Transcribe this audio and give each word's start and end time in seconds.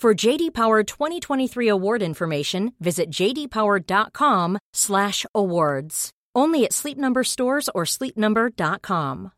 For 0.00 0.14
JD 0.14 0.54
Power 0.54 0.82
2023 0.82 1.68
award 1.68 2.00
information, 2.00 2.72
visit 2.80 3.10
jdpower.com/awards. 3.10 6.10
Only 6.34 6.64
at 6.64 6.72
Sleep 6.72 6.96
Number 6.96 7.22
stores 7.22 7.68
or 7.74 7.84
sleepnumber.com. 7.84 9.32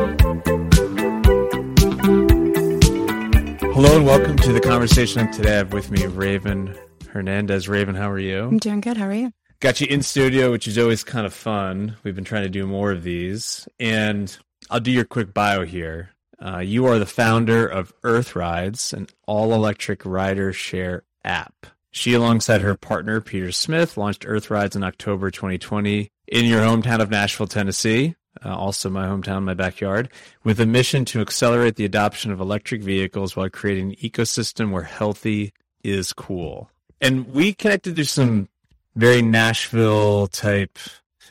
Hello 3.75 3.97
and 3.97 4.05
welcome 4.05 4.37
to 4.39 4.53
the 4.53 4.61
conversation 4.61 5.31
today. 5.31 5.53
I 5.53 5.57
have 5.59 5.73
with 5.73 5.93
me 5.93 6.05
Raven 6.07 6.77
Hernandez. 7.11 7.69
Raven, 7.69 7.95
how 7.95 8.11
are 8.11 8.19
you? 8.19 8.43
I'm 8.43 8.59
doing 8.59 8.81
good. 8.81 8.97
How 8.97 9.07
are 9.07 9.15
you? 9.15 9.33
Got 9.63 9.81
you 9.81 9.87
in 9.89 10.03
studio, 10.03 10.51
which 10.51 10.67
is 10.67 10.77
always 10.77 11.05
kind 11.05 11.25
of 11.25 11.33
fun. 11.33 11.95
We've 12.03 12.17
been 12.17 12.25
trying 12.25 12.43
to 12.43 12.49
do 12.49 12.67
more 12.67 12.91
of 12.91 13.05
these. 13.05 13.69
And 13.79 14.37
I'll 14.69 14.81
do 14.81 14.91
your 14.91 15.05
quick 15.05 15.33
bio 15.33 15.65
here. 15.65 16.11
Uh, 16.45 16.59
you 16.59 16.87
are 16.87 16.99
the 16.99 17.07
founder 17.07 17.65
of 17.65 17.93
Earth 18.03 18.35
Rides, 18.35 18.93
an 18.93 19.07
all 19.25 19.55
electric 19.55 20.05
rider 20.05 20.53
share 20.53 21.05
app. 21.25 21.69
She, 21.93 22.13
alongside 22.13 22.63
her 22.63 22.75
partner, 22.75 23.21
Peter 23.21 23.53
Smith, 23.53 23.97
launched 23.97 24.25
Earth 24.27 24.51
Rides 24.51 24.75
in 24.75 24.83
October 24.83 25.31
2020 25.31 26.11
in 26.27 26.45
your 26.45 26.63
hometown 26.63 26.99
of 26.99 27.11
Nashville, 27.11 27.47
Tennessee, 27.47 28.17
uh, 28.45 28.53
also 28.53 28.91
my 28.91 29.07
hometown, 29.07 29.45
my 29.45 29.55
backyard, 29.55 30.09
with 30.43 30.59
a 30.59 30.67
mission 30.67 31.05
to 31.05 31.21
accelerate 31.21 31.77
the 31.77 31.85
adoption 31.85 32.33
of 32.33 32.41
electric 32.41 32.83
vehicles 32.83 33.37
while 33.37 33.49
creating 33.49 33.91
an 33.91 33.97
ecosystem 33.99 34.73
where 34.73 34.83
healthy 34.83 35.53
is 35.85 36.13
cool. 36.13 36.69
And 37.01 37.33
we 37.33 37.53
connected 37.53 37.95
through 37.95 38.05
some 38.05 38.49
very 38.95 39.23
Nashville 39.23 40.27
type, 40.29 40.79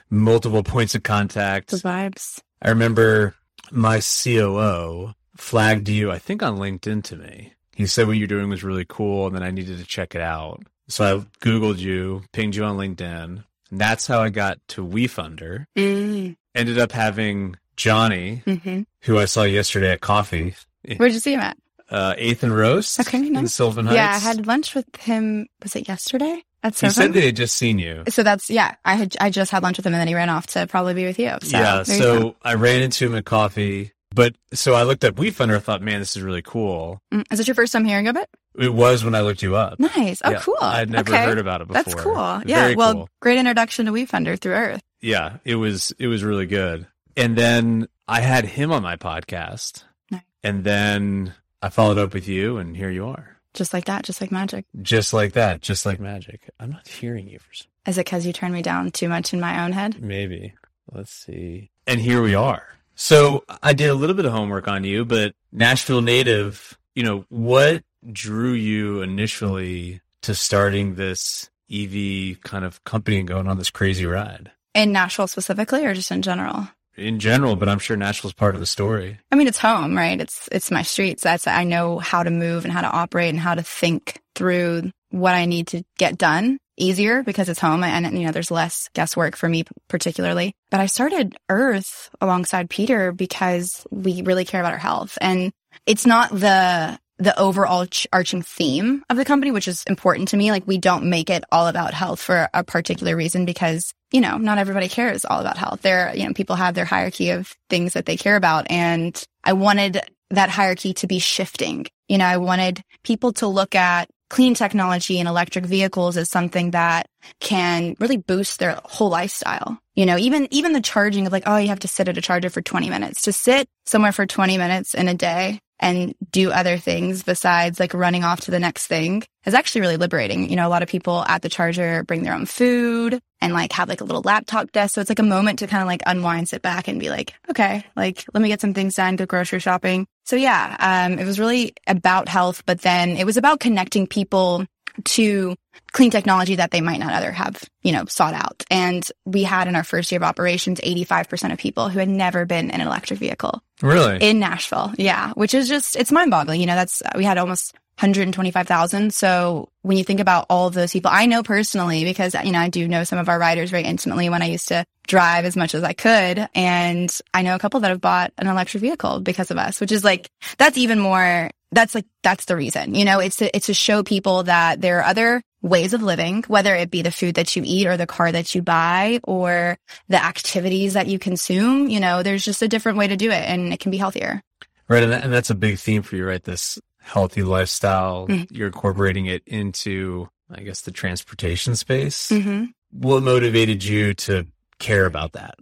multiple 0.10 0.64
points 0.64 0.96
of 0.96 1.04
contact. 1.04 1.70
The 1.72 1.78
vibes. 1.78 2.40
I 2.62 2.70
remember 2.70 3.36
my 3.72 4.00
COO 4.02 5.14
flagged 5.38 5.90
you, 5.90 6.12
I 6.12 6.20
think 6.20 6.44
on 6.44 6.58
LinkedIn 6.58 7.04
to 7.06 7.16
me. 7.16 7.54
He 7.76 7.86
said 7.88 8.06
what 8.08 8.18
you're 8.18 8.28
doing 8.28 8.50
was 8.50 8.64
really 8.64 8.86
cool 8.88 9.28
and 9.28 9.36
then 9.36 9.44
I 9.44 9.52
needed 9.52 9.78
to 9.80 9.86
check 9.86 10.14
it 10.16 10.22
out. 10.22 10.62
So 10.88 11.04
I 11.06 11.20
Googled 11.46 11.78
you, 11.78 12.24
pinged 12.34 12.56
you 12.56 12.64
on 12.64 12.78
LinkedIn. 12.78 13.44
And 13.72 13.80
that's 13.82 14.06
how 14.08 14.22
I 14.22 14.30
got 14.30 14.60
to 14.70 14.86
WeFunder. 14.86 15.66
Mm. 15.78 16.36
Ended 16.54 16.78
up 16.78 16.92
having 16.92 17.56
Johnny, 17.78 18.44
hmm 18.46 18.82
who 19.04 19.18
I 19.18 19.26
saw 19.26 19.42
yesterday 19.44 19.94
at 19.94 20.02
coffee, 20.02 20.54
Where'd 20.98 21.14
you 21.14 21.20
see 21.20 21.34
him 21.34 21.40
at? 21.40 21.58
uh, 21.90 22.14
Eighth 22.18 22.44
and 22.44 22.56
Roast 22.56 23.00
Okay, 23.00 23.18
in. 23.26 23.48
Sylvan 23.48 23.86
Heights. 23.88 23.96
Yeah, 23.96 24.12
I 24.14 24.20
had 24.20 24.46
lunch 24.46 24.76
with 24.76 24.86
him. 25.00 25.48
Was 25.64 25.76
it 25.76 25.88
yesterday? 25.88 26.44
At 26.64 26.74
He 26.74 26.78
seven. 26.90 26.94
said 26.94 27.14
they 27.14 27.26
had 27.26 27.36
just 27.36 27.58
seen 27.58 27.80
you. 27.80 28.04
so 28.10 28.22
that's 28.24 28.50
yeah. 28.50 28.76
I 28.86 28.96
had 28.96 29.16
I 29.20 29.30
just 29.30 29.52
had 29.52 29.64
lunch 29.64 29.78
with 29.78 29.86
him, 29.86 29.94
and 29.94 30.00
then 30.00 30.08
he 30.08 30.16
ran 30.16 30.30
off 30.30 30.48
to 30.48 30.68
probably 30.68 30.94
be 30.94 31.06
with 31.06 31.18
you. 31.20 31.32
So, 31.42 31.58
yeah, 31.58 31.84
there 31.84 31.96
you 31.98 32.02
so 32.04 32.36
I 32.44 32.54
ran 32.56 32.82
into 32.84 33.06
him 33.08 33.16
at 33.16 33.26
coffee. 33.26 33.92
But 34.14 34.36
so 34.54 34.74
I 34.74 34.84
looked 34.84 35.06
at 35.06 35.16
WeFunder, 35.16 35.56
I 35.56 35.60
thought, 35.60 35.82
man, 35.82 36.00
this 36.02 36.18
is 36.18 36.22
really 36.22 36.42
cool. 36.42 37.02
Mm, 37.14 37.24
is 37.32 37.40
it 37.40 37.48
your 37.48 37.56
first 37.56 37.72
time 37.72 37.86
hearing 37.86 38.10
of 38.10 38.18
it? 38.18 38.28
It 38.60 38.74
was 38.74 39.06
when 39.06 39.16
I 39.16 39.22
looked 39.22 39.42
you 39.42 39.56
up. 39.56 39.80
Nice. 39.80 40.22
Oh, 40.26 40.32
Yeah, 40.32 40.40
cool. 40.42 40.58
I'd 40.60 40.90
never 40.90 41.10
okay. 41.14 41.24
heard 41.24 41.38
about 41.38 41.62
it 41.62 41.70
before. 41.70 41.82
That's 41.84 41.96
cool. 41.96 42.40
Very 42.40 42.50
Yeah. 42.72 42.76
Well, 42.76 42.94
cool. 42.94 43.10
great 43.22 43.38
introduction 43.38 43.86
to 43.86 43.94
WeFunder 43.94 44.38
through 44.38 44.52
Earth. 44.56 44.82
Yeah, 45.00 45.38
it 45.46 45.56
was 45.56 45.94
it 45.98 46.08
was 46.08 46.26
really 46.26 46.46
good. 46.46 46.88
And 47.16 47.38
then 47.38 47.88
I 48.06 48.20
had 48.20 48.44
him 48.44 48.74
on 48.74 48.84
my 48.84 48.98
podcast. 48.98 49.86
Nice. 50.12 50.22
And 50.44 50.66
then 50.66 51.34
I 51.62 51.70
followed 51.70 51.98
up 51.98 52.14
with 52.14 52.28
you 52.28 52.58
and 52.58 52.76
here 52.76 52.90
you 52.92 53.08
are. 53.08 53.38
Just 53.54 53.74
like 53.74 53.86
that, 53.86 54.04
just 54.04 54.22
like 54.22 54.32
magic. 54.32 54.66
Just 54.82 55.14
like 55.14 55.34
that, 55.34 55.62
just 55.62 55.86
like 55.86 56.00
magic. 56.00 56.50
I'm 56.60 56.72
not 56.72 56.88
hearing 56.88 57.28
you 57.28 57.40
for 57.40 57.54
some 57.54 57.68
Is 57.86 57.98
it 57.98 58.06
because 58.06 58.26
you 58.26 58.34
turned 58.34 58.54
me 58.54 58.62
down 58.62 58.92
too 58.92 59.10
much 59.10 59.34
in 59.34 59.40
my 59.40 59.64
own 59.64 59.72
head? 59.74 60.02
maybe. 60.02 60.54
Let's 60.92 61.14
see. 61.14 61.70
And 61.88 62.00
here 62.00 62.22
we 62.22 62.36
are. 62.36 62.66
So 62.96 63.44
I 63.64 63.74
did 63.74 63.90
a 63.90 63.94
little 63.94 64.16
bit 64.16 64.26
of 64.26 64.32
homework 64.32 64.68
on 64.68 64.84
you, 64.84 65.06
but 65.06 65.34
Nashville 65.52 66.02
native, 66.02 66.78
you 66.96 67.04
know, 67.04 67.26
what 67.30 67.84
drew 68.12 68.52
you 68.52 69.02
initially 69.02 70.02
to 70.24 70.36
starting 70.36 70.96
this 70.96 71.50
EV 71.72 72.42
kind 72.42 72.66
of 72.66 72.84
company 72.84 73.20
and 73.20 73.28
going 73.28 73.48
on 73.48 73.58
this 73.58 73.70
crazy 73.72 74.06
ride? 74.06 74.52
In 74.74 74.92
Nashville 74.92 75.28
specifically, 75.28 75.86
or 75.86 75.94
just 75.94 76.12
in 76.12 76.22
general? 76.22 76.68
In 76.98 77.20
general, 77.20 77.56
but 77.56 77.70
I'm 77.70 77.80
sure 77.80 77.96
Nashville's 77.96 78.34
part 78.34 78.54
of 78.54 78.60
the 78.60 78.68
story. 78.68 79.18
I 79.32 79.36
mean, 79.36 79.48
it's 79.48 79.58
home, 79.58 79.96
right? 79.96 80.20
It's 80.20 80.50
it's 80.52 80.72
my 80.72 80.82
streets. 80.82 81.24
That's 81.24 81.48
I 81.48 81.64
know 81.64 82.00
how 82.00 82.24
to 82.24 82.30
move 82.30 82.66
and 82.66 82.74
how 82.74 82.82
to 82.82 82.92
operate 82.92 83.30
and 83.30 83.40
how 83.40 83.56
to 83.56 83.64
think 83.64 84.20
through 84.36 84.92
what 85.10 85.34
I 85.36 85.46
need 85.46 85.68
to 85.68 85.84
get 85.98 86.18
done 86.18 86.58
easier 86.78 87.22
because 87.22 87.48
it's 87.48 87.60
home 87.60 87.84
and 87.84 88.18
you 88.18 88.26
know 88.26 88.32
there's 88.32 88.52
less 88.52 88.90
guesswork 88.94 89.36
for 89.36 89.48
me 89.48 89.64
particularly. 89.88 90.54
But 90.70 90.80
I 90.80 90.88
started 90.88 91.38
Earth 91.50 92.10
alongside 92.20 92.70
Peter 92.70 93.12
because 93.12 93.86
we 93.92 94.22
really 94.24 94.46
care 94.46 94.62
about 94.62 94.74
our 94.74 94.80
health 94.80 95.18
and 95.22 95.52
it's 95.86 96.06
not 96.06 96.32
the 96.32 97.00
the 97.22 97.38
overall 97.40 97.86
ch- 97.86 98.08
arching 98.12 98.42
theme 98.42 99.04
of 99.10 99.16
the 99.16 99.26
company, 99.26 99.52
which 99.52 99.68
is 99.68 99.84
important 99.84 100.30
to 100.30 100.38
me. 100.38 100.52
Like 100.52 100.66
we 100.66 100.80
don't 100.80 101.06
make 101.06 101.30
it 101.30 101.44
all 101.52 101.68
about 101.68 101.94
health 101.94 102.20
for 102.20 102.50
a 102.54 102.64
particular 102.64 103.16
reason 103.16 103.46
because, 103.46 103.94
you 104.12 104.22
know, 104.22 104.38
not 104.38 104.58
everybody 104.58 104.90
cares 104.90 105.24
all 105.24 105.40
about 105.40 105.58
health. 105.58 105.84
There, 105.84 106.12
you 106.16 106.26
know, 106.26 106.34
people 106.34 106.56
have 106.56 106.74
their 106.74 106.86
hierarchy 106.86 107.30
of 107.30 107.56
things 107.70 107.94
that 107.94 108.08
they 108.08 108.18
care 108.18 108.36
about. 108.36 108.66
And 108.72 109.24
I 109.44 109.54
wanted 109.54 110.02
that 110.32 110.50
hierarchy 110.50 110.94
to 110.96 111.08
be 111.08 111.20
shifting. 111.20 111.86
You 112.10 112.18
know, 112.18 112.26
I 112.26 112.38
wanted 112.38 112.82
people 113.04 113.34
to 113.34 113.48
look 113.48 113.76
at 113.76 114.10
clean 114.32 114.56
technology 114.56 115.20
and 115.20 115.28
electric 115.28 115.66
vehicles 115.66 116.18
as 116.18 116.30
something 116.30 116.72
that 116.72 117.06
can 117.40 117.96
really 118.00 118.18
boost 118.18 118.60
their 118.60 118.80
whole 118.86 119.10
lifestyle. 119.10 119.78
You 119.94 120.06
know, 120.06 120.18
even, 120.18 120.48
even 120.52 120.72
the 120.72 120.82
charging 120.82 121.28
of 121.28 121.34
like, 121.34 121.44
oh, 121.46 121.58
you 121.58 121.68
have 121.68 121.82
to 121.82 121.88
sit 121.88 122.08
at 122.08 122.18
a 122.18 122.22
charger 122.22 122.50
for 122.50 122.62
20 122.62 122.90
minutes 122.90 123.24
to 123.24 123.34
sit 123.34 123.68
somewhere 123.86 124.14
for 124.14 124.26
20 124.26 124.58
minutes 124.58 124.94
in 124.94 125.08
a 125.10 125.14
day 125.14 125.60
and 125.82 126.14
do 126.32 126.52
other 126.52 126.78
things 126.78 127.24
besides 127.24 127.80
like 127.80 127.94
running 127.94 128.24
off 128.24 128.42
to 128.42 128.52
the 128.52 128.60
next 128.60 128.88
thing 128.88 129.24
is 129.46 129.56
actually 129.56 129.82
really 129.82 129.98
liberating. 129.98 130.50
You 130.50 130.56
know, 130.56 130.68
a 130.68 130.70
lot 130.70 130.84
of 130.84 130.90
people 130.90 131.26
at 131.28 131.42
the 131.42 131.50
charger 131.50 132.04
bring 132.04 132.22
their 132.22 132.36
own 132.36 132.46
food 132.46 133.20
and 133.42 133.54
like 133.54 133.74
have 133.74 133.90
like 133.90 134.02
a 134.02 134.04
little 134.04 134.22
laptop 134.22 134.72
desk. 134.72 134.94
So 134.94 135.02
it's 135.02 135.10
like 135.10 135.20
a 135.20 135.24
moment 135.24 135.60
to 135.60 135.68
kind 135.68 135.82
of 135.82 135.88
like 135.88 136.04
unwind, 136.06 136.48
sit 136.48 136.62
back 136.62 136.88
and 136.88 137.00
be 137.00 137.10
like, 137.10 137.34
okay, 137.50 137.84
like 137.96 138.24
let 138.34 138.42
me 138.42 138.48
get 138.48 138.62
some 138.62 138.76
things 138.76 138.96
done, 138.96 139.16
go 139.16 139.26
grocery 139.26 139.60
shopping. 139.60 140.06
So 140.26 140.36
yeah, 140.36 140.78
um, 140.80 141.18
it 141.18 141.26
was 141.26 141.40
really 141.40 141.74
about 141.88 142.30
health, 142.30 142.64
but 142.68 142.82
then 142.82 143.18
it 143.18 143.26
was 143.26 143.38
about 143.38 143.60
connecting 143.60 144.06
people 144.06 144.66
to 145.04 145.56
clean 145.92 146.12
technology 146.12 146.56
that 146.56 146.72
they 146.72 146.82
might 146.82 147.00
not 147.00 147.14
other 147.14 147.32
have, 147.32 147.64
you 147.82 147.92
know, 147.92 148.06
sought 148.06 148.34
out. 148.34 148.64
And 148.72 149.08
we 149.26 149.44
had 149.44 149.68
in 149.68 149.76
our 149.76 149.84
first 149.84 150.12
year 150.12 150.20
of 150.20 150.24
operations, 150.24 150.80
85% 150.80 151.52
of 151.52 151.58
people 151.58 151.90
who 151.90 152.00
had 152.00 152.10
never 152.10 152.46
been 152.46 152.70
in 152.70 152.82
an 152.82 152.88
electric 152.88 153.20
vehicle. 153.20 153.62
Really? 153.82 154.18
In 154.18 154.40
Nashville. 154.40 154.94
Yeah. 154.98 155.32
Which 155.34 155.54
is 155.54 155.68
just, 155.68 155.96
it's 155.96 156.12
mind 156.12 156.32
boggling. 156.32 156.62
You 156.62 156.68
know, 156.68 156.76
that's, 156.76 157.02
we 157.16 157.24
had 157.24 157.38
almost 157.38 157.74
125,000. 158.00 159.14
So 159.14 159.70
when 159.82 159.98
you 159.98 160.04
think 160.04 160.20
about 160.20 160.46
all 160.50 160.68
of 160.68 160.74
those 160.74 160.94
people, 160.94 161.12
I 161.14 161.26
know 161.26 161.44
personally 161.44 162.04
because, 162.04 162.36
you 162.44 162.52
know, 162.52 162.60
I 162.60 162.70
do 162.70 162.88
know 162.88 163.04
some 163.04 163.20
of 163.20 163.30
our 163.30 163.38
riders 163.38 163.70
very 163.70 163.84
intimately 163.84 164.30
when 164.30 164.42
I 164.42 164.48
used 164.48 164.70
to 164.70 164.86
drive 165.08 165.46
as 165.46 165.56
much 165.56 165.76
as 165.76 165.84
I 165.84 165.94
could. 165.94 166.48
And 166.56 167.16
I 167.34 167.42
know 167.42 167.56
a 167.56 167.60
couple 167.60 167.82
that 167.82 167.90
have 167.90 168.02
bought 168.02 168.34
an 168.38 168.48
electric 168.48 168.82
vehicle 168.82 169.20
because 169.20 169.52
of 169.52 169.58
us, 169.58 169.82
which 169.82 169.92
is 169.92 170.04
like, 170.04 170.30
that's 170.58 170.78
even 170.78 171.00
more, 171.00 171.52
that's 171.72 171.94
like, 171.94 172.06
that's 172.24 172.46
the 172.46 172.56
reason, 172.56 172.96
you 172.96 173.06
know, 173.06 173.20
it's 173.20 173.38
to, 173.38 173.56
it's 173.56 173.68
to 173.68 173.74
show 173.74 174.04
people 174.04 174.44
that 174.44 174.82
there 174.82 175.00
are 175.00 175.06
other 175.06 175.44
ways 175.62 175.94
of 175.94 176.02
living, 176.02 176.44
whether 176.48 176.76
it 176.76 176.90
be 176.90 177.02
the 177.02 177.12
food 177.12 177.36
that 177.36 177.56
you 177.56 177.64
eat 177.66 177.88
or 177.88 177.98
the 177.98 178.08
car 178.08 178.32
that 178.32 178.56
you 178.56 178.62
buy 178.62 179.20
or 179.24 179.78
the 180.10 180.24
activities 180.24 180.94
that 180.94 181.08
you 181.08 181.20
consume, 181.20 181.88
you 181.88 182.00
know, 182.00 182.24
there's 182.24 182.44
just 182.44 182.62
a 182.62 182.68
different 182.68 182.98
way 182.98 183.08
to 183.08 183.16
do 183.16 183.30
it 183.30 183.44
and 183.48 183.72
it 183.74 183.80
can 183.80 183.92
be 183.92 183.98
healthier. 183.98 184.42
Right. 184.88 185.04
And, 185.04 185.12
that, 185.12 185.24
and 185.24 185.32
that's 185.32 185.50
a 185.50 185.56
big 185.56 185.78
theme 185.78 186.02
for 186.02 186.16
you, 186.16 186.26
right? 186.26 186.44
This 186.44 186.80
healthy 187.00 187.44
lifestyle. 187.44 188.28
Mm-hmm. 188.28 188.54
You're 188.56 188.68
incorporating 188.68 189.28
it 189.28 189.44
into, 189.46 190.30
I 190.50 190.62
guess, 190.62 190.82
the 190.82 190.92
transportation 190.92 191.76
space. 191.76 192.30
Mm-hmm. 192.30 192.66
What 192.92 193.24
motivated 193.24 193.84
you 193.84 194.14
to 194.16 194.48
care 194.80 195.06
about 195.06 195.34
that? 195.34 195.56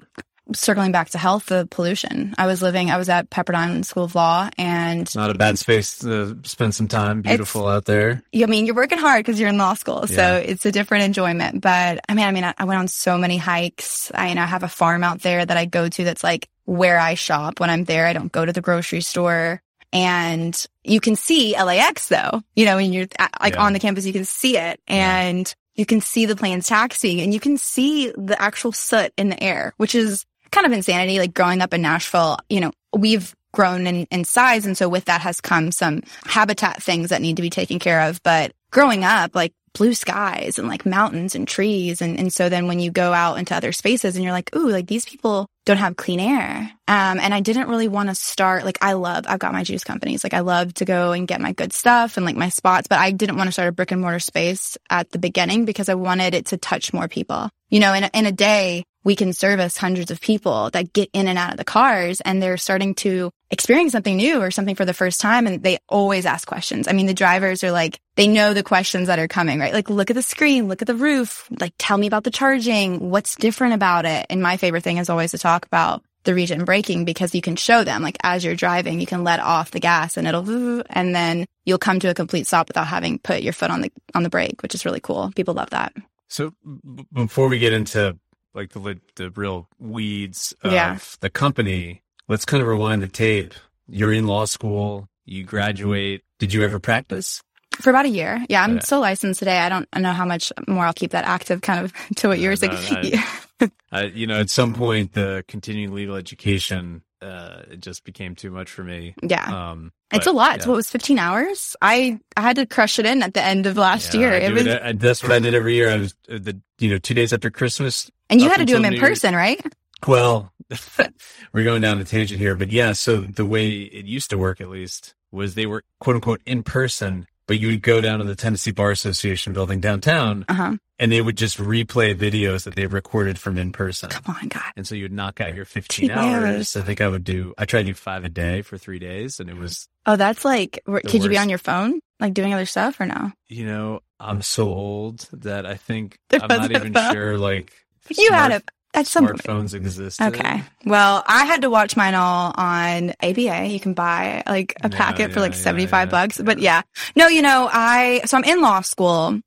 Circling 0.53 0.91
back 0.91 1.09
to 1.11 1.17
health, 1.17 1.47
the 1.47 1.67
pollution. 1.69 2.33
I 2.37 2.47
was 2.47 2.61
living, 2.61 2.89
I 2.91 2.97
was 2.97 3.09
at 3.09 3.29
Pepperdine 3.29 3.85
School 3.85 4.03
of 4.03 4.15
Law 4.15 4.49
and 4.57 5.13
not 5.15 5.29
a 5.29 5.35
bad 5.35 5.59
space 5.59 5.99
to 5.99 6.37
spend 6.43 6.75
some 6.75 6.87
time. 6.87 7.21
Beautiful 7.21 7.67
out 7.67 7.85
there. 7.85 8.21
I 8.33 8.45
mean, 8.45 8.65
you're 8.65 8.75
working 8.75 8.97
hard 8.97 9.25
because 9.25 9.39
you're 9.39 9.49
in 9.49 9.57
law 9.57 9.73
school. 9.73 10.07
So 10.07 10.15
yeah. 10.15 10.37
it's 10.37 10.65
a 10.65 10.71
different 10.71 11.03
enjoyment. 11.03 11.61
But 11.61 11.99
I 12.07 12.13
mean, 12.13 12.25
I 12.25 12.31
mean, 12.31 12.43
I, 12.43 12.53
I 12.57 12.65
went 12.65 12.79
on 12.79 12.87
so 12.87 13.17
many 13.17 13.37
hikes. 13.37 14.11
I, 14.13 14.29
you 14.29 14.35
know, 14.35 14.43
I 14.43 14.47
have 14.47 14.63
a 14.63 14.69
farm 14.69 15.03
out 15.03 15.21
there 15.21 15.45
that 15.45 15.57
I 15.57 15.65
go 15.65 15.87
to 15.87 16.03
that's 16.03 16.23
like 16.23 16.49
where 16.65 16.99
I 16.99 17.15
shop 17.15 17.59
when 17.59 17.69
I'm 17.69 17.83
there. 17.83 18.05
I 18.05 18.13
don't 18.13 18.31
go 18.31 18.45
to 18.45 18.53
the 18.53 18.61
grocery 18.61 19.01
store. 19.01 19.61
And 19.91 20.55
you 20.83 20.99
can 20.99 21.15
see 21.15 21.55
LAX 21.55 22.09
though, 22.09 22.43
you 22.55 22.65
know, 22.65 22.75
when 22.75 22.93
you're 22.93 23.07
like 23.41 23.55
yeah. 23.55 23.63
on 23.63 23.73
the 23.73 23.79
campus, 23.79 24.05
you 24.05 24.13
can 24.13 24.25
see 24.25 24.55
it. 24.55 24.79
And 24.87 25.47
yeah 25.47 25.53
you 25.79 25.85
can 25.85 26.01
see 26.01 26.25
the 26.25 26.35
planes 26.35 26.67
taxiing 26.67 27.21
and 27.21 27.33
you 27.33 27.39
can 27.39 27.57
see 27.57 28.11
the 28.17 28.39
actual 28.39 28.73
soot 28.73 29.13
in 29.17 29.29
the 29.29 29.41
air, 29.41 29.73
which 29.77 29.95
is 29.95 30.25
kind 30.51 30.65
of 30.65 30.73
insanity. 30.73 31.19
Like 31.19 31.33
growing 31.33 31.61
up 31.61 31.73
in 31.73 31.81
Nashville, 31.81 32.37
you 32.49 32.59
know, 32.59 32.71
we've 32.95 33.35
grown 33.51 33.87
in, 33.87 34.05
in 34.11 34.23
size. 34.25 34.65
And 34.65 34.77
so 34.77 34.87
with 34.87 35.05
that 35.05 35.21
has 35.21 35.41
come 35.41 35.71
some 35.71 36.03
habitat 36.25 36.83
things 36.83 37.09
that 37.09 37.21
need 37.21 37.37
to 37.37 37.41
be 37.41 37.49
taken 37.49 37.79
care 37.79 38.01
of. 38.01 38.21
But 38.23 38.51
growing 38.71 39.03
up, 39.03 39.35
like 39.35 39.53
blue 39.73 39.93
skies 39.93 40.57
and 40.57 40.67
like 40.67 40.85
mountains 40.85 41.35
and 41.35 41.47
trees. 41.47 42.01
And, 42.01 42.19
and 42.19 42.33
so 42.33 42.49
then 42.49 42.67
when 42.67 42.79
you 42.79 42.91
go 42.91 43.13
out 43.13 43.37
into 43.37 43.55
other 43.55 43.71
spaces 43.71 44.15
and 44.15 44.23
you're 44.23 44.33
like, 44.33 44.55
ooh, 44.55 44.69
like 44.69 44.87
these 44.87 45.05
people 45.05 45.47
don't 45.65 45.77
have 45.77 45.95
clean 45.95 46.19
air. 46.19 46.71
Um, 46.87 47.19
and 47.19 47.33
I 47.33 47.39
didn't 47.41 47.69
really 47.69 47.87
want 47.87 48.09
to 48.09 48.15
start, 48.15 48.65
like, 48.65 48.79
I 48.81 48.93
love, 48.93 49.25
I've 49.27 49.39
got 49.39 49.53
my 49.53 49.63
juice 49.63 49.83
companies. 49.83 50.23
Like, 50.23 50.33
I 50.33 50.39
love 50.39 50.73
to 50.75 50.85
go 50.85 51.11
and 51.11 51.27
get 51.27 51.41
my 51.41 51.53
good 51.53 51.71
stuff 51.71 52.17
and 52.17 52.25
like 52.25 52.35
my 52.35 52.49
spots, 52.49 52.87
but 52.87 52.97
I 52.97 53.11
didn't 53.11 53.37
want 53.37 53.47
to 53.47 53.51
start 53.51 53.69
a 53.69 53.71
brick 53.71 53.91
and 53.91 54.01
mortar 54.01 54.19
space 54.19 54.77
at 54.89 55.11
the 55.11 55.19
beginning 55.19 55.65
because 55.65 55.87
I 55.87 55.93
wanted 55.93 56.33
it 56.33 56.47
to 56.47 56.57
touch 56.57 56.91
more 56.91 57.07
people. 57.07 57.49
You 57.69 57.79
know, 57.79 57.93
in 57.93 58.03
a, 58.05 58.09
in 58.15 58.25
a 58.25 58.31
day, 58.31 58.83
we 59.03 59.15
can 59.15 59.33
service 59.33 59.77
hundreds 59.77 60.11
of 60.11 60.21
people 60.21 60.69
that 60.71 60.93
get 60.93 61.09
in 61.13 61.27
and 61.27 61.37
out 61.37 61.51
of 61.51 61.57
the 61.57 61.63
cars 61.63 62.21
and 62.21 62.41
they're 62.41 62.57
starting 62.57 62.95
to 62.95 63.31
experience 63.49 63.91
something 63.91 64.17
new 64.17 64.41
or 64.41 64.51
something 64.51 64.75
for 64.75 64.85
the 64.85 64.93
first 64.93 65.21
time. 65.21 65.47
And 65.47 65.63
they 65.63 65.77
always 65.87 66.25
ask 66.25 66.47
questions. 66.47 66.87
I 66.87 66.93
mean, 66.93 67.05
the 67.05 67.13
drivers 67.13 67.63
are 67.63 67.71
like, 67.71 67.99
they 68.15 68.27
know 68.27 68.53
the 68.53 68.63
questions 68.63 69.07
that 69.07 69.19
are 69.19 69.27
coming, 69.27 69.59
right? 69.59 69.73
Like, 69.73 69.89
look 69.89 70.09
at 70.09 70.15
the 70.15 70.21
screen, 70.21 70.67
look 70.67 70.81
at 70.81 70.87
the 70.87 70.95
roof, 70.95 71.47
like, 71.59 71.73
tell 71.77 71.97
me 71.97 72.07
about 72.07 72.23
the 72.23 72.31
charging. 72.31 73.09
What's 73.09 73.35
different 73.35 73.73
about 73.73 74.05
it? 74.05 74.25
And 74.29 74.41
my 74.41 74.57
favorite 74.57 74.83
thing 74.83 74.97
is 74.97 75.09
always 75.09 75.31
to 75.31 75.37
talk 75.37 75.65
about 75.65 76.03
the 76.25 76.35
regen 76.35 76.65
braking 76.65 77.05
because 77.05 77.33
you 77.33 77.41
can 77.41 77.55
show 77.55 77.85
them 77.85 78.01
like 78.01 78.17
as 78.23 78.43
you're 78.43 78.55
driving, 78.55 78.99
you 78.99 79.05
can 79.05 79.23
let 79.23 79.39
off 79.39 79.71
the 79.71 79.79
gas 79.79 80.17
and 80.17 80.27
it'll, 80.27 80.83
and 80.89 81.15
then 81.15 81.45
you'll 81.65 81.77
come 81.77 81.99
to 82.01 82.09
a 82.09 82.13
complete 82.13 82.45
stop 82.45 82.67
without 82.67 82.87
having 82.87 83.19
put 83.19 83.41
your 83.41 83.53
foot 83.53 83.71
on 83.71 83.81
the, 83.81 83.91
on 84.13 84.23
the 84.23 84.29
brake, 84.29 84.61
which 84.61 84.75
is 84.75 84.85
really 84.85 84.99
cool. 84.99 85.31
People 85.33 85.53
love 85.53 85.69
that. 85.69 85.93
So 86.27 86.53
b- 86.63 87.07
before 87.13 87.47
we 87.47 87.57
get 87.57 87.71
into 87.71 88.17
like 88.53 88.71
the 88.71 88.99
the 89.15 89.29
real 89.31 89.67
weeds 89.79 90.53
of 90.63 90.71
yeah. 90.71 90.97
the 91.19 91.29
company, 91.29 92.01
let's 92.27 92.45
kind 92.45 92.61
of 92.61 92.67
rewind 92.67 93.01
the 93.01 93.07
tape. 93.07 93.53
You're 93.87 94.13
in 94.13 94.27
law 94.27 94.45
school, 94.45 95.07
you 95.25 95.43
graduate. 95.43 96.23
Did 96.37 96.53
you 96.53 96.63
ever 96.63 96.79
practice? 96.79 97.41
For 97.81 97.89
about 97.89 98.05
a 98.05 98.09
year. 98.09 98.45
Yeah, 98.49 98.63
I'm 98.63 98.81
still 98.81 98.99
licensed 98.99 99.39
today. 99.39 99.59
I 99.59 99.69
don't 99.69 99.87
know 99.95 100.11
how 100.11 100.25
much 100.25 100.51
more 100.67 100.85
I'll 100.85 100.93
keep 100.93 101.11
that 101.11 101.23
active 101.25 101.61
kind 101.61 101.85
of 101.85 101.93
to 102.17 102.27
what 102.27 102.39
you 102.39 102.49
were 102.49 102.55
saying. 102.55 103.13
No, 103.61 103.69
I, 103.91 104.03
you 104.05 104.27
know, 104.27 104.39
at 104.39 104.49
some 104.49 104.73
point, 104.73 105.13
the 105.13 105.43
continuing 105.47 105.93
legal 105.93 106.15
education 106.15 107.03
uh, 107.21 107.63
it 107.71 107.81
just 107.81 108.03
became 108.03 108.35
too 108.35 108.51
much 108.51 108.69
for 108.69 108.83
me. 108.83 109.13
Yeah. 109.21 109.71
Um, 109.71 109.91
it's 110.11 110.27
a 110.27 110.31
lot. 110.31 110.57
Yeah. 110.57 110.65
So 110.65 110.73
it 110.73 110.75
was 110.75 110.89
15 110.89 111.19
hours. 111.19 111.75
I, 111.81 112.19
I 112.37 112.41
had 112.41 112.55
to 112.55 112.65
crush 112.65 112.99
it 112.99 113.05
in 113.05 113.21
at 113.23 113.33
the 113.33 113.43
end 113.43 113.65
of 113.65 113.77
last 113.77 114.13
yeah, 114.13 114.19
year. 114.21 114.33
It 114.33 114.53
was, 114.53 114.65
it, 114.65 114.81
I, 114.81 114.93
that's 114.93 115.21
what 115.21 115.31
I 115.31 115.39
did 115.39 115.53
every 115.53 115.75
year. 115.75 115.89
I 115.89 115.97
was 115.97 116.15
uh, 116.29 116.39
the, 116.39 116.59
you 116.79 116.89
know, 116.89 116.97
two 116.97 117.13
days 117.13 117.33
after 117.33 117.49
Christmas. 117.49 118.09
And 118.29 118.41
you 118.41 118.49
had 118.49 118.57
to 118.57 118.65
do 118.65 118.73
them 118.73 118.85
in 118.85 118.99
person, 118.99 119.35
right? 119.35 119.61
Well, 120.07 120.53
we're 121.53 121.63
going 121.63 121.81
down 121.81 121.99
a 121.99 122.03
tangent 122.03 122.39
here, 122.39 122.55
but 122.55 122.71
yeah. 122.71 122.93
So 122.93 123.17
the 123.17 123.45
way 123.45 123.69
it 123.69 124.05
used 124.05 124.29
to 124.29 124.37
work, 124.37 124.61
at 124.61 124.69
least, 124.69 125.15
was 125.31 125.55
they 125.55 125.65
were 125.65 125.83
quote 125.99 126.15
unquote 126.15 126.41
in 126.45 126.63
person 126.63 127.27
but 127.49 127.59
you 127.59 127.69
would 127.69 127.81
go 127.81 127.99
down 127.99 128.19
to 128.19 128.25
the 128.25 128.35
Tennessee 128.35 128.69
Bar 128.69 128.91
Association 128.91 129.53
building 129.53 129.79
downtown, 129.79 130.45
uh-huh. 130.47 130.77
and 130.99 131.11
they 131.11 131.19
would 131.19 131.35
just 131.35 131.57
replay 131.57 132.13
videos 132.13 132.65
that 132.65 132.75
they 132.75 132.85
recorded 132.85 133.39
from 133.39 133.57
in 133.57 133.71
person. 133.71 134.11
Come 134.11 134.35
on, 134.35 134.49
God! 134.49 134.71
And 134.77 134.85
so 134.85 134.93
you 134.93 135.05
would 135.05 135.11
knock 135.11 135.41
out 135.41 135.55
your 135.55 135.65
15 135.65 136.11
hours. 136.11 136.77
I 136.77 136.81
think 136.81 137.01
I 137.01 137.07
would 137.07 137.23
do. 137.23 137.55
I 137.57 137.65
tried 137.65 137.81
to 137.81 137.87
do 137.87 137.93
five 137.95 138.23
a 138.23 138.29
day 138.29 138.61
for 138.61 138.77
three 138.77 138.99
days, 138.99 139.39
and 139.39 139.49
it 139.49 139.57
was. 139.57 139.87
Oh, 140.05 140.15
that's 140.15 140.45
like. 140.45 140.83
Could 140.85 140.93
worst. 140.93 141.13
you 141.15 141.27
be 141.27 141.39
on 141.39 141.49
your 141.49 141.57
phone, 141.57 142.01
like 142.19 142.35
doing 142.35 142.53
other 142.53 142.67
stuff, 142.67 142.99
or 142.99 143.07
no? 143.07 143.31
You 143.47 143.65
know, 143.65 144.01
I'm 144.19 144.43
so 144.43 144.67
old 144.67 145.27
that 145.33 145.65
I 145.65 145.73
think 145.73 146.19
I'm 146.31 146.47
not 146.47 146.69
even 146.69 146.93
sure. 146.93 147.39
Like 147.39 147.73
you 148.17 148.31
had 148.31 148.51
it 148.51 148.69
at 148.93 149.07
some 149.07 149.27
smartphones 149.27 149.73
exist. 149.73 150.21
Okay. 150.21 150.63
Well, 150.85 151.23
I 151.27 151.45
had 151.45 151.61
to 151.61 151.69
watch 151.69 151.95
mine 151.95 152.15
all 152.15 152.53
on 152.55 153.13
ABA. 153.21 153.67
You 153.67 153.79
can 153.79 153.93
buy 153.93 154.43
like 154.47 154.75
a 154.81 154.89
packet 154.89 155.29
yeah, 155.29 155.33
for 155.33 155.39
like 155.39 155.53
75 155.53 155.91
yeah, 155.91 156.11
bucks. 156.11 156.41
But 156.41 156.59
yeah, 156.59 156.81
no, 157.15 157.27
you 157.27 157.41
know, 157.41 157.69
I, 157.71 158.21
so 158.25 158.37
I'm 158.37 158.43
in 158.43 158.61
law 158.61 158.81
school 158.81 159.39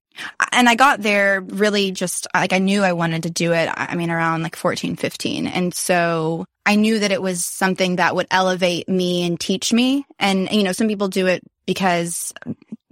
and 0.52 0.68
I 0.68 0.74
got 0.74 1.00
there 1.00 1.40
really 1.40 1.90
just 1.90 2.26
like 2.34 2.52
I 2.52 2.58
knew 2.58 2.82
I 2.82 2.92
wanted 2.92 3.24
to 3.24 3.30
do 3.30 3.52
it. 3.52 3.68
I 3.74 3.94
mean, 3.94 4.10
around 4.10 4.42
like 4.42 4.56
14, 4.56 4.96
15. 4.96 5.46
And 5.46 5.74
so 5.74 6.44
I 6.64 6.76
knew 6.76 7.00
that 7.00 7.12
it 7.12 7.22
was 7.22 7.44
something 7.44 7.96
that 7.96 8.14
would 8.14 8.28
elevate 8.30 8.88
me 8.88 9.26
and 9.26 9.40
teach 9.40 9.72
me. 9.72 10.04
And, 10.18 10.50
you 10.50 10.62
know, 10.62 10.72
some 10.72 10.88
people 10.88 11.08
do 11.08 11.26
it 11.26 11.42
because 11.66 12.32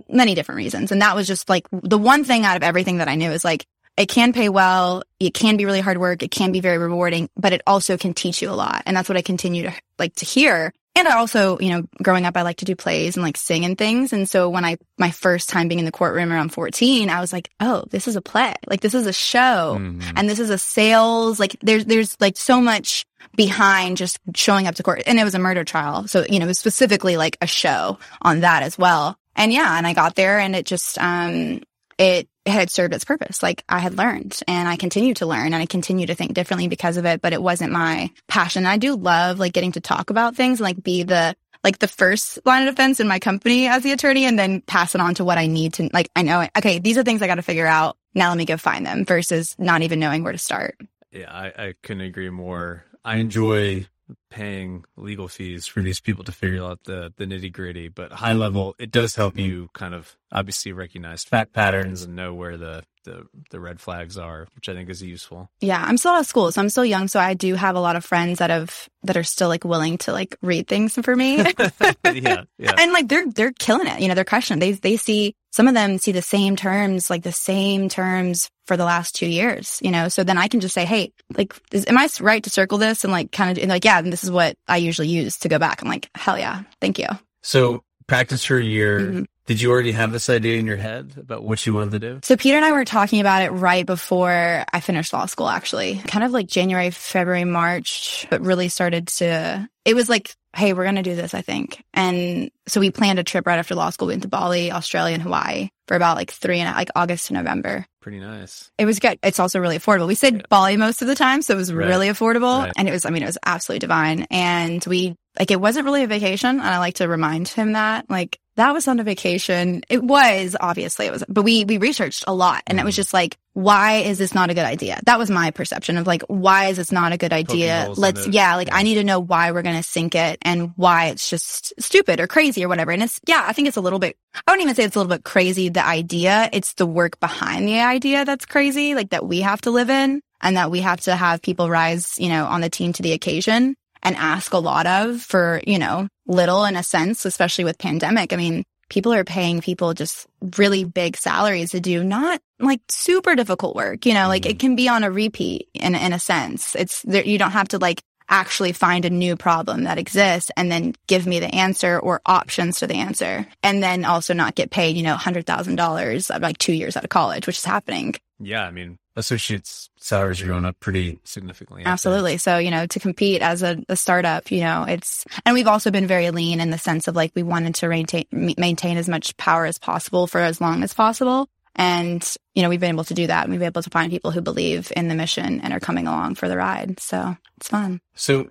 many 0.08 0.34
different 0.34 0.56
reasons. 0.56 0.90
And 0.90 1.02
that 1.02 1.14
was 1.14 1.28
just 1.28 1.48
like 1.48 1.66
the 1.70 1.98
one 1.98 2.24
thing 2.24 2.44
out 2.44 2.56
of 2.56 2.62
everything 2.64 2.98
that 2.98 3.08
I 3.08 3.14
knew 3.14 3.30
is 3.30 3.44
like, 3.44 3.64
it 3.96 4.08
can 4.08 4.32
pay 4.32 4.48
well. 4.48 5.02
It 5.18 5.34
can 5.34 5.56
be 5.56 5.64
really 5.64 5.80
hard 5.80 5.98
work. 5.98 6.22
It 6.22 6.30
can 6.30 6.52
be 6.52 6.60
very 6.60 6.78
rewarding, 6.78 7.28
but 7.36 7.52
it 7.52 7.62
also 7.66 7.96
can 7.96 8.14
teach 8.14 8.40
you 8.40 8.50
a 8.50 8.52
lot. 8.52 8.82
And 8.86 8.96
that's 8.96 9.08
what 9.08 9.18
I 9.18 9.22
continue 9.22 9.64
to 9.64 9.72
like 9.98 10.14
to 10.16 10.24
hear. 10.24 10.72
And 10.96 11.06
I 11.06 11.16
also, 11.16 11.58
you 11.60 11.70
know, 11.70 11.86
growing 12.02 12.26
up, 12.26 12.36
I 12.36 12.42
like 12.42 12.58
to 12.58 12.64
do 12.64 12.74
plays 12.74 13.16
and 13.16 13.24
like 13.24 13.36
sing 13.36 13.64
and 13.64 13.78
things. 13.78 14.12
And 14.12 14.28
so 14.28 14.50
when 14.50 14.64
I, 14.64 14.76
my 14.98 15.10
first 15.10 15.48
time 15.48 15.68
being 15.68 15.78
in 15.78 15.84
the 15.84 15.92
courtroom 15.92 16.32
around 16.32 16.52
14, 16.52 17.08
I 17.08 17.20
was 17.20 17.32
like, 17.32 17.48
oh, 17.60 17.84
this 17.90 18.08
is 18.08 18.16
a 18.16 18.20
play. 18.20 18.54
Like 18.66 18.80
this 18.80 18.94
is 18.94 19.06
a 19.06 19.12
show 19.12 19.78
mm-hmm. 19.78 20.16
and 20.16 20.28
this 20.28 20.40
is 20.40 20.50
a 20.50 20.58
sales. 20.58 21.38
Like 21.38 21.56
there's, 21.62 21.84
there's 21.84 22.20
like 22.20 22.36
so 22.36 22.60
much 22.60 23.06
behind 23.36 23.98
just 23.98 24.18
showing 24.34 24.66
up 24.66 24.74
to 24.74 24.82
court. 24.82 25.02
And 25.06 25.20
it 25.20 25.24
was 25.24 25.34
a 25.34 25.38
murder 25.38 25.62
trial. 25.62 26.08
So, 26.08 26.24
you 26.28 26.38
know, 26.38 26.46
it 26.46 26.48
was 26.48 26.58
specifically 26.58 27.16
like 27.16 27.38
a 27.40 27.46
show 27.46 27.98
on 28.20 28.40
that 28.40 28.62
as 28.64 28.76
well. 28.76 29.16
And 29.36 29.52
yeah, 29.52 29.78
and 29.78 29.86
I 29.86 29.94
got 29.94 30.16
there 30.16 30.40
and 30.40 30.56
it 30.56 30.66
just, 30.66 30.98
um, 30.98 31.62
it 32.00 32.28
had 32.46 32.70
served 32.70 32.94
its 32.94 33.04
purpose. 33.04 33.42
Like 33.42 33.62
I 33.68 33.78
had 33.78 33.98
learned 33.98 34.40
and 34.48 34.66
I 34.66 34.76
continue 34.76 35.12
to 35.14 35.26
learn 35.26 35.52
and 35.52 35.56
I 35.56 35.66
continue 35.66 36.06
to 36.06 36.14
think 36.14 36.32
differently 36.32 36.66
because 36.66 36.96
of 36.96 37.04
it, 37.04 37.20
but 37.20 37.34
it 37.34 37.42
wasn't 37.42 37.72
my 37.72 38.10
passion. 38.26 38.64
I 38.64 38.78
do 38.78 38.96
love 38.96 39.38
like 39.38 39.52
getting 39.52 39.72
to 39.72 39.80
talk 39.80 40.08
about 40.08 40.34
things 40.34 40.60
and 40.60 40.64
like 40.64 40.82
be 40.82 41.02
the 41.02 41.36
like 41.62 41.78
the 41.78 41.86
first 41.86 42.38
line 42.46 42.66
of 42.66 42.74
defense 42.74 43.00
in 43.00 43.06
my 43.06 43.18
company 43.18 43.66
as 43.66 43.82
the 43.82 43.92
attorney 43.92 44.24
and 44.24 44.38
then 44.38 44.62
pass 44.62 44.94
it 44.94 45.00
on 45.02 45.14
to 45.16 45.24
what 45.26 45.36
I 45.36 45.46
need 45.46 45.74
to 45.74 45.90
like 45.92 46.10
I 46.16 46.22
know 46.22 46.40
it. 46.40 46.50
okay, 46.56 46.78
these 46.78 46.96
are 46.96 47.02
things 47.02 47.20
I 47.20 47.26
got 47.26 47.34
to 47.34 47.42
figure 47.42 47.66
out. 47.66 47.98
Now 48.14 48.30
let 48.30 48.38
me 48.38 48.46
go 48.46 48.56
find 48.56 48.86
them 48.86 49.04
versus 49.04 49.54
not 49.58 49.82
even 49.82 50.00
knowing 50.00 50.24
where 50.24 50.32
to 50.32 50.38
start. 50.38 50.78
Yeah, 51.12 51.30
I, 51.30 51.66
I 51.66 51.74
couldn't 51.82 52.02
agree 52.02 52.30
more. 52.30 52.86
I 53.04 53.16
enjoy 53.16 53.86
paying 54.30 54.84
legal 54.96 55.28
fees 55.28 55.66
for 55.66 55.82
these 55.82 56.00
people 56.00 56.24
to 56.24 56.32
figure 56.32 56.62
out 56.64 56.84
the 56.84 57.12
the 57.16 57.26
nitty 57.26 57.52
gritty. 57.52 57.88
But 57.88 58.12
high 58.12 58.32
level, 58.32 58.74
it 58.78 58.90
does 58.90 59.14
help 59.16 59.34
mm-hmm. 59.34 59.46
you 59.46 59.70
kind 59.72 59.94
of 59.94 60.16
obviously 60.32 60.72
recognize 60.72 61.24
fact 61.24 61.52
patterns 61.52 62.02
and 62.02 62.16
know 62.16 62.34
where 62.34 62.56
the 62.56 62.84
the 63.10 63.26
the 63.50 63.60
red 63.60 63.80
flags 63.80 64.16
are, 64.16 64.46
which 64.54 64.68
I 64.68 64.74
think 64.74 64.88
is 64.88 65.02
useful. 65.02 65.50
Yeah, 65.60 65.82
I'm 65.84 65.96
still 65.96 66.12
out 66.12 66.20
of 66.20 66.26
school, 66.26 66.50
so 66.52 66.60
I'm 66.60 66.68
still 66.68 66.84
young. 66.84 67.08
So 67.08 67.18
I 67.20 67.34
do 67.34 67.54
have 67.54 67.76
a 67.76 67.80
lot 67.80 67.96
of 67.96 68.04
friends 68.04 68.38
that 68.38 68.50
have 68.50 68.88
that 69.02 69.16
are 69.16 69.24
still 69.24 69.48
like 69.48 69.64
willing 69.64 69.98
to 69.98 70.12
like 70.12 70.36
read 70.42 70.68
things 70.68 70.94
for 70.94 71.16
me. 71.16 71.36
yeah, 72.04 72.44
yeah. 72.58 72.74
and 72.78 72.92
like 72.92 73.08
they're 73.08 73.30
they're 73.30 73.52
killing 73.52 73.86
it. 73.86 74.00
You 74.00 74.08
know, 74.08 74.14
they're 74.14 74.24
crushing 74.24 74.58
it. 74.58 74.60
They 74.60 74.72
they 74.72 74.96
see 74.96 75.34
some 75.52 75.66
of 75.66 75.74
them 75.74 75.98
see 75.98 76.12
the 76.12 76.22
same 76.22 76.56
terms, 76.56 77.10
like 77.10 77.22
the 77.22 77.32
same 77.32 77.88
terms 77.88 78.50
for 78.66 78.76
the 78.76 78.84
last 78.84 79.14
two 79.14 79.26
years. 79.26 79.78
You 79.82 79.90
know, 79.90 80.08
so 80.08 80.22
then 80.22 80.38
I 80.38 80.48
can 80.48 80.60
just 80.60 80.74
say, 80.74 80.84
hey, 80.84 81.12
like, 81.36 81.54
is, 81.72 81.86
am 81.86 81.98
I 81.98 82.08
right 82.20 82.42
to 82.44 82.50
circle 82.50 82.78
this 82.78 83.04
and 83.04 83.12
like 83.12 83.32
kind 83.32 83.56
of 83.58 83.68
like, 83.68 83.84
yeah, 83.84 83.98
and 83.98 84.12
this 84.12 84.24
is 84.24 84.30
what 84.30 84.56
I 84.68 84.76
usually 84.76 85.08
use 85.08 85.38
to 85.38 85.48
go 85.48 85.58
back. 85.58 85.82
I'm 85.82 85.88
like, 85.88 86.08
hell 86.14 86.38
yeah, 86.38 86.62
thank 86.80 86.98
you. 86.98 87.08
So 87.42 87.82
practice 88.06 88.44
for 88.44 88.58
a 88.58 88.64
year. 88.64 89.00
Mhm. 89.00 89.26
Did 89.50 89.60
you 89.60 89.72
already 89.72 89.90
have 89.90 90.12
this 90.12 90.30
idea 90.30 90.60
in 90.60 90.66
your 90.66 90.76
head 90.76 91.14
about 91.16 91.42
what 91.42 91.66
you 91.66 91.74
wanted 91.74 91.90
to 91.90 91.98
do? 91.98 92.20
So 92.22 92.36
Peter 92.36 92.56
and 92.56 92.64
I 92.64 92.70
were 92.70 92.84
talking 92.84 93.20
about 93.20 93.42
it 93.42 93.50
right 93.50 93.84
before 93.84 94.64
I 94.72 94.78
finished 94.78 95.12
law 95.12 95.26
school, 95.26 95.48
actually, 95.48 95.96
kind 96.06 96.24
of 96.24 96.30
like 96.30 96.46
January, 96.46 96.90
February, 96.90 97.44
March, 97.44 98.28
but 98.30 98.42
really 98.42 98.68
started 98.68 99.08
to, 99.08 99.68
it 99.84 99.94
was 99.94 100.08
like, 100.08 100.34
Hey, 100.56 100.72
we're 100.72 100.82
going 100.82 100.96
to 100.96 101.02
do 101.02 101.14
this, 101.14 101.32
I 101.32 101.42
think. 101.42 101.80
And 101.94 102.50
so 102.66 102.80
we 102.80 102.90
planned 102.90 103.20
a 103.20 103.24
trip 103.24 103.46
right 103.46 103.60
after 103.60 103.76
law 103.76 103.90
school. 103.90 104.08
We 104.08 104.14
went 104.14 104.22
to 104.22 104.28
Bali, 104.28 104.72
Australia 104.72 105.14
and 105.14 105.22
Hawaii 105.22 105.68
for 105.86 105.96
about 105.96 106.16
like 106.16 106.32
three 106.32 106.58
and 106.58 106.74
like 106.74 106.90
August 106.96 107.28
to 107.28 107.34
November. 107.34 107.86
Pretty 108.02 108.18
nice. 108.18 108.68
It 108.76 108.84
was 108.84 108.98
good. 108.98 109.18
It's 109.22 109.38
also 109.38 109.60
really 109.60 109.78
affordable. 109.78 110.08
We 110.08 110.16
said 110.16 110.48
Bali 110.48 110.76
most 110.76 111.02
of 111.02 111.08
the 111.08 111.14
time, 111.14 111.40
so 111.42 111.54
it 111.54 111.56
was 111.56 111.72
Right. 111.72 111.86
really 111.86 112.08
affordable. 112.08 112.64
Right. 112.64 112.72
And 112.76 112.88
it 112.88 112.92
was, 112.92 113.04
I 113.06 113.10
mean, 113.10 113.22
it 113.22 113.26
was 113.26 113.38
absolutely 113.46 113.78
divine. 113.78 114.26
And 114.30 114.84
we, 114.86 115.14
like, 115.38 115.52
it 115.52 115.60
wasn't 115.60 115.84
really 115.84 116.02
a 116.02 116.08
vacation. 116.08 116.50
And 116.50 116.62
I 116.62 116.78
like 116.78 116.94
to 116.94 117.06
remind 117.06 117.46
him 117.46 117.74
that, 117.74 118.10
like, 118.10 118.40
that 118.56 118.72
was 118.72 118.88
on 118.88 118.98
a 118.98 119.04
vacation. 119.04 119.82
It 119.88 120.02
was, 120.02 120.56
obviously, 120.60 121.06
it 121.06 121.12
was, 121.12 121.22
but 121.28 121.42
we, 121.42 121.64
we 121.64 121.78
researched 121.78 122.24
a 122.26 122.34
lot. 122.34 122.62
And 122.66 122.78
it 122.78 122.80
Mm-hmm. 122.80 122.86
was 122.86 122.96
just 122.96 123.14
like, 123.14 123.36
why 123.52 123.96
is 123.96 124.18
this 124.18 124.34
not 124.34 124.50
a 124.50 124.54
good 124.54 124.64
idea? 124.64 125.00
That 125.06 125.18
was 125.18 125.30
my 125.30 125.50
perception 125.50 125.96
of 125.96 126.06
like, 126.06 126.22
why 126.28 126.66
is 126.68 126.76
this 126.76 126.92
not 126.92 127.12
a 127.12 127.16
good 127.16 127.32
idea? 127.32 127.92
Let's, 127.96 128.28
yeah, 128.28 128.54
like, 128.54 128.68
Yeah. 128.68 128.76
I 128.76 128.82
need 128.82 128.94
to 128.94 129.04
know 129.04 129.20
why 129.20 129.50
we're 129.50 129.62
going 129.62 129.76
to 129.76 129.82
sink 129.82 130.14
it 130.14 130.38
and 130.42 130.72
why 130.76 131.06
it's 131.06 131.28
just 131.28 131.72
stupid 131.80 132.20
or 132.20 132.26
crazy 132.26 132.64
or 132.64 132.68
whatever. 132.68 132.92
And 132.92 133.02
it's, 133.02 133.20
yeah, 133.26 133.44
I 133.46 133.52
think 133.52 133.68
it's 133.68 133.76
a 133.76 133.80
little 133.80 133.98
bit, 133.98 134.16
I 134.46 134.52
wouldn't 134.52 134.62
even 134.62 134.74
say 134.74 134.84
it's 134.84 134.94
a 134.94 134.98
little 135.00 135.14
bit 135.14 135.24
crazy, 135.24 135.68
the 135.68 135.84
idea. 135.84 136.48
It's 136.52 136.74
the 136.74 136.86
work 136.86 137.18
behind 137.18 137.66
the 137.66 137.80
idea 137.80 138.24
that's 138.24 138.46
crazy, 138.46 138.94
like 138.94 139.10
that 139.10 139.26
we 139.26 139.40
have 139.40 139.60
to 139.62 139.70
live 139.70 139.90
in 139.90 140.20
and 140.40 140.56
that 140.56 140.70
we 140.70 140.80
have 140.80 141.00
to 141.02 141.16
have 141.16 141.42
people 141.42 141.68
rise, 141.68 142.18
you 142.18 142.28
know, 142.28 142.46
on 142.46 142.60
the 142.60 142.70
team 142.70 142.92
to 142.94 143.02
the 143.02 143.12
occasion 143.12 143.74
and 144.02 144.16
ask 144.16 144.52
a 144.52 144.58
lot 144.58 144.86
of 144.86 145.20
for, 145.20 145.60
you 145.66 145.78
know, 145.78 146.08
little 146.26 146.64
in 146.64 146.76
a 146.76 146.82
sense, 146.82 147.24
especially 147.24 147.64
with 147.64 147.78
pandemic. 147.78 148.32
I 148.32 148.36
mean, 148.36 148.64
people 148.90 149.14
are 149.14 149.24
paying 149.24 149.62
people 149.62 149.94
just 149.94 150.26
really 150.58 150.84
big 150.84 151.16
salaries 151.16 151.70
to 151.70 151.80
do 151.80 152.04
not 152.04 152.42
like 152.58 152.80
super 152.88 153.34
difficult 153.34 153.74
work, 153.74 154.04
you 154.04 154.12
know, 154.12 154.28
like 154.28 154.44
it 154.44 154.50
mm-hmm. 154.50 154.58
can 154.58 154.76
be 154.76 154.88
on 154.88 155.04
a 155.04 155.10
repeat 155.10 155.68
in, 155.72 155.94
in 155.94 156.12
a 156.12 156.18
sense. 156.18 156.76
It's 156.76 157.00
there, 157.02 157.24
you 157.24 157.38
don't 157.38 157.52
have 157.52 157.68
to 157.68 157.78
like 157.78 158.02
actually 158.28 158.72
find 158.72 159.04
a 159.04 159.10
new 159.10 159.36
problem 159.36 159.84
that 159.84 159.98
exists 159.98 160.50
and 160.56 160.70
then 160.70 160.94
give 161.08 161.26
me 161.26 161.40
the 161.40 161.52
answer 161.54 161.98
or 161.98 162.20
options 162.26 162.78
to 162.78 162.86
the 162.86 162.94
answer. 162.94 163.46
And 163.62 163.82
then 163.82 164.04
also 164.04 164.34
not 164.34 164.54
get 164.54 164.70
paid, 164.70 164.96
you 164.96 165.02
know, 165.02 165.16
$100,000 165.16 166.40
like 166.40 166.58
two 166.58 166.72
years 166.72 166.96
out 166.96 167.04
of 167.04 167.10
college, 167.10 167.46
which 167.46 167.58
is 167.58 167.64
happening. 167.64 168.14
Yeah, 168.40 168.64
I 168.64 168.70
mean, 168.70 168.98
associates 169.16 169.90
salaries 169.98 170.40
are 170.40 170.46
going 170.46 170.64
up 170.64 170.80
pretty 170.80 171.20
significantly. 171.24 171.82
Absolutely. 171.84 172.38
So, 172.38 172.58
you 172.58 172.70
know, 172.70 172.86
to 172.86 172.98
compete 172.98 173.42
as 173.42 173.62
a, 173.62 173.78
a 173.88 173.96
startup, 173.96 174.50
you 174.50 174.60
know, 174.60 174.84
it's, 174.88 175.26
and 175.44 175.54
we've 175.54 175.66
also 175.66 175.90
been 175.90 176.06
very 176.06 176.30
lean 176.30 176.60
in 176.60 176.70
the 176.70 176.78
sense 176.78 177.06
of 177.06 177.14
like 177.14 177.32
we 177.34 177.42
wanted 177.42 177.74
to 177.76 177.88
maintain, 177.88 178.24
maintain 178.32 178.96
as 178.96 179.08
much 179.08 179.36
power 179.36 179.66
as 179.66 179.78
possible 179.78 180.26
for 180.26 180.40
as 180.40 180.60
long 180.60 180.82
as 180.82 180.94
possible. 180.94 181.48
And, 181.76 182.26
you 182.54 182.62
know, 182.62 182.68
we've 182.68 182.80
been 182.80 182.94
able 182.94 183.04
to 183.04 183.14
do 183.14 183.26
that. 183.26 183.44
And 183.44 183.52
we've 183.52 183.60
been 183.60 183.66
able 183.66 183.82
to 183.82 183.90
find 183.90 184.10
people 184.10 184.30
who 184.30 184.40
believe 184.40 184.92
in 184.96 185.08
the 185.08 185.14
mission 185.14 185.60
and 185.60 185.72
are 185.72 185.80
coming 185.80 186.06
along 186.06 186.34
for 186.34 186.48
the 186.48 186.56
ride. 186.56 186.98
So 186.98 187.36
it's 187.58 187.68
fun. 187.68 188.00
So, 188.14 188.48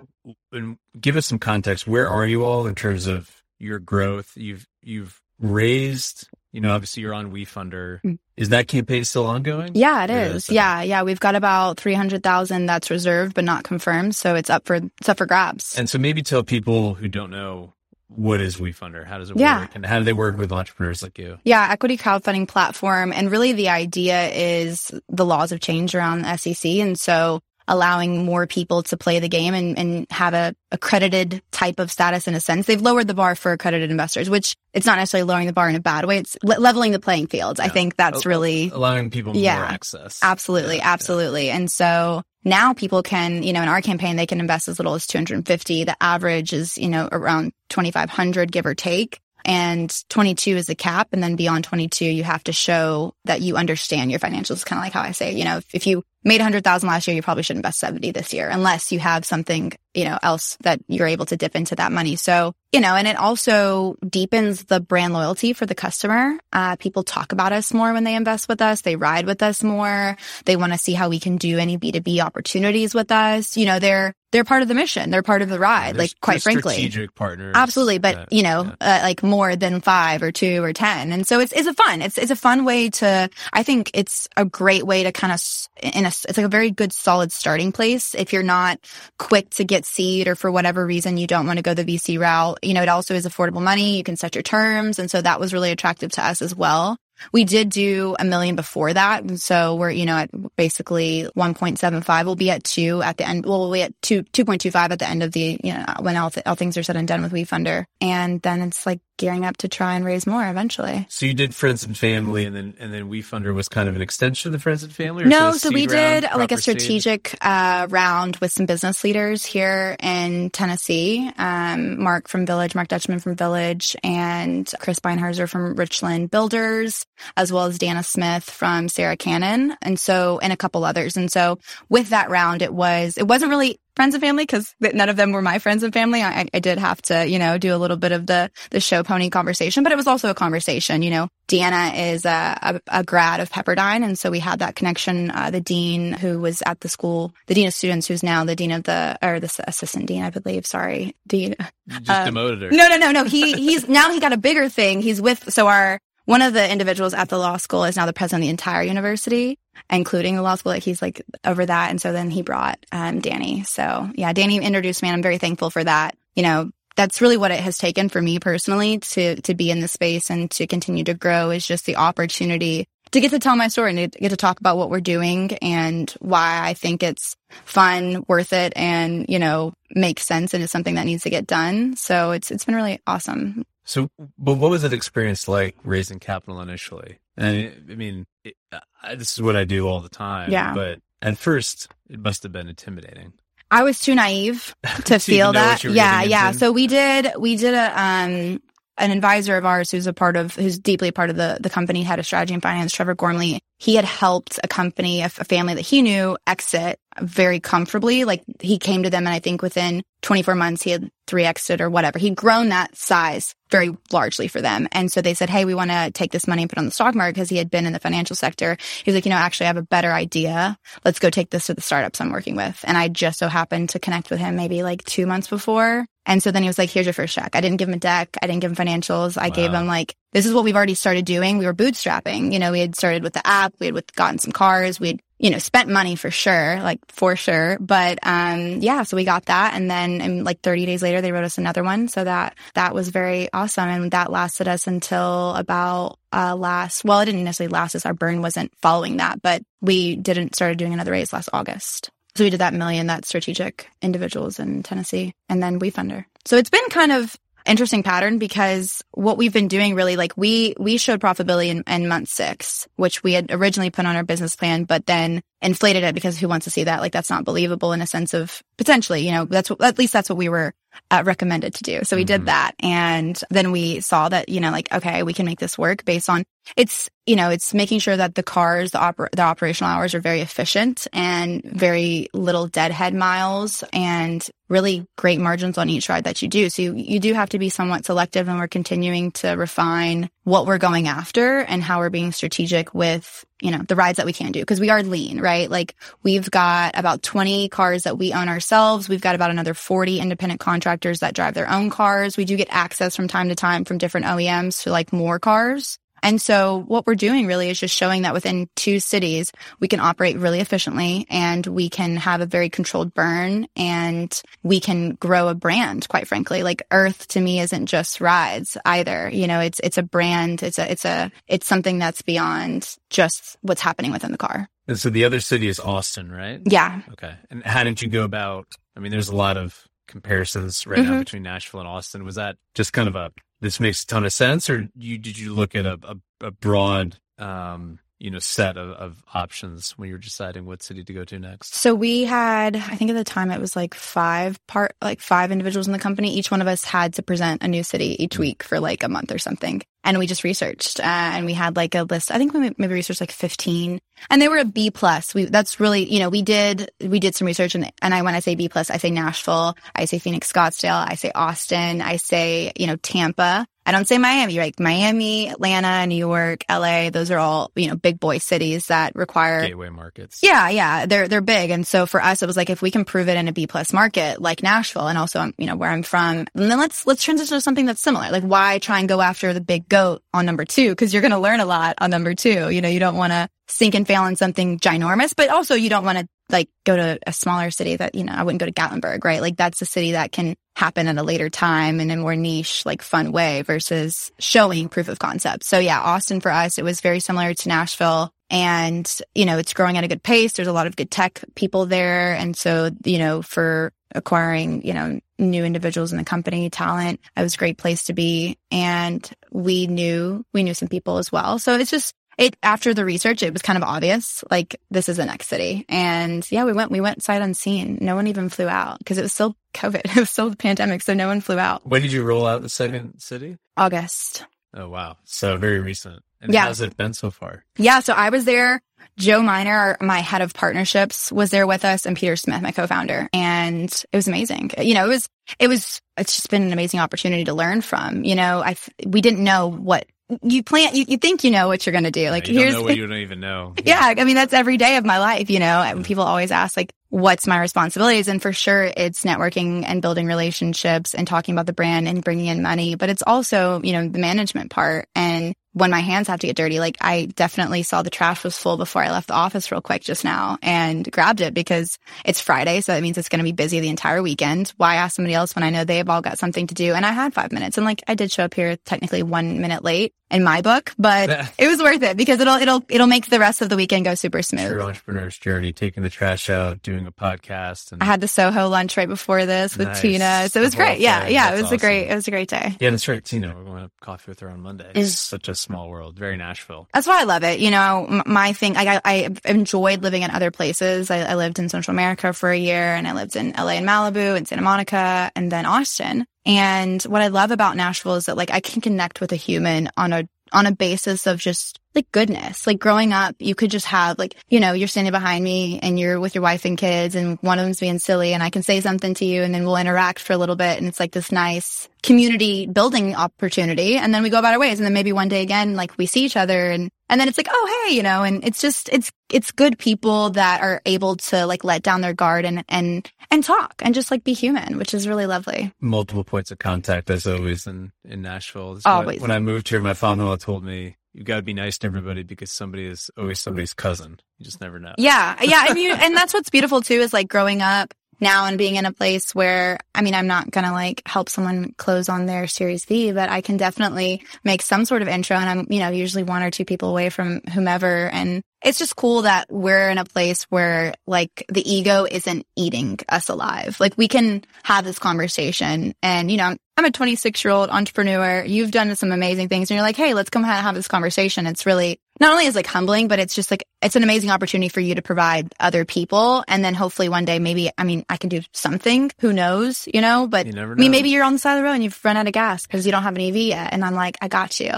and 0.51 0.77
give 0.99 1.17
us 1.17 1.25
some 1.25 1.39
context. 1.39 1.87
Where 1.87 2.07
are 2.07 2.25
you 2.25 2.45
all 2.45 2.67
in 2.67 2.75
terms 2.75 3.07
of 3.07 3.43
your 3.57 3.79
growth? 3.79 4.31
You've 4.35 4.67
you've 4.81 5.21
raised. 5.39 6.27
You 6.51 6.61
know, 6.61 6.73
obviously 6.73 7.01
you're 7.01 7.13
on 7.13 7.31
WeFunder. 7.31 8.01
Mm. 8.03 8.17
Is 8.35 8.49
that 8.49 8.67
campaign 8.67 9.03
still 9.05 9.27
ongoing? 9.27 9.71
Yeah, 9.75 10.03
it 10.05 10.09
is. 10.09 10.49
Yeah. 10.49 10.81
Yeah. 10.81 11.03
We've 11.03 11.19
got 11.19 11.35
about 11.35 11.79
300,000 11.79 12.65
that's 12.65 12.89
reserved, 12.89 13.35
but 13.35 13.43
not 13.43 13.63
confirmed. 13.63 14.15
So 14.15 14.35
it's 14.35 14.49
up 14.49 14.65
for, 14.65 14.75
it's 14.75 15.09
up 15.09 15.17
for 15.17 15.25
grabs. 15.25 15.77
And 15.77 15.89
so 15.89 15.99
maybe 15.99 16.21
tell 16.23 16.43
people 16.43 16.95
who 16.95 17.07
don't 17.07 17.29
know 17.29 17.73
what 18.07 18.41
is 18.41 18.57
WeFunder, 18.57 19.05
how 19.05 19.19
does 19.19 19.29
it 19.29 19.37
Yeah. 19.37 19.59
work, 19.59 19.75
and 19.75 19.85
how 19.85 19.99
do 19.99 20.05
they 20.05 20.13
work 20.13 20.35
with 20.35 20.51
entrepreneurs 20.51 21.03
like 21.03 21.19
you? 21.19 21.37
Yeah, 21.43 21.67
equity 21.69 21.95
crowdfunding 21.95 22.47
platform. 22.47 23.13
And 23.13 23.29
really 23.29 23.53
the 23.53 23.69
idea 23.69 24.29
is 24.29 24.91
the 25.07 25.25
laws 25.25 25.51
have 25.51 25.59
changed 25.59 25.93
around 25.93 26.23
the 26.23 26.35
SEC. 26.35 26.81
And 26.81 26.99
so 26.99 27.41
allowing 27.69 28.25
more 28.25 28.45
people 28.47 28.83
to 28.83 28.97
play 28.97 29.19
the 29.19 29.29
game 29.29 29.53
and, 29.53 29.77
and 29.79 30.05
have 30.09 30.33
a 30.33 30.53
accredited 30.71 31.41
type 31.51 31.79
of 31.79 31.89
status 31.91 32.27
in 32.27 32.35
a 32.35 32.39
sense. 32.39 32.65
They've 32.67 32.81
lowered 32.81 33.07
the 33.07 33.13
bar 33.13 33.35
for 33.35 33.51
accredited 33.53 33.91
investors, 33.91 34.29
which 34.29 34.55
it's 34.73 34.85
not 34.85 34.97
necessarily 34.97 35.27
lowering 35.27 35.47
the 35.47 35.53
bar 35.53 35.69
in 35.69 35.75
a 35.75 35.79
bad 35.79 36.05
way. 36.05 36.17
It's 36.17 36.37
le- 36.43 36.59
leveling 36.59 36.91
the 36.91 36.99
playing 36.99 37.27
fields. 37.27 37.59
I 37.59 37.69
think 37.69 37.95
that's 37.95 38.25
Al- 38.25 38.29
really 38.29 38.69
allowing 38.69 39.09
people 39.09 39.35
Yeah. 39.37 39.55
more 39.57 39.65
access. 39.65 40.19
Absolutely, 40.21 40.77
Yeah, 40.77 40.83
yeah. 40.83 40.93
absolutely. 40.93 41.49
And 41.51 41.71
so 41.71 42.23
now 42.43 42.73
people 42.73 43.03
can, 43.03 43.43
you 43.43 43.53
know, 43.53 43.61
in 43.61 43.69
our 43.69 43.81
campaign, 43.81 44.15
they 44.15 44.25
can 44.25 44.39
invest 44.39 44.67
as 44.67 44.79
little 44.79 44.93
as 44.95 45.05
250. 45.07 45.83
The 45.85 45.95
average 46.01 46.53
is, 46.53 46.77
you 46.77 46.89
know, 46.89 47.07
around 47.11 47.51
2,500, 47.69 48.51
give 48.51 48.65
or 48.65 48.75
take. 48.75 49.19
And 49.45 49.93
22 50.09 50.57
is 50.57 50.67
the 50.67 50.75
cap. 50.75 51.09
And 51.13 51.23
then 51.23 51.35
beyond 51.37 51.63
22, 51.63 52.05
you 52.05 52.23
have 52.23 52.43
to 52.43 52.53
show 52.53 53.13
that 53.25 53.41
you 53.41 53.55
understand 53.55 54.11
your 54.11 54.19
financials. 54.19 54.65
Kind 54.65 54.79
of 54.79 54.83
like 54.85 54.93
how 54.93 55.01
I 55.01 55.11
say, 55.11 55.33
you 55.33 55.45
know, 55.45 55.57
if, 55.57 55.73
if 55.73 55.87
you 55.87 56.03
made 56.23 56.39
100,000 56.39 56.87
last 56.87 57.07
year, 57.07 57.15
you 57.15 57.21
probably 57.21 57.43
should 57.43 57.55
invest 57.55 57.79
70 57.79 58.11
this 58.11 58.33
year, 58.33 58.49
unless 58.49 58.91
you 58.91 58.99
have 58.99 59.25
something, 59.25 59.71
you 59.93 60.05
know, 60.05 60.19
else 60.21 60.57
that 60.61 60.79
you're 60.87 61.07
able 61.07 61.25
to 61.27 61.37
dip 61.37 61.55
into 61.55 61.75
that 61.75 61.91
money. 61.91 62.15
So, 62.15 62.53
you 62.71 62.81
know, 62.81 62.95
and 62.95 63.07
it 63.07 63.17
also 63.17 63.95
deepens 64.07 64.65
the 64.65 64.79
brand 64.79 65.13
loyalty 65.13 65.53
for 65.53 65.65
the 65.65 65.75
customer. 65.75 66.37
Uh, 66.51 66.75
people 66.75 67.03
talk 67.03 67.31
about 67.31 67.53
us 67.53 67.73
more 67.73 67.93
when 67.93 68.03
they 68.03 68.15
invest 68.15 68.49
with 68.49 68.61
us. 68.61 68.81
They 68.81 68.95
ride 68.95 69.25
with 69.25 69.41
us 69.41 69.63
more. 69.63 70.17
They 70.45 70.55
want 70.55 70.73
to 70.73 70.77
see 70.77 70.93
how 70.93 71.09
we 71.09 71.19
can 71.19 71.37
do 71.37 71.57
any 71.57 71.77
B2B 71.77 72.19
opportunities 72.19 72.93
with 72.93 73.11
us. 73.11 73.55
You 73.55 73.65
know, 73.65 73.79
they're, 73.79 74.13
they're 74.31 74.43
part 74.43 74.61
of 74.61 74.67
the 74.67 74.75
mission. 74.75 75.09
They're 75.09 75.23
part 75.23 75.41
of 75.41 75.49
the 75.49 75.59
ride, 75.59 75.95
There's- 75.95 76.11
like 76.13 76.21
quite 76.21 76.41
frankly. 76.43 76.73
strategic 76.73 77.15
partners. 77.15 77.53
Absolutely, 77.55 77.97
but 77.97 78.15
that- 78.15 78.33
you 78.33 78.43
know, 78.43 78.63
yeah. 78.81 78.99
uh, 78.99 78.99
like 79.03 79.23
more 79.23 79.55
than 79.55 79.81
five 79.81 80.21
or 80.21 80.31
two 80.31 80.63
or 80.63 80.73
ten, 80.73 81.11
and 81.11 81.27
so 81.27 81.39
it's 81.39 81.51
it's 81.51 81.67
a 81.67 81.73
fun. 81.73 82.01
It's 82.01 82.17
it's 82.17 82.31
a 82.31 82.35
fun 82.35 82.65
way 82.65 82.89
to. 82.89 83.29
I 83.53 83.63
think 83.63 83.91
it's 83.93 84.27
a 84.37 84.45
great 84.45 84.85
way 84.85 85.03
to 85.03 85.11
kind 85.11 85.33
of 85.33 85.41
in 85.81 86.05
a. 86.05 86.09
It's 86.09 86.37
like 86.37 86.45
a 86.45 86.49
very 86.49 86.71
good 86.71 86.93
solid 86.93 87.31
starting 87.31 87.71
place 87.71 88.13
if 88.15 88.33
you're 88.33 88.43
not 88.43 88.79
quick 89.17 89.49
to 89.51 89.63
get 89.63 89.85
seed 89.85 90.27
or 90.27 90.35
for 90.35 90.51
whatever 90.51 90.85
reason 90.85 91.17
you 91.17 91.27
don't 91.27 91.47
want 91.47 91.57
to 91.57 91.63
go 91.63 91.73
the 91.73 91.85
VC 91.85 92.19
route. 92.19 92.59
You 92.61 92.73
know, 92.73 92.81
it 92.83 92.89
also 92.89 93.15
is 93.15 93.25
affordable 93.25 93.61
money. 93.61 93.97
You 93.97 94.03
can 94.03 94.15
set 94.17 94.35
your 94.35 94.43
terms, 94.43 94.99
and 94.99 95.09
so 95.09 95.21
that 95.21 95.39
was 95.39 95.53
really 95.53 95.71
attractive 95.71 96.11
to 96.13 96.25
us 96.25 96.41
as 96.41 96.55
well. 96.55 96.97
We 97.31 97.43
did 97.43 97.69
do 97.69 98.15
a 98.19 98.25
million 98.25 98.55
before 98.55 98.93
that. 98.93 99.39
So 99.39 99.75
we're, 99.75 99.91
you 99.91 100.05
know, 100.05 100.17
at 100.17 100.55
basically 100.55 101.27
1.75. 101.35 102.25
We'll 102.25 102.35
be 102.35 102.51
at 102.51 102.63
two 102.63 103.01
at 103.01 103.17
the 103.17 103.27
end. 103.27 103.45
Well, 103.45 103.59
we'll 103.61 103.73
be 103.73 103.83
at 103.83 104.01
two, 104.01 104.23
2.25 104.23 104.91
at 104.91 104.99
the 104.99 105.07
end 105.07 105.23
of 105.23 105.31
the, 105.31 105.59
you 105.63 105.73
know, 105.73 105.85
when 105.99 106.17
all, 106.17 106.29
th- 106.29 106.45
all 106.45 106.55
things 106.55 106.77
are 106.77 106.83
said 106.83 106.95
and 106.95 107.07
done 107.07 107.21
with 107.21 107.31
WeFunder. 107.31 107.85
And 108.01 108.41
then 108.41 108.61
it's 108.61 108.85
like 108.85 108.99
gearing 109.19 109.45
up 109.45 109.57
to 109.57 109.67
try 109.67 109.95
and 109.95 110.03
raise 110.03 110.25
more 110.25 110.47
eventually. 110.47 111.05
So 111.09 111.27
you 111.27 111.35
did 111.35 111.53
friends 111.53 111.83
and 111.83 111.95
family, 111.95 112.45
and 112.45 112.55
then 112.55 112.73
and 112.79 112.91
then 112.91 113.09
WeFunder 113.09 113.53
was 113.53 113.69
kind 113.69 113.87
of 113.87 113.95
an 113.95 114.01
extension 114.01 114.47
of 114.49 114.53
the 114.53 114.59
friends 114.59 114.81
and 114.81 114.91
family. 114.91 115.25
Or 115.25 115.27
No, 115.27 115.51
so, 115.51 115.57
so 115.57 115.69
we 115.69 115.85
round, 115.85 116.21
did 116.21 116.31
like 116.35 116.51
a 116.51 116.57
strategic 116.57 117.37
uh, 117.41 117.85
round 117.89 118.37
with 118.37 118.51
some 118.51 118.65
business 118.65 119.03
leaders 119.03 119.45
here 119.45 119.95
in 120.01 120.49
Tennessee. 120.49 121.31
Um, 121.37 122.01
Mark 122.01 122.27
from 122.27 122.45
Village, 122.45 122.73
Mark 122.73 122.87
Deutschmann 122.87 123.21
from 123.21 123.35
Village, 123.35 123.95
and 124.03 124.71
Chris 124.79 124.99
Beinharzer 124.99 125.47
from 125.47 125.75
Richland 125.75 126.31
Builders, 126.31 127.05
as 127.37 127.51
well 127.51 127.65
as 127.65 127.77
Deanna 127.77 128.05
Smith 128.05 128.49
from 128.49 128.89
Sarah 128.89 129.17
Cannon, 129.17 129.75
and 129.81 129.99
so 129.99 130.39
and 130.39 130.53
a 130.53 130.57
couple 130.57 130.85
others. 130.85 131.17
And 131.17 131.31
so 131.31 131.59
with 131.89 132.09
that 132.09 132.29
round, 132.29 132.61
it 132.61 132.73
was 132.73 133.17
it 133.17 133.27
wasn't 133.27 133.51
really 133.51 133.79
friends 133.95 134.13
and 134.13 134.21
family 134.21 134.43
because 134.43 134.73
none 134.79 135.09
of 135.09 135.15
them 135.15 135.31
were 135.31 135.41
my 135.41 135.59
friends 135.59 135.83
and 135.83 135.93
family. 135.93 136.21
I, 136.21 136.47
I 136.53 136.59
did 136.59 136.77
have 136.77 137.01
to, 137.03 137.27
you 137.27 137.39
know, 137.39 137.57
do 137.57 137.75
a 137.75 137.77
little 137.77 137.97
bit 137.97 138.11
of 138.11 138.25
the 138.25 138.51
the 138.71 138.79
show 138.79 139.03
pony 139.03 139.29
conversation, 139.29 139.83
but 139.83 139.91
it 139.91 139.97
was 139.97 140.07
also 140.07 140.29
a 140.29 140.33
conversation. 140.33 141.01
You 141.01 141.11
know, 141.11 141.27
Deanna 141.47 142.13
is 142.13 142.25
a, 142.25 142.57
a, 142.61 142.99
a 142.99 143.03
grad 143.03 143.39
of 143.39 143.49
Pepperdine, 143.49 144.03
and 144.03 144.17
so 144.17 144.31
we 144.31 144.39
had 144.39 144.59
that 144.59 144.75
connection. 144.75 145.31
Uh, 145.31 145.49
the 145.51 145.61
dean 145.61 146.13
who 146.13 146.39
was 146.39 146.61
at 146.65 146.79
the 146.81 146.89
school, 146.89 147.33
the 147.47 147.53
dean 147.53 147.67
of 147.67 147.73
students, 147.73 148.07
who's 148.07 148.23
now 148.23 148.43
the 148.45 148.55
dean 148.55 148.71
of 148.71 148.83
the 148.83 149.17
or 149.21 149.39
the 149.39 149.53
assistant 149.67 150.07
dean, 150.07 150.23
I 150.23 150.29
believe. 150.29 150.65
Sorry, 150.65 151.15
dean. 151.27 151.55
You 151.87 151.99
just 151.99 152.09
uh, 152.09 152.25
demoted 152.25 152.61
her. 152.61 152.71
No, 152.71 152.87
no, 152.87 152.97
no, 152.97 153.11
no. 153.11 153.23
He 153.23 153.53
he's 153.53 153.87
now 153.87 154.11
he 154.11 154.19
got 154.19 154.33
a 154.33 154.37
bigger 154.37 154.69
thing. 154.69 155.01
He's 155.01 155.21
with 155.21 155.51
so 155.51 155.67
our 155.67 155.99
one 156.29 156.43
of 156.43 156.53
the 156.53 156.71
individuals 156.71 157.15
at 157.15 157.27
the 157.27 157.39
law 157.39 157.57
school 157.57 157.85
is 157.85 157.95
now 157.95 158.05
the 158.05 158.13
president 158.13 158.43
of 158.43 158.45
the 158.45 158.51
entire 158.51 158.83
university, 158.83 159.57
including 159.89 160.35
the 160.35 160.43
law 160.43 160.53
school. 160.53 160.71
Like 160.71 160.83
he's 160.83 161.01
like 161.01 161.23
over 161.43 161.65
that. 161.65 161.89
And 161.89 161.99
so 161.99 162.13
then 162.13 162.29
he 162.29 162.43
brought 162.43 162.77
um, 162.91 163.19
Danny. 163.19 163.63
So 163.63 164.11
yeah, 164.13 164.31
Danny 164.31 164.57
introduced 164.57 165.01
me 165.01 165.09
and 165.09 165.15
I'm 165.15 165.23
very 165.23 165.39
thankful 165.39 165.71
for 165.71 165.83
that. 165.83 166.15
You 166.35 166.43
know, 166.43 166.69
that's 166.95 167.19
really 167.19 167.35
what 167.35 167.49
it 167.49 167.59
has 167.61 167.79
taken 167.79 168.09
for 168.09 168.21
me 168.21 168.37
personally 168.37 168.99
to 168.99 169.41
to 169.41 169.55
be 169.55 169.71
in 169.71 169.79
the 169.79 169.87
space 169.87 170.29
and 170.29 170.51
to 170.51 170.67
continue 170.67 171.03
to 171.05 171.15
grow 171.15 171.49
is 171.49 171.65
just 171.65 171.87
the 171.87 171.95
opportunity 171.95 172.85
to 173.09 173.21
get 173.21 173.31
to 173.31 173.39
tell 173.39 173.55
my 173.55 173.67
story 173.67 173.97
and 173.97 174.11
to 174.11 174.19
get 174.19 174.29
to 174.29 174.37
talk 174.37 174.59
about 174.59 174.77
what 174.77 174.91
we're 174.91 174.99
doing 174.99 175.53
and 175.63 176.11
why 176.19 176.61
I 176.63 176.75
think 176.75 177.01
it's 177.01 177.35
fun, 177.65 178.23
worth 178.27 178.53
it, 178.53 178.73
and 178.75 179.25
you 179.27 179.39
know 179.39 179.73
makes 179.95 180.27
sense 180.27 180.53
and 180.53 180.63
is 180.63 180.69
something 180.69 180.93
that 180.93 181.07
needs 181.07 181.23
to 181.23 181.31
get 181.31 181.47
done. 181.47 181.95
So 181.95 182.31
it's 182.31 182.51
it's 182.51 182.65
been 182.65 182.75
really 182.75 183.01
awesome. 183.07 183.65
So, 183.89 184.07
but 184.37 184.53
what 184.53 184.69
was 184.69 184.83
that 184.83 184.93
experience 184.93 185.47
like 185.47 185.75
raising 185.83 186.19
capital 186.19 186.61
initially? 186.61 187.17
And 187.35 187.87
I 187.89 187.95
mean, 187.95 188.27
it, 188.43 188.53
I, 189.01 189.15
this 189.15 189.33
is 189.33 189.41
what 189.41 189.55
I 189.55 189.63
do 189.63 189.87
all 189.87 189.99
the 189.99 190.09
time. 190.09 190.51
Yeah. 190.51 190.75
But 190.75 190.99
at 191.23 191.39
first, 191.39 191.87
it 192.07 192.19
must 192.19 192.43
have 192.43 192.51
been 192.51 192.67
intimidating. 192.67 193.33
I 193.71 193.81
was 193.81 193.99
too 193.99 194.13
naive 194.13 194.75
to 195.05 195.17
feel 195.17 195.53
that. 195.53 195.83
Yeah, 195.83 196.21
yeah. 196.21 196.51
So 196.51 196.71
we 196.71 196.85
did 196.85 197.33
we 197.39 197.55
did 197.55 197.73
a 197.73 197.99
um 197.99 198.61
an 198.99 199.09
advisor 199.09 199.57
of 199.57 199.65
ours 199.65 199.89
who's 199.89 200.05
a 200.05 200.13
part 200.13 200.37
of 200.37 200.53
who's 200.53 200.77
deeply 200.77 201.07
a 201.07 201.13
part 201.13 201.31
of 201.31 201.35
the 201.35 201.57
the 201.59 201.69
company 201.71 202.03
head 202.03 202.19
of 202.19 202.27
strategy 202.27 202.53
and 202.53 202.61
finance 202.61 202.91
trevor 202.91 203.15
gormley 203.15 203.61
he 203.77 203.95
had 203.95 204.03
helped 204.03 204.59
a 204.61 204.67
company 204.67 205.21
a, 205.21 205.27
a 205.27 205.45
family 205.45 205.73
that 205.73 205.85
he 205.85 206.01
knew 206.01 206.37
exit 206.45 206.99
very 207.21 207.61
comfortably 207.61 208.25
like 208.25 208.43
he 208.59 208.77
came 208.77 209.03
to 209.03 209.09
them 209.09 209.25
and 209.25 209.33
i 209.33 209.39
think 209.39 209.61
within 209.61 210.03
24 210.21 210.55
months 210.55 210.83
he 210.83 210.91
had 210.91 211.09
three 211.27 211.45
exit 211.45 211.79
or 211.79 211.89
whatever. 211.89 212.19
He'd 212.19 212.35
grown 212.35 212.69
that 212.69 212.95
size 212.95 213.55
very 213.69 213.95
largely 214.11 214.47
for 214.47 214.61
them. 214.61 214.87
And 214.91 215.11
so 215.11 215.21
they 215.21 215.33
said 215.33 215.49
hey 215.49 215.65
we 215.65 215.75
want 215.75 215.91
to 215.91 216.11
take 216.11 216.31
this 216.31 216.47
money 216.47 216.63
and 216.63 216.69
put 216.69 216.77
it 216.77 216.81
on 216.81 216.85
the 216.85 216.91
stock 216.91 217.15
market 217.15 217.35
because 217.35 217.49
he 217.49 217.57
had 217.57 217.69
been 217.69 217.85
in 217.85 217.93
the 217.93 217.99
financial 217.99 218.35
sector. 218.35 218.77
He 219.03 219.11
was 219.11 219.15
like 219.15 219.25
you 219.25 219.31
know 219.31 219.37
actually 219.37 219.65
i 219.65 219.67
have 219.67 219.77
a 219.77 219.83
better 219.83 220.11
idea. 220.11 220.77
Let's 221.05 221.19
go 221.19 221.29
take 221.29 221.49
this 221.49 221.67
to 221.67 221.73
the 221.73 221.81
startups 221.81 222.19
i'm 222.19 222.31
working 222.31 222.55
with. 222.55 222.83
And 222.87 222.97
i 222.97 223.07
just 223.07 223.39
so 223.39 223.47
happened 223.47 223.89
to 223.89 223.99
connect 223.99 224.29
with 224.29 224.39
him 224.39 224.55
maybe 224.55 224.83
like 224.83 225.03
two 225.03 225.25
months 225.25 225.47
before 225.47 226.05
and 226.29 226.43
so 226.43 226.51
then 226.51 226.61
he 226.61 226.69
was 226.69 226.77
like, 226.77 226.91
here's 226.91 227.07
your 227.07 227.13
first 227.13 227.33
check. 227.33 227.55
I 227.55 227.61
didn't 227.61 227.77
give 227.77 227.89
him 227.89 227.95
a 227.95 227.97
deck. 227.99 228.37
I 228.39 228.45
didn't 228.45 228.61
give 228.61 228.69
him 228.69 228.85
financials. 228.85 229.35
I 229.35 229.47
wow. 229.47 229.55
gave 229.55 229.73
him 229.73 229.87
like, 229.87 230.15
this 230.31 230.45
is 230.45 230.53
what 230.53 230.63
we've 230.63 230.75
already 230.75 230.93
started 230.93 231.25
doing. 231.25 231.57
We 231.57 231.65
were 231.65 231.73
bootstrapping. 231.73 232.53
You 232.53 232.59
know, 232.59 232.71
we 232.71 232.81
had 232.81 232.95
started 232.95 233.23
with 233.23 233.33
the 233.33 233.45
app. 233.45 233.73
We 233.79 233.87
had 233.87 233.95
with, 233.95 234.13
gotten 234.13 234.37
some 234.37 234.51
cars. 234.51 234.99
We 234.99 235.07
had, 235.07 235.21
you 235.39 235.49
know, 235.49 235.57
spent 235.57 235.89
money 235.89 236.15
for 236.15 236.29
sure, 236.29 236.81
like 236.83 236.99
for 237.07 237.35
sure. 237.35 237.79
But, 237.79 238.19
um, 238.21 238.77
yeah, 238.79 239.01
so 239.03 239.17
we 239.17 239.23
got 239.23 239.45
that. 239.45 239.73
And 239.73 239.89
then 239.89 240.21
and 240.21 240.43
like 240.43 240.61
30 240.61 240.85
days 240.85 241.01
later, 241.01 241.19
they 241.19 241.31
wrote 241.31 241.45
us 241.45 241.57
another 241.57 241.83
one. 241.83 242.09
So 242.09 242.23
that, 242.23 242.55
that 242.75 242.93
was 242.93 243.09
very 243.09 243.51
awesome. 243.51 243.89
And 243.89 244.11
that 244.11 244.31
lasted 244.31 244.67
us 244.67 244.85
until 244.85 245.55
about, 245.55 246.19
uh, 246.31 246.55
last, 246.55 247.03
well, 247.03 247.21
it 247.21 247.25
didn't 247.25 247.43
necessarily 247.43 247.73
last 247.73 247.95
us. 247.95 248.05
Our 248.05 248.13
burn 248.13 248.43
wasn't 248.43 248.71
following 248.83 249.17
that, 249.17 249.41
but 249.41 249.63
we 249.81 250.15
didn't 250.15 250.53
started 250.53 250.77
doing 250.77 250.93
another 250.93 251.11
raise 251.11 251.33
last 251.33 251.49
August. 251.53 252.11
So 252.35 252.43
we 252.43 252.49
did 252.49 252.59
that 252.59 252.73
million, 252.73 253.07
that 253.07 253.25
strategic 253.25 253.89
individuals 254.01 254.59
in 254.59 254.83
Tennessee, 254.83 255.33
and 255.49 255.61
then 255.61 255.79
we 255.79 255.91
WeFunder. 255.91 256.25
So 256.45 256.57
it's 256.57 256.69
been 256.69 256.87
kind 256.89 257.11
of 257.11 257.35
interesting 257.65 258.03
pattern 258.03 258.39
because 258.39 259.03
what 259.11 259.37
we've 259.37 259.53
been 259.53 259.67
doing 259.67 259.93
really 259.93 260.15
like 260.15 260.35
we 260.37 260.73
we 260.79 260.97
showed 260.97 261.19
profitability 261.19 261.67
in, 261.67 261.83
in 261.87 262.07
month 262.07 262.29
six, 262.29 262.87
which 262.95 263.23
we 263.23 263.33
had 263.33 263.51
originally 263.51 263.89
put 263.89 264.05
on 264.05 264.15
our 264.15 264.23
business 264.23 264.55
plan, 264.55 264.85
but 264.85 265.05
then 265.05 265.41
inflated 265.61 266.03
it 266.03 266.15
because 266.15 266.37
who 266.37 266.47
wants 266.47 266.63
to 266.65 266.71
see 266.71 266.85
that? 266.85 267.01
Like 267.01 267.11
that's 267.11 267.29
not 267.29 267.45
believable 267.45 267.93
in 267.93 268.01
a 268.01 268.07
sense 268.07 268.33
of 268.33 268.61
potentially, 268.77 269.25
you 269.25 269.31
know, 269.31 269.45
that's 269.45 269.69
what, 269.69 269.81
at 269.81 269.97
least 269.97 270.13
that's 270.13 270.29
what 270.29 270.37
we 270.37 270.49
were 270.49 270.73
uh, 271.11 271.23
recommended 271.25 271.73
to 271.75 271.83
do. 271.83 272.03
So 272.03 272.15
we 272.15 272.23
mm-hmm. 272.23 272.27
did 272.27 272.45
that. 272.45 272.73
And 272.79 273.39
then 273.49 273.71
we 273.71 273.99
saw 273.99 274.29
that, 274.29 274.49
you 274.49 274.59
know, 274.59 274.71
like, 274.71 274.91
okay, 274.91 275.23
we 275.23 275.33
can 275.33 275.45
make 275.45 275.59
this 275.59 275.77
work 275.77 276.05
based 276.05 276.29
on 276.29 276.43
it's, 276.77 277.09
you 277.25 277.35
know, 277.35 277.49
it's 277.49 277.73
making 277.73 277.99
sure 277.99 278.15
that 278.15 278.35
the 278.35 278.43
cars, 278.43 278.91
the, 278.91 278.99
oper- 278.99 279.29
the 279.31 279.41
operational 279.41 279.91
hours 279.91 280.13
are 280.13 280.19
very 280.19 280.41
efficient 280.41 281.07
and 281.13 281.63
very 281.63 282.27
little 282.33 282.67
deadhead 282.67 283.13
miles 283.13 283.83
and 283.91 284.47
really 284.67 285.05
great 285.17 285.39
margins 285.39 285.77
on 285.77 285.89
each 285.89 286.09
ride 286.09 286.25
that 286.25 286.41
you 286.41 286.47
do. 286.47 286.69
So 286.69 286.83
you, 286.83 286.93
you 286.95 287.19
do 287.19 287.33
have 287.33 287.49
to 287.49 287.59
be 287.59 287.69
somewhat 287.69 288.05
selective 288.05 288.47
and 288.47 288.59
we're 288.59 288.67
continuing 288.67 289.31
to 289.33 289.49
refine 289.51 290.29
what 290.43 290.67
we're 290.67 290.77
going 290.77 291.07
after 291.07 291.59
and 291.59 291.81
how 291.81 291.99
we're 291.99 292.09
being 292.09 292.31
strategic 292.31 292.93
with 292.93 293.45
you 293.61 293.71
know, 293.71 293.79
the 293.87 293.95
rides 293.95 294.17
that 294.17 294.25
we 294.25 294.33
can 294.33 294.51
do 294.51 294.59
because 294.61 294.79
we 294.79 294.89
are 294.89 295.03
lean, 295.03 295.39
right? 295.39 295.69
Like 295.69 295.95
we've 296.23 296.49
got 296.49 296.97
about 296.97 297.23
20 297.23 297.69
cars 297.69 298.03
that 298.03 298.17
we 298.17 298.33
own 298.33 298.49
ourselves. 298.49 299.09
We've 299.09 299.21
got 299.21 299.35
about 299.35 299.51
another 299.51 299.73
40 299.73 300.19
independent 300.19 300.59
contractors 300.59 301.19
that 301.19 301.33
drive 301.33 301.53
their 301.53 301.69
own 301.69 301.89
cars. 301.89 302.37
We 302.37 302.45
do 302.45 302.55
get 302.57 302.69
access 302.71 303.15
from 303.15 303.27
time 303.27 303.49
to 303.49 303.55
time 303.55 303.85
from 303.85 303.97
different 303.97 304.27
OEMs 304.27 304.83
to 304.83 304.91
like 304.91 305.11
more 305.11 305.39
cars. 305.39 305.99
And 306.21 306.41
so 306.41 306.83
what 306.87 307.05
we're 307.05 307.15
doing 307.15 307.47
really 307.47 307.69
is 307.69 307.79
just 307.79 307.95
showing 307.95 308.23
that 308.23 308.33
within 308.33 308.69
two 308.75 308.99
cities, 308.99 309.51
we 309.79 309.87
can 309.87 309.99
operate 309.99 310.37
really 310.37 310.59
efficiently 310.59 311.25
and 311.29 311.65
we 311.65 311.89
can 311.89 312.15
have 312.17 312.41
a 312.41 312.45
very 312.45 312.69
controlled 312.69 313.13
burn 313.13 313.67
and 313.75 314.41
we 314.63 314.79
can 314.79 315.11
grow 315.15 315.47
a 315.47 315.55
brand, 315.55 316.07
quite 316.09 316.27
frankly. 316.27 316.63
Like 316.63 316.83
Earth 316.91 317.27
to 317.29 317.41
me 317.41 317.59
isn't 317.59 317.87
just 317.87 318.21
rides 318.21 318.77
either. 318.85 319.29
You 319.29 319.47
know, 319.47 319.59
it's, 319.59 319.79
it's 319.83 319.97
a 319.97 320.03
brand. 320.03 320.63
It's 320.63 320.79
a, 320.79 320.91
it's 320.91 321.05
a, 321.05 321.31
it's 321.47 321.67
something 321.67 321.99
that's 321.99 322.21
beyond 322.21 322.97
just 323.09 323.57
what's 323.61 323.81
happening 323.81 324.11
within 324.11 324.31
the 324.31 324.37
car. 324.37 324.69
And 324.87 324.97
so 324.97 325.09
the 325.09 325.25
other 325.25 325.39
city 325.39 325.67
is 325.67 325.79
Austin, 325.79 326.31
right? 326.31 326.61
Yeah. 326.65 327.01
Okay. 327.11 327.35
And 327.51 327.63
how 327.63 327.83
did 327.83 328.01
you 328.01 328.09
go 328.09 328.23
about, 328.23 328.67
I 328.97 328.99
mean, 328.99 329.11
there's 329.11 329.29
a 329.29 329.35
lot 329.35 329.55
of 329.55 329.87
comparisons 330.07 330.87
right 330.87 330.99
mm-hmm. 330.99 331.11
now 331.11 331.19
between 331.19 331.43
Nashville 331.43 331.79
and 331.79 331.87
Austin. 331.87 332.25
Was 332.25 332.35
that 332.35 332.57
just 332.73 332.91
kind 332.91 333.07
of 333.07 333.15
a 333.15 333.31
this 333.61 333.79
makes 333.79 334.03
a 334.03 334.07
ton 334.07 334.25
of 334.25 334.33
sense, 334.33 334.69
or 334.69 334.89
you 334.95 335.17
did 335.17 335.37
you 335.37 335.53
look 335.53 335.75
at 335.75 335.85
a, 335.85 335.99
a, 336.03 336.47
a 336.47 336.51
broad 336.51 337.17
um, 337.37 337.99
you 338.19 338.29
know 338.29 338.39
set 338.39 338.77
of, 338.77 338.89
of 338.91 339.23
options 339.33 339.91
when 339.91 340.09
you're 340.09 340.17
deciding 340.17 340.65
what 340.65 340.83
city 340.83 341.03
to 341.03 341.13
go 341.13 341.23
to 341.23 341.39
next? 341.39 341.73
So 341.73 341.95
we 341.95 342.23
had, 342.23 342.75
I 342.75 342.95
think 342.95 343.09
at 343.11 343.15
the 343.15 343.23
time 343.23 343.51
it 343.51 343.59
was 343.59 343.75
like 343.75 343.93
five 343.93 344.65
part, 344.67 344.95
like 345.01 345.21
five 345.21 345.51
individuals 345.51 345.87
in 345.87 345.93
the 345.93 345.99
company. 345.99 346.33
Each 346.33 346.51
one 346.51 346.61
of 346.61 346.67
us 346.67 346.83
had 346.83 347.13
to 347.15 347.23
present 347.23 347.63
a 347.63 347.67
new 347.67 347.83
city 347.83 348.21
each 348.21 348.35
mm. 348.35 348.39
week 348.39 348.63
for 348.63 348.79
like 348.79 349.03
a 349.03 349.09
month 349.09 349.31
or 349.31 349.39
something. 349.39 349.81
And 350.03 350.17
we 350.17 350.27
just 350.27 350.45
researched, 350.45 351.01
uh, 351.01 351.03
and 351.03 351.45
we 351.45 351.53
had 351.53 351.75
like 351.75 351.93
a 351.93 352.03
list. 352.03 352.31
I 352.31 352.37
think 352.37 352.53
we 352.53 352.71
maybe 352.77 352.93
researched 352.93 353.19
like 353.19 353.31
fifteen, 353.31 353.99
and 354.29 354.41
they 354.41 354.47
were 354.47 354.57
a 354.57 354.65
B 354.65 354.91
plus. 354.91 355.35
We 355.35 355.45
that's 355.45 355.79
really, 355.81 356.05
you 356.11 356.19
know, 356.19 356.29
we 356.29 356.41
did 356.41 356.89
we 357.01 357.19
did 357.19 357.35
some 357.35 357.45
research, 357.45 357.75
and 357.75 357.91
and 358.01 358.13
I 358.13 358.21
when 358.21 358.33
I 358.33 358.39
say 358.39 358.55
B 358.55 358.69
plus, 358.69 358.89
I 358.89 358.97
say 358.97 359.11
Nashville, 359.11 359.75
I 359.93 360.05
say 360.05 360.17
Phoenix, 360.17 360.51
Scottsdale, 360.51 361.05
I 361.05 361.15
say 361.15 361.31
Austin, 361.35 362.01
I 362.01 362.15
say 362.15 362.71
you 362.77 362.87
know 362.87 362.95
Tampa. 362.95 363.67
I 363.89 363.91
don't 363.91 364.07
say 364.07 364.19
Miami, 364.19 364.59
like 364.59 364.79
Miami, 364.79 365.49
Atlanta, 365.49 366.05
New 366.05 366.15
York, 366.15 366.63
LA. 366.69 367.09
Those 367.09 367.31
are 367.31 367.39
all, 367.39 367.71
you 367.75 367.87
know, 367.87 367.95
big 367.95 368.19
boy 368.19 368.37
cities 368.37 368.85
that 368.85 369.15
require 369.15 369.63
gateway 369.63 369.89
markets. 369.89 370.41
Yeah. 370.43 370.69
Yeah. 370.69 371.07
They're, 371.07 371.27
they're 371.27 371.41
big. 371.41 371.71
And 371.71 371.87
so 371.87 372.05
for 372.05 372.21
us, 372.21 372.43
it 372.43 372.45
was 372.45 372.55
like, 372.55 372.69
if 372.69 372.83
we 372.83 372.91
can 372.91 373.03
prove 373.03 373.29
it 373.29 373.35
in 373.35 373.47
a 373.47 373.51
B 373.51 373.65
plus 373.65 373.91
market 373.91 374.39
like 374.39 374.61
Nashville 374.61 375.07
and 375.07 375.17
also, 375.17 375.39
um, 375.39 375.55
you 375.57 375.65
know, 375.65 375.75
where 375.75 375.89
I'm 375.89 376.03
from, 376.03 376.37
and 376.37 376.47
then 376.53 376.77
let's, 376.77 377.07
let's 377.07 377.23
transition 377.23 377.57
to 377.57 377.61
something 377.61 377.87
that's 377.87 377.99
similar. 377.99 378.29
Like 378.29 378.43
why 378.43 378.77
try 378.77 378.99
and 378.99 379.09
go 379.09 379.21
after 379.21 379.53
the 379.53 379.61
big 379.61 379.89
goat 379.89 380.21
on 380.35 380.45
number 380.45 380.65
two? 380.65 380.93
Cause 380.93 381.11
you're 381.11 381.23
going 381.23 381.31
to 381.31 381.39
learn 381.39 381.59
a 381.59 381.65
lot 381.65 381.95
on 381.99 382.11
number 382.11 382.35
two. 382.35 382.69
You 382.69 382.81
know, 382.81 382.89
you 382.89 382.99
don't 382.99 383.17
want 383.17 383.33
to 383.33 383.49
sink 383.69 383.95
and 383.95 384.05
fail 384.05 384.27
in 384.27 384.35
something 384.35 384.77
ginormous, 384.77 385.33
but 385.35 385.49
also 385.49 385.73
you 385.73 385.89
don't 385.89 386.05
want 386.05 386.19
to 386.19 386.27
like 386.49 386.69
go 386.85 386.95
to 386.95 387.19
a 387.25 387.33
smaller 387.33 387.71
city 387.71 387.95
that, 387.95 388.15
you 388.15 388.23
know, 388.23 388.33
I 388.33 388.43
wouldn't 388.43 388.59
go 388.59 388.65
to 388.65 388.71
Gatlinburg, 388.71 389.23
right? 389.23 389.41
Like 389.41 389.57
that's 389.57 389.81
a 389.81 389.85
city 389.85 390.13
that 390.13 390.31
can 390.31 390.55
happen 390.75 391.07
at 391.07 391.17
a 391.17 391.23
later 391.23 391.49
time 391.49 391.99
in 391.99 392.09
a 392.09 392.17
more 392.17 392.35
niche, 392.35 392.85
like 392.85 393.01
fun 393.01 393.31
way 393.31 393.61
versus 393.61 394.31
showing 394.39 394.89
proof 394.89 395.09
of 395.09 395.19
concept. 395.19 395.65
So 395.65 395.77
yeah, 395.79 395.99
Austin 395.99 396.41
for 396.41 396.51
us, 396.51 396.77
it 396.77 396.83
was 396.83 397.01
very 397.01 397.19
similar 397.19 397.53
to 397.53 397.69
Nashville. 397.69 398.31
And, 398.49 399.07
you 399.35 399.45
know, 399.45 399.59
it's 399.59 399.73
growing 399.73 399.97
at 399.97 400.03
a 400.03 400.07
good 400.07 400.23
pace. 400.23 400.53
There's 400.53 400.67
a 400.67 400.73
lot 400.73 400.87
of 400.87 400.95
good 400.95 401.11
tech 401.11 401.43
people 401.53 401.85
there. 401.85 402.33
And 402.33 402.55
so, 402.57 402.89
you 403.05 403.19
know, 403.19 403.43
for 403.43 403.93
acquiring, 404.15 404.83
you 404.83 404.93
know, 404.95 405.19
new 405.37 405.63
individuals 405.63 406.11
in 406.11 406.17
the 406.17 406.23
company, 406.23 406.69
talent, 406.71 407.19
it 407.37 407.43
was 407.43 407.53
a 407.53 407.59
great 407.59 407.77
place 407.77 408.05
to 408.05 408.13
be. 408.13 408.57
And 408.71 409.29
we 409.51 409.85
knew, 409.85 410.43
we 410.51 410.63
knew 410.63 410.73
some 410.73 410.87
people 410.87 411.19
as 411.19 411.31
well. 411.31 411.59
So 411.59 411.77
it's 411.77 411.91
just, 411.91 412.15
it 412.39 412.55
after 412.63 412.93
the 412.93 413.03
research, 413.03 413.43
it 413.43 413.51
was 413.51 413.61
kind 413.61 413.75
of 413.75 413.83
obvious, 413.83 414.43
like 414.49 414.79
this 414.89 415.09
is 415.09 415.17
the 415.17 415.25
next 415.25 415.47
city. 415.47 415.85
And 415.89 416.49
yeah, 416.49 416.63
we 416.63 416.71
went, 416.71 416.89
we 416.89 417.01
went 417.01 417.21
sight 417.21 417.41
unseen. 417.41 417.97
No 417.99 418.15
one 418.15 418.27
even 418.27 418.47
flew 418.47 418.69
out 418.69 418.97
because 418.99 419.17
it 419.17 419.21
was 419.21 419.33
still 419.33 419.55
COVID. 419.73 420.05
It 420.15 420.21
was 420.21 420.29
still 420.29 420.49
the 420.49 420.55
pandemic. 420.55 421.01
So 421.01 421.13
no 421.13 421.27
one 421.27 421.41
flew 421.41 421.59
out. 421.59 421.85
When 421.85 422.01
did 422.01 422.13
you 422.13 422.23
roll 422.23 422.47
out 422.47 422.61
the 422.61 422.69
second 422.69 423.19
city? 423.19 423.57
August. 423.75 424.45
Oh, 424.73 424.87
wow. 424.87 425.17
So 425.25 425.57
very 425.57 425.79
recent. 425.79 426.23
And 426.41 426.53
yeah. 426.53 426.63
how's 426.63 426.79
it 426.79 426.95
been 426.95 427.13
so 427.13 427.29
far? 427.29 427.65
Yeah. 427.77 427.99
So 427.99 428.13
I 428.13 428.29
was 428.29 428.45
there. 428.45 428.81
Joe 429.17 429.41
Miner, 429.41 429.97
my 429.99 430.19
head 430.19 430.41
of 430.41 430.53
partnerships, 430.53 431.31
was 431.31 431.49
there 431.49 431.67
with 431.67 431.83
us 431.83 432.05
and 432.05 432.15
Peter 432.15 432.37
Smith, 432.37 432.61
my 432.61 432.71
co-founder. 432.71 433.27
And 433.33 433.89
it 433.89 434.15
was 434.15 434.29
amazing. 434.29 434.71
You 434.77 434.93
know, 434.93 435.05
it 435.05 435.09
was, 435.09 435.29
it 435.59 435.67
was, 435.67 436.01
it's 436.15 436.35
just 436.35 436.49
been 436.49 436.63
an 436.63 436.71
amazing 436.71 437.01
opportunity 437.01 437.43
to 437.45 437.53
learn 437.53 437.81
from. 437.81 438.23
You 438.23 438.35
know, 438.35 438.61
I, 438.61 438.77
we 439.05 439.19
didn't 439.19 439.43
know 439.43 439.67
what 439.67 440.05
you 440.43 440.63
plan 440.63 440.95
you, 440.95 441.05
you 441.07 441.17
think 441.17 441.43
you 441.43 441.51
know 441.51 441.67
what 441.67 441.85
you're 441.85 441.91
going 441.91 442.03
to 442.03 442.11
do. 442.11 442.29
Like 442.29 442.47
yeah, 442.47 442.53
you 442.53 442.59
here's 442.59 442.73
don't 442.73 442.83
know 442.83 442.87
what 442.87 442.97
you 442.97 443.07
don't 443.07 443.17
even 443.17 443.39
know. 443.39 443.73
Yeah. 443.83 444.13
yeah 444.15 444.21
i 444.21 444.25
mean 444.25 444.35
that's 444.35 444.53
every 444.53 444.77
day 444.77 444.97
of 444.97 445.05
my 445.05 445.19
life 445.19 445.49
you 445.49 445.59
know? 445.59 445.81
And 445.81 446.05
people 446.05 446.23
always 446.23 446.51
ask 446.51 446.77
like 446.77 446.93
what's 447.09 447.47
my 447.47 447.59
responsibilities? 447.59 448.27
And 448.27 448.41
for 448.41 448.53
sure 448.53 448.83
it's 448.83 449.23
networking 449.23 449.83
and 449.85 450.01
building 450.01 450.27
relationships 450.27 451.15
and 451.15 451.27
talking 451.27 451.55
about 451.55 451.65
the 451.65 451.73
brand 451.73 452.07
and 452.07 452.23
bringing 452.23 452.47
in 452.47 452.61
money 452.61 452.95
but 452.95 453.09
it's 453.09 453.23
also 453.25 453.81
you 453.81 453.93
know 453.93 454.07
the 454.07 454.19
management 454.19 454.71
part. 454.71 455.07
And 455.15 455.55
when 455.73 455.91
my 455.91 455.99
hands 455.99 456.27
have 456.27 456.39
to 456.39 456.47
get 456.47 456.55
dirty, 456.55 456.79
like 456.79 456.97
I 456.99 457.25
definitely 457.25 457.83
saw 457.83 458.01
the 458.01 458.09
trash 458.09 458.43
was 458.43 458.57
full 458.57 458.77
before 458.77 459.03
I 459.03 459.11
left 459.11 459.27
the 459.27 459.33
office 459.35 459.71
real 459.71 459.81
quick 459.81 460.01
just 460.03 460.23
now 460.23 460.57
and 460.61 461.09
grabbed 461.11 461.41
it 461.41 461.53
because 461.53 461.97
it's 462.25 462.41
Friday. 462.41 462.81
So 462.81 462.93
that 462.93 463.01
means 463.03 463.17
it's 463.17 463.29
going 463.29 463.39
to 463.39 463.43
be 463.43 463.51
busy 463.51 463.79
the 463.79 463.89
entire 463.89 464.21
weekend. 464.23 464.73
Why 464.77 464.95
ask 464.95 465.15
somebody 465.15 465.35
else 465.35 465.55
when 465.55 465.63
I 465.63 465.69
know 465.69 465.83
they've 465.83 466.09
all 466.09 466.21
got 466.21 466.39
something 466.39 466.67
to 466.67 466.73
do? 466.73 466.93
And 466.93 467.05
I 467.05 467.11
had 467.11 467.33
five 467.33 467.51
minutes 467.51 467.77
and 467.77 467.85
like 467.85 468.03
I 468.07 468.15
did 468.15 468.31
show 468.31 468.43
up 468.45 468.53
here 468.53 468.77
technically 468.77 469.21
one 469.23 469.61
minute 469.61 469.83
late 469.83 470.13
in 470.31 470.43
my 470.43 470.61
book, 470.61 470.93
but 470.99 471.29
it 471.57 471.67
was 471.67 471.79
worth 471.81 472.03
it 472.03 472.15
because 472.15 472.39
it'll, 472.39 472.55
it'll, 472.57 472.83
it'll 472.87 473.07
make 473.07 473.27
the 473.27 473.39
rest 473.39 473.61
of 473.63 473.69
the 473.69 473.75
weekend 473.75 474.05
go 474.05 474.13
super 474.13 474.43
smooth. 474.43 474.67
True 474.71 474.81
entrepreneur's 474.83 475.37
journey, 475.39 475.73
taking 475.73 476.03
the 476.03 476.09
trash 476.09 476.51
out, 476.51 476.83
doing 476.83 477.07
a 477.07 477.11
podcast. 477.11 477.91
And 477.91 478.01
I 478.03 478.05
had 478.05 478.21
the 478.21 478.27
Soho 478.27 478.67
lunch 478.69 478.95
right 478.95 479.07
before 479.07 479.45
this 479.47 479.75
with 479.75 479.87
Nice. 479.87 480.01
Tina. 480.01 480.49
So 480.49 480.59
it 480.59 480.63
was 480.63 480.75
great. 480.75 480.93
whole 480.93 481.01
Yeah. 481.01 481.27
Yeah. 481.27 481.49
That's 481.49 481.59
it 481.59 481.63
was 481.63 481.71
a 481.71 481.77
great, 481.77 482.09
it 482.09 482.15
was 482.15 482.27
a 482.27 482.31
great 482.31 482.47
day. 482.49 482.75
yeah, 482.79 482.91
that's 482.91 483.07
right. 483.07 483.23
Tina, 483.23 483.47
we're 483.55 483.63
going 483.63 483.75
to 483.77 483.81
have 483.81 483.99
coffee 484.01 484.29
with 484.29 484.39
her 484.41 484.49
on 484.51 484.61
Monday. 484.61 484.89
It's 484.91 484.99
Is- 485.09 485.19
such 485.19 485.47
a 485.49 485.55
small 485.59 485.89
world. 485.89 486.17
Very 486.17 486.37
Nashville. 486.37 486.87
That's 486.93 487.07
why 487.07 487.21
I 487.21 487.23
love 487.25 487.43
it. 487.43 487.59
You 487.59 487.71
know, 487.71 488.23
my 488.25 488.53
thing, 488.53 488.77
I, 488.77 489.01
I 489.03 489.29
enjoyed 489.45 490.01
living 490.01 490.23
in 490.23 490.31
other 490.31 490.51
places. 490.51 491.11
I, 491.11 491.19
I 491.19 491.35
lived 491.35 491.59
in 491.59 491.69
Central 491.69 491.93
America 491.93 492.33
for 492.33 492.49
a 492.51 492.57
year 492.57 492.95
and 492.95 493.07
I 493.07 493.13
lived 493.13 493.35
in 493.35 493.51
LA 493.51 493.73
and 493.73 493.87
Malibu 493.87 494.35
and 494.35 494.47
Santa 494.47 494.61
Monica 494.61 495.31
and 495.35 495.51
then 495.51 495.65
Austin. 495.65 496.25
And 496.45 497.01
what 497.03 497.21
I 497.21 497.27
love 497.27 497.51
about 497.51 497.77
Nashville 497.77 498.15
is 498.15 498.25
that 498.25 498.37
like 498.37 498.51
I 498.51 498.59
can 498.59 498.81
connect 498.81 499.21
with 499.21 499.31
a 499.31 499.37
human 499.37 499.89
on 499.97 500.13
a, 500.13 500.27
on 500.51 500.65
a 500.65 500.71
basis 500.75 501.27
of 501.27 501.39
just 501.39 501.78
like 501.95 502.11
goodness. 502.11 502.67
Like 502.67 502.79
growing 502.79 503.13
up, 503.13 503.35
you 503.39 503.55
could 503.55 503.71
just 503.71 503.87
have 503.87 504.19
like, 504.19 504.35
you 504.49 504.59
know, 504.59 504.73
you're 504.73 504.87
standing 504.87 505.11
behind 505.11 505.43
me 505.43 505.79
and 505.81 505.99
you're 505.99 506.19
with 506.19 506.35
your 506.35 506.41
wife 506.41 506.65
and 506.65 506.77
kids 506.77 507.15
and 507.15 507.37
one 507.41 507.59
of 507.59 507.65
them's 507.65 507.79
being 507.79 507.99
silly 507.99 508.33
and 508.33 508.43
I 508.43 508.49
can 508.49 508.63
say 508.63 508.79
something 508.81 509.13
to 509.15 509.25
you 509.25 509.41
and 509.43 509.53
then 509.53 509.65
we'll 509.65 509.75
interact 509.77 510.19
for 510.19 510.33
a 510.33 510.37
little 510.37 510.55
bit. 510.55 510.77
And 510.77 510.87
it's 510.87 510.99
like 510.99 511.11
this 511.11 511.31
nice 511.31 511.87
community 512.03 512.65
building 512.67 513.15
opportunity. 513.15 513.97
And 513.97 514.13
then 514.13 514.23
we 514.23 514.29
go 514.29 514.39
about 514.39 514.53
our 514.53 514.59
ways. 514.59 514.79
And 514.79 514.85
then 514.85 514.93
maybe 514.93 515.11
one 515.11 515.29
day 515.29 515.41
again, 515.41 515.75
like 515.75 515.97
we 515.97 516.05
see 516.05 516.25
each 516.25 516.37
other 516.37 516.69
and, 516.69 516.89
and 517.09 517.19
then 517.19 517.27
it's 517.27 517.37
like, 517.37 517.47
oh, 517.49 517.85
hey, 517.87 517.95
you 517.95 518.03
know, 518.03 518.21
and 518.23 518.43
it's 518.43 518.61
just, 518.61 518.87
it's, 518.89 519.11
it's 519.31 519.51
good 519.51 519.79
people 519.79 520.29
that 520.31 520.61
are 520.61 520.81
able 520.85 521.15
to 521.15 521.45
like 521.47 521.63
let 521.63 521.81
down 521.81 522.01
their 522.01 522.13
guard 522.13 522.45
and, 522.45 522.63
and, 522.69 523.11
and 523.31 523.43
talk 523.43 523.73
and 523.79 523.95
just 523.95 524.11
like 524.11 524.23
be 524.23 524.33
human, 524.33 524.77
which 524.77 524.93
is 524.93 525.07
really 525.07 525.25
lovely. 525.25 525.73
Multiple 525.81 526.23
points 526.23 526.51
of 526.51 526.59
contact, 526.59 527.09
as 527.09 527.25
always, 527.25 527.65
in, 527.65 527.91
in 528.05 528.21
Nashville. 528.21 528.75
What- 528.75 528.85
Always. 528.85 529.21
When 529.21 529.31
I 529.31 529.39
moved 529.39 529.69
here, 529.69 529.81
my 529.81 529.95
father-in-law 529.95 530.37
told 530.37 530.63
me, 530.63 530.95
you 531.19 531.25
got 531.25 531.35
to 531.35 531.41
be 531.41 531.53
nice 531.53 531.77
to 531.79 531.87
everybody 531.87 532.23
because 532.23 532.49
somebody 532.49 532.85
is 532.85 533.11
always 533.17 533.41
somebody's 533.41 533.73
cousin. 533.73 534.21
You 534.37 534.45
just 534.45 534.61
never 534.61 534.79
know. 534.79 534.93
Yeah. 534.97 535.35
Yeah. 535.41 535.65
And 535.67 535.77
you, 535.77 535.93
and 535.93 536.15
that's 536.15 536.33
what's 536.33 536.49
beautiful 536.49 536.79
too 536.79 537.01
is 537.01 537.11
like 537.11 537.27
growing 537.27 537.61
up 537.61 537.93
now 538.21 538.45
and 538.45 538.57
being 538.57 538.77
in 538.77 538.85
a 538.85 538.93
place 538.93 539.35
where, 539.35 539.79
I 539.93 540.01
mean, 540.01 540.13
I'm 540.13 540.27
not 540.27 540.49
going 540.49 540.65
to 540.65 540.71
like 540.71 541.01
help 541.05 541.27
someone 541.27 541.73
close 541.77 542.07
on 542.07 542.25
their 542.25 542.47
series 542.47 542.85
V, 542.85 543.11
but 543.11 543.29
I 543.29 543.41
can 543.41 543.57
definitely 543.57 544.23
make 544.45 544.61
some 544.61 544.85
sort 544.85 545.01
of 545.01 545.09
intro 545.09 545.35
and 545.35 545.49
I'm, 545.49 545.67
you 545.69 545.79
know, 545.79 545.89
usually 545.89 546.23
one 546.23 546.41
or 546.41 546.51
two 546.51 546.63
people 546.63 546.89
away 546.89 547.09
from 547.09 547.41
whomever. 547.53 548.07
And 548.09 548.41
it's 548.63 548.79
just 548.79 548.95
cool 548.95 549.23
that 549.23 549.47
we're 549.49 549.89
in 549.89 549.97
a 549.97 550.05
place 550.05 550.43
where 550.43 550.93
like 551.07 551.45
the 551.49 551.69
ego 551.69 552.05
isn't 552.09 552.45
eating 552.55 552.99
us 553.07 553.29
alive. 553.29 553.79
Like 553.79 553.97
we 553.97 554.07
can 554.07 554.43
have 554.63 554.83
this 554.83 554.99
conversation 554.99 555.95
and, 556.03 556.29
you 556.29 556.37
know, 556.37 556.55
I'm 556.77 556.85
a 556.85 556.91
26 556.91 557.43
year 557.43 557.53
old 557.53 557.69
entrepreneur. 557.69 558.43
You've 558.43 558.71
done 558.71 558.95
some 558.95 559.11
amazing 559.11 559.49
things 559.49 559.69
and 559.69 559.75
you're 559.75 559.85
like, 559.85 559.97
Hey, 559.97 560.13
let's 560.13 560.29
come 560.29 560.43
ha- 560.43 560.61
have 560.61 560.75
this 560.75 560.87
conversation. 560.87 561.45
It's 561.45 561.65
really 561.65 561.99
not 562.19 562.31
only 562.31 562.45
is 562.45 562.55
like 562.55 562.67
humbling, 562.67 563.07
but 563.07 563.19
it's 563.19 563.33
just 563.33 563.49
like, 563.49 563.63
it's 563.81 563.95
an 563.95 564.03
amazing 564.03 564.29
opportunity 564.29 564.67
for 564.69 564.81
you 564.81 564.95
to 564.95 565.01
provide 565.01 565.53
other 565.59 565.85
people. 565.85 566.43
And 566.47 566.63
then 566.63 566.73
hopefully 566.73 567.07
one 567.07 567.25
day, 567.25 567.39
maybe, 567.39 567.69
I 567.77 567.83
mean, 567.85 568.05
I 568.09 568.17
can 568.17 568.29
do 568.29 568.41
something. 568.53 569.11
Who 569.19 569.31
knows, 569.31 569.87
you 569.93 570.01
know, 570.01 570.27
but 570.27 570.45
You 570.45 570.53
never 570.53 570.73
I 570.73 570.75
mean, 570.75 570.91
maybe 570.91 571.09
you're 571.09 571.23
on 571.23 571.33
the 571.33 571.39
side 571.39 571.53
of 571.53 571.59
the 571.59 571.63
road 571.63 571.75
and 571.75 571.83
you've 571.83 572.03
run 572.03 572.17
out 572.17 572.27
of 572.27 572.33
gas 572.33 572.65
because 572.65 572.85
you 572.85 572.91
don't 572.91 573.03
have 573.03 573.15
an 573.15 573.21
EV 573.21 573.35
yet. 573.35 573.69
And 573.71 573.85
I'm 573.85 573.95
like, 573.95 574.17
I 574.21 574.27
got 574.27 574.59
you. 574.59 574.71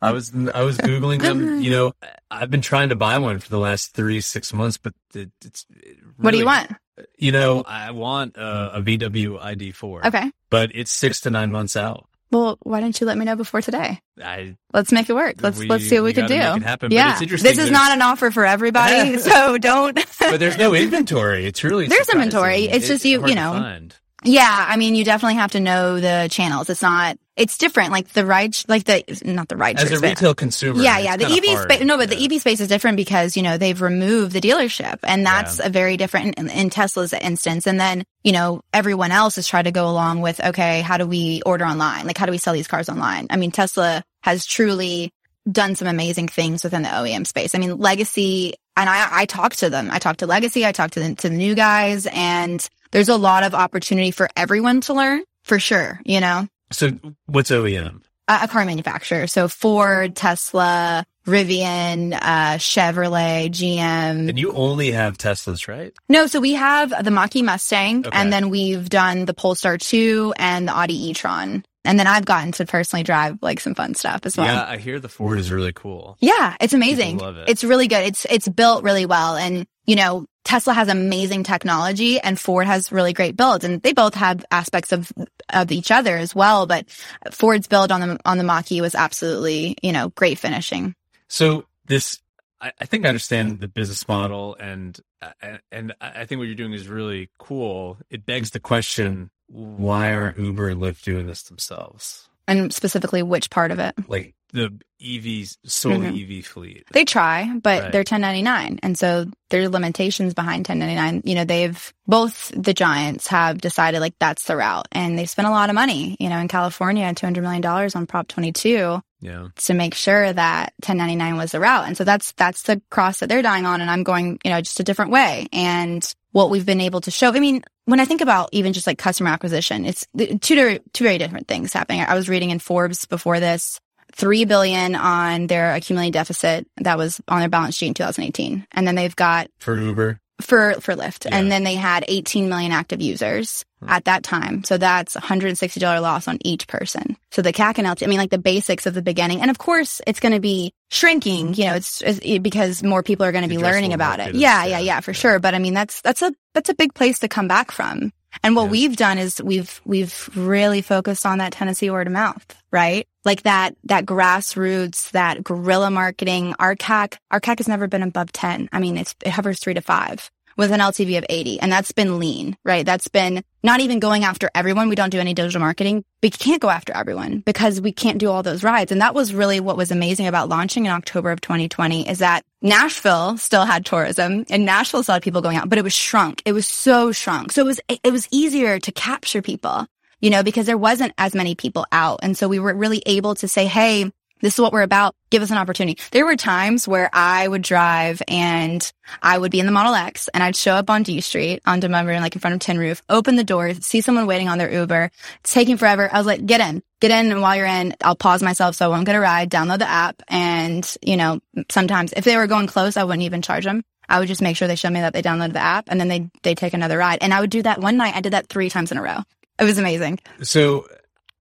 I 0.00 0.08
um, 0.08 0.14
was 0.14 0.32
I 0.54 0.62
was 0.62 0.78
googling 0.78 1.20
them. 1.20 1.60
You 1.68 1.70
know, 1.70 1.92
I've 2.30 2.50
been 2.50 2.60
trying 2.62 2.90
to 2.90 2.96
buy 2.96 3.18
one 3.18 3.38
for 3.38 3.48
the 3.48 3.58
last 3.58 3.94
three 3.94 4.20
six 4.20 4.52
months, 4.52 4.76
but 4.78 4.94
it, 5.14 5.30
it's 5.44 5.66
it 5.76 5.98
What 6.16 6.30
do 6.32 6.38
you 6.38 6.46
want? 6.46 6.70
Uh, 6.72 7.02
you 7.16 7.32
know, 7.32 7.62
I 7.66 7.90
want 7.90 8.36
uh, 8.38 8.70
hmm. 8.70 8.76
a 8.76 8.82
VW 8.82 9.40
ID4. 9.42 10.06
Okay. 10.06 10.30
but 10.50 10.70
it's 10.74 10.90
six 10.92 11.20
to 11.22 11.30
nine 11.30 11.50
months 11.52 11.76
out. 11.76 12.06
Well, 12.30 12.58
why 12.62 12.80
didn't 12.80 13.00
you 13.00 13.06
let 13.06 13.16
me 13.16 13.24
know 13.24 13.36
before 13.36 13.62
today? 13.62 14.00
I 14.22 14.54
Let's 14.74 14.92
make 14.92 15.08
it 15.08 15.14
work. 15.14 15.36
Let's 15.40 15.58
We- 15.58 15.66
let's 15.66 15.84
see 15.88 15.94
what 15.96 16.02
we, 16.04 16.10
we 16.10 16.14
can 16.14 16.26
do. 16.26 16.36
make 16.36 16.56
it 16.58 16.62
happen, 16.62 16.88
but 16.90 16.94
yeah, 16.94 17.12
it's 17.12 17.22
interesting. 17.22 17.48
this 17.48 17.58
is 17.58 17.70
There's- 17.70 17.72
not 17.72 17.92
an 17.92 18.02
offer 18.02 18.30
for 18.30 18.44
everybody, 18.44 19.16
so 19.18 19.56
don't. 19.58 19.98
but 20.20 20.38
there's 20.38 20.58
no 20.58 20.74
inventory. 20.84 21.46
It's 21.46 21.64
really 21.64 21.86
There's 21.86 22.06
surprising. 22.06 22.28
inventory. 22.28 22.64
It's 22.64 22.86
just 22.86 23.04
you- 23.04 23.20
hard 23.20 23.30
you 23.30 23.36
to 23.36 23.40
know, 23.40 23.52
find. 23.52 23.96
yeah, 24.24 24.66
I 24.68 24.76
mean, 24.76 24.94
you 24.94 25.04
definitely 25.04 25.36
have 25.36 25.52
to 25.52 25.60
know 25.60 26.00
the 26.00 26.28
channels. 26.30 26.68
It's 26.68 26.82
not. 26.82 27.16
It's 27.38 27.56
different. 27.56 27.92
Like 27.92 28.08
the 28.08 28.26
ride, 28.26 28.56
like 28.66 28.84
the 28.84 29.02
not 29.24 29.48
the 29.48 29.56
ride. 29.56 29.78
as 29.78 29.92
a 29.92 30.00
retail 30.00 30.34
consumer. 30.34 30.82
Yeah, 30.82 30.98
yeah. 30.98 31.16
The 31.16 31.26
EV 31.26 31.62
space, 31.62 31.80
no, 31.82 31.96
but 31.96 32.10
Yeah. 32.10 32.16
the 32.16 32.34
EV 32.34 32.40
space 32.40 32.60
is 32.60 32.66
different 32.68 32.96
because, 32.96 33.36
you 33.36 33.42
know, 33.44 33.56
they've 33.56 33.80
removed 33.80 34.32
the 34.32 34.40
dealership 34.40 34.98
and 35.04 35.24
that's 35.24 35.60
a 35.60 35.70
very 35.70 35.96
different 35.96 36.34
in, 36.36 36.50
in 36.50 36.68
Tesla's 36.68 37.12
instance. 37.12 37.66
And 37.66 37.78
then, 37.78 38.04
you 38.24 38.32
know, 38.32 38.60
everyone 38.74 39.12
else 39.12 39.36
has 39.36 39.46
tried 39.46 39.62
to 39.66 39.70
go 39.70 39.88
along 39.88 40.20
with, 40.20 40.40
okay, 40.44 40.80
how 40.80 40.98
do 40.98 41.06
we 41.06 41.40
order 41.46 41.64
online? 41.64 42.06
Like, 42.06 42.18
how 42.18 42.26
do 42.26 42.32
we 42.32 42.38
sell 42.38 42.54
these 42.54 42.68
cars 42.68 42.88
online? 42.88 43.28
I 43.30 43.36
mean, 43.36 43.52
Tesla 43.52 44.02
has 44.22 44.44
truly 44.44 45.12
done 45.50 45.76
some 45.76 45.88
amazing 45.88 46.28
things 46.28 46.64
within 46.64 46.82
the 46.82 46.88
OEM 46.88 47.26
space. 47.26 47.54
I 47.54 47.58
mean, 47.58 47.78
Legacy, 47.78 48.54
and 48.76 48.90
I, 48.90 49.08
I 49.10 49.24
talked 49.26 49.60
to 49.60 49.70
them. 49.70 49.90
I 49.90 49.98
talked 50.00 50.18
to 50.20 50.26
Legacy. 50.26 50.66
I 50.66 50.72
talked 50.72 50.94
to 50.94 51.00
the, 51.00 51.14
to 51.14 51.28
the 51.28 51.36
new 51.36 51.54
guys 51.54 52.06
and 52.12 52.68
there's 52.90 53.08
a 53.08 53.16
lot 53.16 53.44
of 53.44 53.54
opportunity 53.54 54.10
for 54.10 54.28
everyone 54.36 54.80
to 54.82 54.94
learn 54.94 55.22
for 55.44 55.58
sure, 55.58 56.00
you 56.04 56.20
know? 56.20 56.46
So 56.70 56.90
what's 57.26 57.50
OEM? 57.50 58.02
a 58.28 58.40
a 58.42 58.48
car 58.48 58.64
manufacturer. 58.66 59.26
So 59.26 59.48
Ford, 59.48 60.14
Tesla, 60.14 61.06
Rivian, 61.26 62.12
uh, 62.14 62.56
Chevrolet, 62.58 63.50
GM. 63.50 64.28
And 64.28 64.38
you 64.38 64.52
only 64.52 64.90
have 64.92 65.16
Teslas, 65.16 65.66
right? 65.66 65.94
No, 66.08 66.26
so 66.26 66.40
we 66.40 66.52
have 66.54 67.04
the 67.04 67.10
Mach-E 67.10 67.42
Mustang 67.42 68.06
Okay. 68.06 68.10
and 68.12 68.32
then 68.32 68.50
we've 68.50 68.88
done 68.88 69.24
the 69.24 69.34
Polestar 69.34 69.78
2 69.78 70.34
and 70.36 70.68
the 70.68 70.72
Audi 70.76 71.08
e-tron. 71.08 71.64
And 71.84 71.98
then 71.98 72.06
I've 72.06 72.26
gotten 72.26 72.52
to 72.52 72.66
personally 72.66 73.02
drive 73.02 73.38
like 73.40 73.60
some 73.60 73.74
fun 73.74 73.94
stuff 73.94 74.20
as 74.24 74.36
well. 74.36 74.46
Yeah, 74.46 74.66
I 74.68 74.76
hear 74.76 75.00
the 75.00 75.08
Ford 75.08 75.38
is 75.38 75.50
really 75.50 75.72
cool. 75.72 76.18
Yeah, 76.20 76.54
it's 76.60 76.74
amazing. 76.74 77.16
People 77.16 77.26
love 77.28 77.36
it. 77.38 77.48
It's 77.48 77.64
really 77.64 77.88
good. 77.88 78.04
It's 78.06 78.26
it's 78.28 78.46
built 78.48 78.82
really 78.84 79.06
well 79.06 79.36
and 79.36 79.66
you 79.86 79.96
know, 79.96 80.26
Tesla 80.48 80.72
has 80.72 80.88
amazing 80.88 81.44
technology 81.44 82.18
and 82.18 82.40
Ford 82.40 82.66
has 82.66 82.90
really 82.90 83.12
great 83.12 83.36
builds 83.36 83.66
and 83.66 83.82
they 83.82 83.92
both 83.92 84.14
have 84.14 84.46
aspects 84.50 84.92
of 84.92 85.12
of 85.50 85.70
each 85.70 85.90
other 85.90 86.16
as 86.16 86.34
well, 86.34 86.66
but 86.66 86.88
Ford's 87.30 87.66
build 87.66 87.92
on 87.92 88.00
the 88.00 88.18
on 88.24 88.38
the 88.38 88.44
Mach-E 88.44 88.80
was 88.80 88.94
absolutely, 88.94 89.76
you 89.82 89.92
know, 89.92 90.08
great 90.08 90.38
finishing. 90.38 90.94
So 91.28 91.66
this, 91.84 92.18
I, 92.62 92.72
I 92.80 92.86
think 92.86 93.04
I 93.04 93.08
understand 93.10 93.60
the 93.60 93.68
business 93.68 94.08
model, 94.08 94.56
and 94.58 94.98
uh, 95.20 95.32
and- 95.42 95.60
and 95.70 95.94
I 96.00 96.24
think 96.24 96.38
what 96.38 96.44
you're 96.46 96.54
doing 96.54 96.72
is 96.72 96.88
really 96.88 97.28
cool. 97.38 97.98
It 98.08 98.24
begs 98.24 98.52
the 98.52 98.60
question: 98.60 99.28
Why 99.48 100.14
aren't 100.14 100.38
Uber 100.38 100.70
and 100.70 100.80
Lyft 100.80 101.04
doing 101.04 101.26
this 101.26 101.42
themselves? 101.42 102.26
And 102.46 102.72
specifically 102.72 103.22
which 103.22 103.50
part 103.50 103.70
of 103.70 103.78
it? 103.78 103.94
Like 104.08 104.34
the 104.52 104.72
EVs, 105.00 105.58
solely 105.66 106.08
Mhm. 106.08 106.38
EV 106.38 106.42
fleet. 106.44 106.84
They 106.92 107.04
try, 107.04 107.48
but 107.62 107.82
Right. 107.82 107.92
they're 107.92 108.04
1099. 108.04 108.80
And 108.82 108.98
so 108.98 109.26
there's 109.50 109.68
limitations 109.70 110.34
behind 110.34 110.64
1099. 110.64 111.22
You 111.24 111.34
know, 111.36 111.44
they've 111.44 111.92
both 112.06 112.50
the 112.56 112.74
giants 112.74 113.26
have 113.28 113.60
decided 113.60 114.00
like 114.00 114.14
that's 114.18 114.44
the 114.44 114.56
route 114.56 114.88
and 114.92 115.18
they've 115.18 115.28
spent 115.30 115.46
a 115.48 115.52
lot 115.52 115.68
of 115.68 115.74
money, 115.74 116.16
you 116.18 116.28
know, 116.28 116.38
in 116.38 116.48
California, 116.48 117.12
$200 117.14 117.42
million 117.42 117.64
on 117.94 118.06
Prop 118.06 118.26
22 118.28 119.00
Yeah. 119.20 119.48
to 119.56 119.74
make 119.74 119.94
sure 119.94 120.32
that 120.32 120.72
1099 120.82 121.36
was 121.36 121.52
the 121.52 121.60
route. 121.60 121.86
And 121.86 121.96
so 121.96 122.04
that's, 122.04 122.32
that's 122.32 122.62
the 122.62 122.80
cross 122.90 123.20
that 123.20 123.28
they're 123.28 123.42
dying 123.42 123.66
on. 123.66 123.80
And 123.80 123.90
I'm 123.90 124.02
going, 124.02 124.38
you 124.44 124.50
know, 124.50 124.60
just 124.60 124.80
a 124.80 124.84
different 124.84 125.10
way. 125.12 125.46
And 125.52 126.02
what 126.32 126.50
we've 126.50 126.66
been 126.66 126.80
able 126.80 127.00
to 127.02 127.10
show, 127.10 127.28
I 127.32 127.38
mean, 127.40 127.62
when 127.84 128.00
I 128.00 128.04
think 128.04 128.20
about 128.20 128.48
even 128.52 128.72
just 128.72 128.86
like 128.86 128.98
customer 128.98 129.30
acquisition, 129.30 129.84
it's 129.86 130.06
two, 130.40 130.78
two 130.92 131.04
very 131.04 131.18
different 131.18 131.48
things 131.48 131.72
happening. 131.72 132.00
I 132.02 132.14
was 132.14 132.28
reading 132.28 132.50
in 132.50 132.58
Forbes 132.58 133.06
before 133.06 133.40
this, 133.40 133.80
three 134.18 134.44
billion 134.44 134.94
on 134.94 135.46
their 135.46 135.74
accumulated 135.74 136.12
deficit 136.12 136.66
that 136.78 136.98
was 136.98 137.20
on 137.28 137.40
their 137.40 137.48
balance 137.48 137.74
sheet 137.76 137.86
in 137.88 137.94
2018. 137.94 138.66
And 138.72 138.86
then 138.86 138.94
they've 138.96 139.14
got 139.16 139.48
For 139.60 139.78
Uber, 139.78 140.20
for 140.42 140.74
for 140.80 140.94
Lyft. 140.94 141.24
Yeah. 141.24 141.36
And 141.36 141.50
then 141.50 141.64
they 141.64 141.74
had 141.76 142.04
18 142.08 142.48
million 142.48 142.72
active 142.72 143.00
users 143.00 143.64
Hmm. 143.80 143.90
at 143.90 144.06
that 144.06 144.24
time. 144.24 144.64
So 144.64 144.76
that's 144.76 145.14
$160 145.14 146.02
loss 146.02 146.26
on 146.26 146.38
each 146.44 146.66
person. 146.66 147.16
So 147.30 147.42
the 147.42 147.52
CAC 147.52 147.78
and 147.78 147.86
LT, 147.88 148.02
I 148.02 148.06
mean, 148.08 148.18
like 148.18 148.30
the 148.30 148.36
basics 148.38 148.86
of 148.86 148.94
the 148.94 149.02
beginning. 149.02 149.40
And 149.40 149.52
of 149.52 149.58
course, 149.58 150.00
it's 150.04 150.18
going 150.18 150.34
to 150.34 150.40
be 150.40 150.72
shrinking, 150.90 151.54
you 151.54 151.66
know, 151.66 151.74
it's, 151.74 152.02
it's 152.02 152.18
it- 152.24 152.42
because 152.42 152.82
more 152.82 153.04
people 153.04 153.24
are 153.24 153.30
going 153.30 153.42
to 153.44 153.48
be 153.48 153.56
learning 153.58 153.92
about 153.92 154.18
it. 154.18 154.34
Yeah, 154.34 154.64
yeah, 154.64 154.70
yeah, 154.70 154.78
yeah, 154.80 155.00
for 155.00 155.12
yeah. 155.12 155.16
sure. 155.16 155.38
But 155.38 155.54
I 155.54 155.60
mean, 155.60 155.74
that's, 155.74 156.00
that's 156.00 156.22
a, 156.22 156.32
that's 156.54 156.70
a 156.70 156.74
big 156.74 156.92
place 156.92 157.20
to 157.20 157.28
come 157.28 157.46
back 157.46 157.70
from. 157.70 158.12
And 158.42 158.56
what 158.56 158.70
we've 158.70 158.96
done 158.96 159.18
is 159.18 159.42
we've, 159.42 159.80
we've 159.84 160.30
really 160.34 160.82
focused 160.82 161.26
on 161.26 161.38
that 161.38 161.52
Tennessee 161.52 161.90
word 161.90 162.06
of 162.06 162.12
mouth, 162.12 162.44
right? 162.70 163.06
Like 163.24 163.42
that, 163.42 163.76
that 163.84 164.06
grassroots, 164.06 165.10
that 165.10 165.42
guerrilla 165.44 165.90
marketing. 165.90 166.54
Our 166.58 166.76
CAC, 166.76 167.16
our 167.30 167.40
CAC 167.40 167.58
has 167.58 167.68
never 167.68 167.88
been 167.88 168.02
above 168.02 168.32
10. 168.32 168.68
I 168.72 168.78
mean, 168.78 168.96
it's, 168.96 169.14
it 169.24 169.30
hovers 169.30 169.60
three 169.60 169.74
to 169.74 169.80
five 169.80 170.30
with 170.58 170.72
an 170.72 170.80
LTV 170.80 171.16
of 171.16 171.24
80. 171.30 171.60
And 171.60 171.72
that's 171.72 171.92
been 171.92 172.18
lean, 172.18 172.56
right? 172.64 172.84
That's 172.84 173.08
been 173.08 173.42
not 173.62 173.80
even 173.80 174.00
going 174.00 174.24
after 174.24 174.50
everyone. 174.54 174.88
We 174.88 174.96
don't 174.96 175.08
do 175.08 175.20
any 175.20 175.32
digital 175.32 175.60
marketing, 175.60 176.04
you 176.20 176.30
can't 176.30 176.60
go 176.60 176.68
after 176.68 176.94
everyone 176.94 177.38
because 177.40 177.80
we 177.80 177.92
can't 177.92 178.18
do 178.18 178.28
all 178.28 178.42
those 178.42 178.64
rides. 178.64 178.92
And 178.92 179.00
that 179.00 179.14
was 179.14 179.32
really 179.32 179.60
what 179.60 179.76
was 179.76 179.90
amazing 179.90 180.26
about 180.26 180.48
launching 180.48 180.84
in 180.84 180.92
October 180.92 181.30
of 181.30 181.40
2020 181.40 182.08
is 182.08 182.18
that 182.18 182.44
Nashville 182.60 183.38
still 183.38 183.64
had 183.64 183.86
tourism 183.86 184.44
and 184.50 184.66
Nashville 184.66 185.04
still 185.04 185.14
had 185.14 185.22
people 185.22 185.42
going 185.42 185.56
out, 185.56 185.68
but 185.68 185.78
it 185.78 185.84
was 185.84 185.94
shrunk. 185.94 186.42
It 186.44 186.52
was 186.52 186.66
so 186.66 187.12
shrunk. 187.12 187.52
So 187.52 187.62
it 187.62 187.66
was, 187.66 187.80
it 188.02 188.12
was 188.12 188.28
easier 188.32 188.80
to 188.80 188.92
capture 188.92 189.42
people, 189.42 189.86
you 190.20 190.30
know, 190.30 190.42
because 190.42 190.66
there 190.66 190.76
wasn't 190.76 191.14
as 191.18 191.36
many 191.36 191.54
people 191.54 191.86
out. 191.92 192.20
And 192.22 192.36
so 192.36 192.48
we 192.48 192.58
were 192.58 192.74
really 192.74 193.02
able 193.06 193.36
to 193.36 193.46
say, 193.46 193.66
Hey, 193.66 194.10
this 194.40 194.54
is 194.54 194.60
what 194.60 194.72
we're 194.72 194.82
about. 194.82 195.14
Give 195.30 195.42
us 195.42 195.50
an 195.50 195.58
opportunity. 195.58 196.00
There 196.12 196.24
were 196.24 196.36
times 196.36 196.88
where 196.88 197.10
I 197.12 197.46
would 197.46 197.62
drive 197.62 198.22
and 198.28 198.90
I 199.22 199.38
would 199.38 199.50
be 199.50 199.60
in 199.60 199.66
the 199.66 199.72
Model 199.72 199.94
X 199.94 200.28
and 200.28 200.42
I'd 200.42 200.56
show 200.56 200.72
up 200.72 200.90
on 200.90 201.02
D 201.02 201.20
Street 201.20 201.60
on 201.66 201.80
Denver, 201.80 202.20
like 202.20 202.34
in 202.34 202.40
front 202.40 202.54
of 202.54 202.60
Tin 202.60 202.78
Roof, 202.78 203.02
open 203.08 203.36
the 203.36 203.44
doors, 203.44 203.84
see 203.84 204.00
someone 204.00 204.26
waiting 204.26 204.48
on 204.48 204.58
their 204.58 204.72
Uber. 204.72 205.10
It's 205.40 205.52
taking 205.52 205.76
forever. 205.76 206.08
I 206.12 206.18
was 206.18 206.26
like, 206.26 206.46
get 206.46 206.60
in, 206.60 206.82
get 207.00 207.10
in. 207.10 207.30
And 207.30 207.40
while 207.40 207.56
you're 207.56 207.66
in, 207.66 207.94
I'll 208.02 208.16
pause 208.16 208.42
myself 208.42 208.74
so 208.74 208.86
I 208.86 208.88
won't 208.88 209.06
get 209.06 209.16
a 209.16 209.20
ride, 209.20 209.50
download 209.50 209.78
the 209.78 209.88
app. 209.88 210.22
And, 210.28 210.96
you 211.02 211.16
know, 211.16 211.40
sometimes 211.70 212.12
if 212.16 212.24
they 212.24 212.36
were 212.36 212.46
going 212.46 212.66
close, 212.66 212.96
I 212.96 213.04
wouldn't 213.04 213.22
even 213.22 213.42
charge 213.42 213.64
them. 213.64 213.82
I 214.08 214.18
would 214.18 214.28
just 214.28 214.42
make 214.42 214.56
sure 214.56 214.68
they 214.68 214.76
showed 214.76 214.92
me 214.92 215.00
that 215.00 215.12
they 215.12 215.22
downloaded 215.22 215.52
the 215.52 215.58
app 215.58 215.86
and 215.88 216.00
then 216.00 216.08
they, 216.08 216.30
they 216.42 216.54
take 216.54 216.72
another 216.72 216.96
ride. 216.96 217.18
And 217.20 217.34
I 217.34 217.40
would 217.40 217.50
do 217.50 217.62
that 217.62 217.80
one 217.80 217.98
night. 217.98 218.16
I 218.16 218.20
did 218.20 218.32
that 218.32 218.48
three 218.48 218.70
times 218.70 218.90
in 218.90 218.98
a 218.98 219.02
row. 219.02 219.18
It 219.58 219.64
was 219.64 219.78
amazing. 219.78 220.20
So 220.42 220.86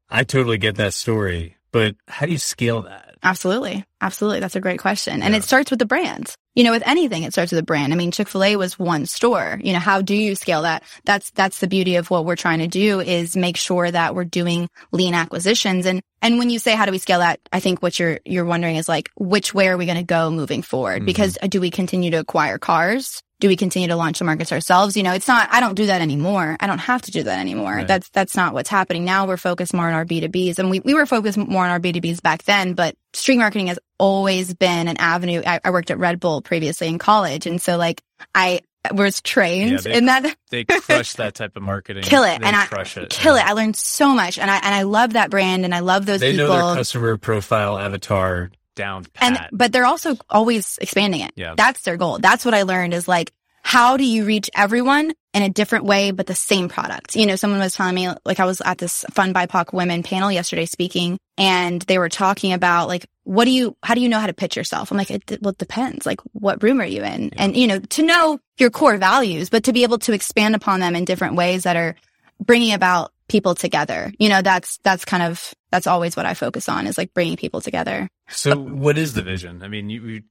I 0.09 0.23
totally 0.23 0.57
get 0.57 0.75
that 0.75 0.93
story 0.93 1.56
but 1.77 1.95
how 2.07 2.25
do 2.25 2.31
you 2.31 2.39
scale 2.39 2.81
that? 2.81 3.17
Absolutely. 3.21 3.85
Absolutely. 4.01 4.39
That's 4.39 4.55
a 4.55 4.59
great 4.59 4.79
question. 4.79 5.21
And 5.21 5.33
yeah. 5.33 5.37
it 5.37 5.43
starts 5.43 5.69
with 5.69 5.77
the 5.77 5.85
brand. 5.85 6.35
You 6.55 6.63
know, 6.63 6.71
with 6.71 6.81
anything, 6.87 7.21
it 7.21 7.33
starts 7.33 7.51
with 7.51 7.59
a 7.59 7.63
brand. 7.63 7.93
I 7.93 7.95
mean, 7.95 8.09
Chick-fil-A 8.09 8.55
was 8.55 8.79
one 8.79 9.05
store. 9.05 9.59
You 9.63 9.73
know, 9.73 9.79
how 9.79 10.01
do 10.01 10.15
you 10.15 10.33
scale 10.33 10.63
that? 10.63 10.81
That's, 11.05 11.29
that's 11.31 11.59
the 11.59 11.67
beauty 11.67 11.97
of 11.97 12.09
what 12.09 12.25
we're 12.25 12.35
trying 12.35 12.59
to 12.59 12.67
do 12.67 12.99
is 12.99 13.37
make 13.37 13.57
sure 13.57 13.91
that 13.91 14.15
we're 14.15 14.23
doing 14.23 14.69
lean 14.91 15.13
acquisitions. 15.13 15.85
And, 15.85 16.01
and 16.23 16.39
when 16.39 16.49
you 16.49 16.57
say, 16.57 16.73
how 16.73 16.87
do 16.87 16.91
we 16.91 16.97
scale 16.97 17.19
that? 17.19 17.39
I 17.53 17.59
think 17.59 17.83
what 17.83 17.99
you're, 17.99 18.21
you're 18.25 18.43
wondering 18.43 18.77
is 18.77 18.89
like, 18.89 19.11
which 19.15 19.53
way 19.53 19.67
are 19.67 19.77
we 19.77 19.85
going 19.85 19.99
to 19.99 20.03
go 20.03 20.31
moving 20.31 20.63
forward? 20.63 20.97
Mm-hmm. 20.97 21.05
Because 21.05 21.37
do 21.47 21.61
we 21.61 21.69
continue 21.69 22.09
to 22.09 22.17
acquire 22.17 22.57
cars? 22.57 23.21
Do 23.39 23.47
we 23.47 23.55
continue 23.55 23.87
to 23.87 23.95
launch 23.95 24.19
the 24.19 24.25
markets 24.25 24.51
ourselves? 24.51 24.97
You 24.97 25.03
know, 25.03 25.13
it's 25.13 25.27
not, 25.27 25.49
I 25.51 25.59
don't 25.59 25.75
do 25.75 25.85
that 25.87 26.01
anymore. 26.01 26.57
I 26.59 26.67
don't 26.67 26.79
have 26.79 27.01
to 27.03 27.11
do 27.11 27.23
that 27.23 27.39
anymore. 27.39 27.75
Right. 27.75 27.87
That's, 27.87 28.09
that's 28.09 28.35
not 28.35 28.53
what's 28.53 28.69
happening. 28.69 29.05
Now 29.05 29.27
we're 29.27 29.37
focused 29.37 29.73
more 29.73 29.87
on 29.87 29.93
our 29.93 30.05
B2Bs 30.05 30.59
and 30.59 30.69
we, 30.69 30.79
we 30.79 30.93
were 30.93 31.05
focused 31.05 31.37
more 31.37 31.63
on 31.63 31.69
our 31.69 31.79
B2Bs 31.79 32.21
back 32.21 32.43
then, 32.43 32.73
but 32.73 32.95
street 33.13 33.37
marketing 33.37 33.67
has 33.67 33.79
always 33.99 34.53
been 34.53 34.87
an 34.87 34.97
avenue. 34.97 35.43
I, 35.45 35.59
I 35.63 35.69
worked 35.69 35.91
at 35.91 35.99
Red 35.99 36.19
Bull 36.19 36.41
previously 36.41 36.87
in 36.87 36.97
college. 36.97 37.45
And 37.45 37.61
so 37.61 37.77
like 37.77 38.01
I, 38.33 38.61
was 38.93 39.21
trained 39.21 39.71
yeah, 39.71 39.77
they, 39.79 39.93
in 39.95 40.05
that. 40.05 40.37
they 40.49 40.63
crush 40.63 41.13
that 41.13 41.33
type 41.35 41.57
of 41.57 41.61
marketing. 41.63 42.03
Kill 42.03 42.23
it. 42.23 42.39
They 42.39 42.47
and 42.47 42.55
I 42.55 42.67
it. 42.81 43.09
kill 43.09 43.35
yeah. 43.35 43.41
it. 43.41 43.49
I 43.49 43.51
learned 43.51 43.75
so 43.75 44.13
much 44.13 44.39
and 44.39 44.49
I, 44.49 44.55
and 44.57 44.73
I 44.73 44.83
love 44.83 45.13
that 45.13 45.29
brand 45.29 45.65
and 45.65 45.75
I 45.75 45.79
love 45.79 46.05
those 46.05 46.21
they 46.21 46.31
people. 46.31 46.47
know 46.47 46.67
their 46.67 46.75
customer 46.75 47.17
profile 47.17 47.77
avatar 47.77 48.49
down 48.77 49.03
pat. 49.13 49.41
And, 49.41 49.49
but 49.51 49.73
they're 49.73 49.85
also 49.85 50.15
always 50.29 50.77
expanding 50.79 51.19
it. 51.21 51.31
Yeah. 51.35 51.55
That's 51.57 51.81
their 51.81 51.97
goal. 51.97 52.19
That's 52.19 52.45
what 52.45 52.53
I 52.53 52.61
learned 52.61 52.93
is 52.93 53.07
like, 53.07 53.33
how 53.63 53.97
do 53.97 54.05
you 54.05 54.23
reach 54.23 54.49
everyone 54.55 55.11
in 55.33 55.43
a 55.43 55.49
different 55.49 55.83
way, 55.83 56.11
but 56.11 56.25
the 56.25 56.33
same 56.33 56.69
product? 56.69 57.17
You 57.17 57.25
know, 57.25 57.35
someone 57.35 57.59
was 57.59 57.73
telling 57.73 57.95
me, 57.95 58.07
like, 58.23 58.39
I 58.39 58.45
was 58.45 58.61
at 58.61 58.77
this 58.77 59.03
Fund 59.11 59.35
BIPOC 59.35 59.73
Women 59.73 60.03
panel 60.03 60.31
yesterday 60.31 60.65
speaking, 60.65 61.19
and 61.37 61.81
they 61.81 61.97
were 61.97 62.07
talking 62.07 62.53
about, 62.53 62.87
like, 62.87 63.05
what 63.25 63.43
do 63.43 63.51
you, 63.51 63.75
how 63.83 63.93
do 63.93 63.99
you 63.99 64.07
know 64.07 64.19
how 64.19 64.27
to 64.27 64.33
pitch 64.33 64.55
yourself? 64.55 64.89
I'm 64.89 64.97
like, 64.97 65.11
it, 65.11 65.39
well, 65.41 65.51
it 65.51 65.57
depends. 65.57 66.05
Like, 66.05 66.21
what 66.31 66.63
room 66.63 66.79
are 66.79 66.85
you 66.85 67.03
in? 67.03 67.23
Yeah. 67.23 67.29
And, 67.39 67.57
you 67.57 67.67
know, 67.67 67.79
to 67.79 68.03
know 68.03 68.39
your 68.57 68.69
core 68.69 68.95
values, 68.95 69.49
but 69.49 69.65
to 69.65 69.73
be 69.73 69.83
able 69.83 69.99
to 69.99 70.13
expand 70.13 70.55
upon 70.55 70.79
them 70.79 70.95
in 70.95 71.03
different 71.03 71.35
ways 71.35 71.63
that 71.63 71.75
are 71.75 71.97
bringing 72.39 72.73
about 72.73 73.11
people 73.27 73.55
together. 73.55 74.13
You 74.19 74.29
know, 74.29 74.41
that's, 74.41 74.77
that's 74.83 75.05
kind 75.05 75.23
of, 75.23 75.53
that's 75.71 75.87
always 75.87 76.15
what 76.15 76.25
I 76.25 76.33
focus 76.33 76.69
on 76.69 76.87
is 76.87 76.97
like 76.97 77.13
bringing 77.13 77.37
people 77.37 77.61
together. 77.61 78.09
So 78.29 78.55
but, 78.55 78.73
what 78.73 78.97
is 78.97 79.13
the 79.13 79.21
vision? 79.21 79.63
I 79.63 79.67
mean, 79.67 79.89
you, 79.89 80.05
you 80.05 80.21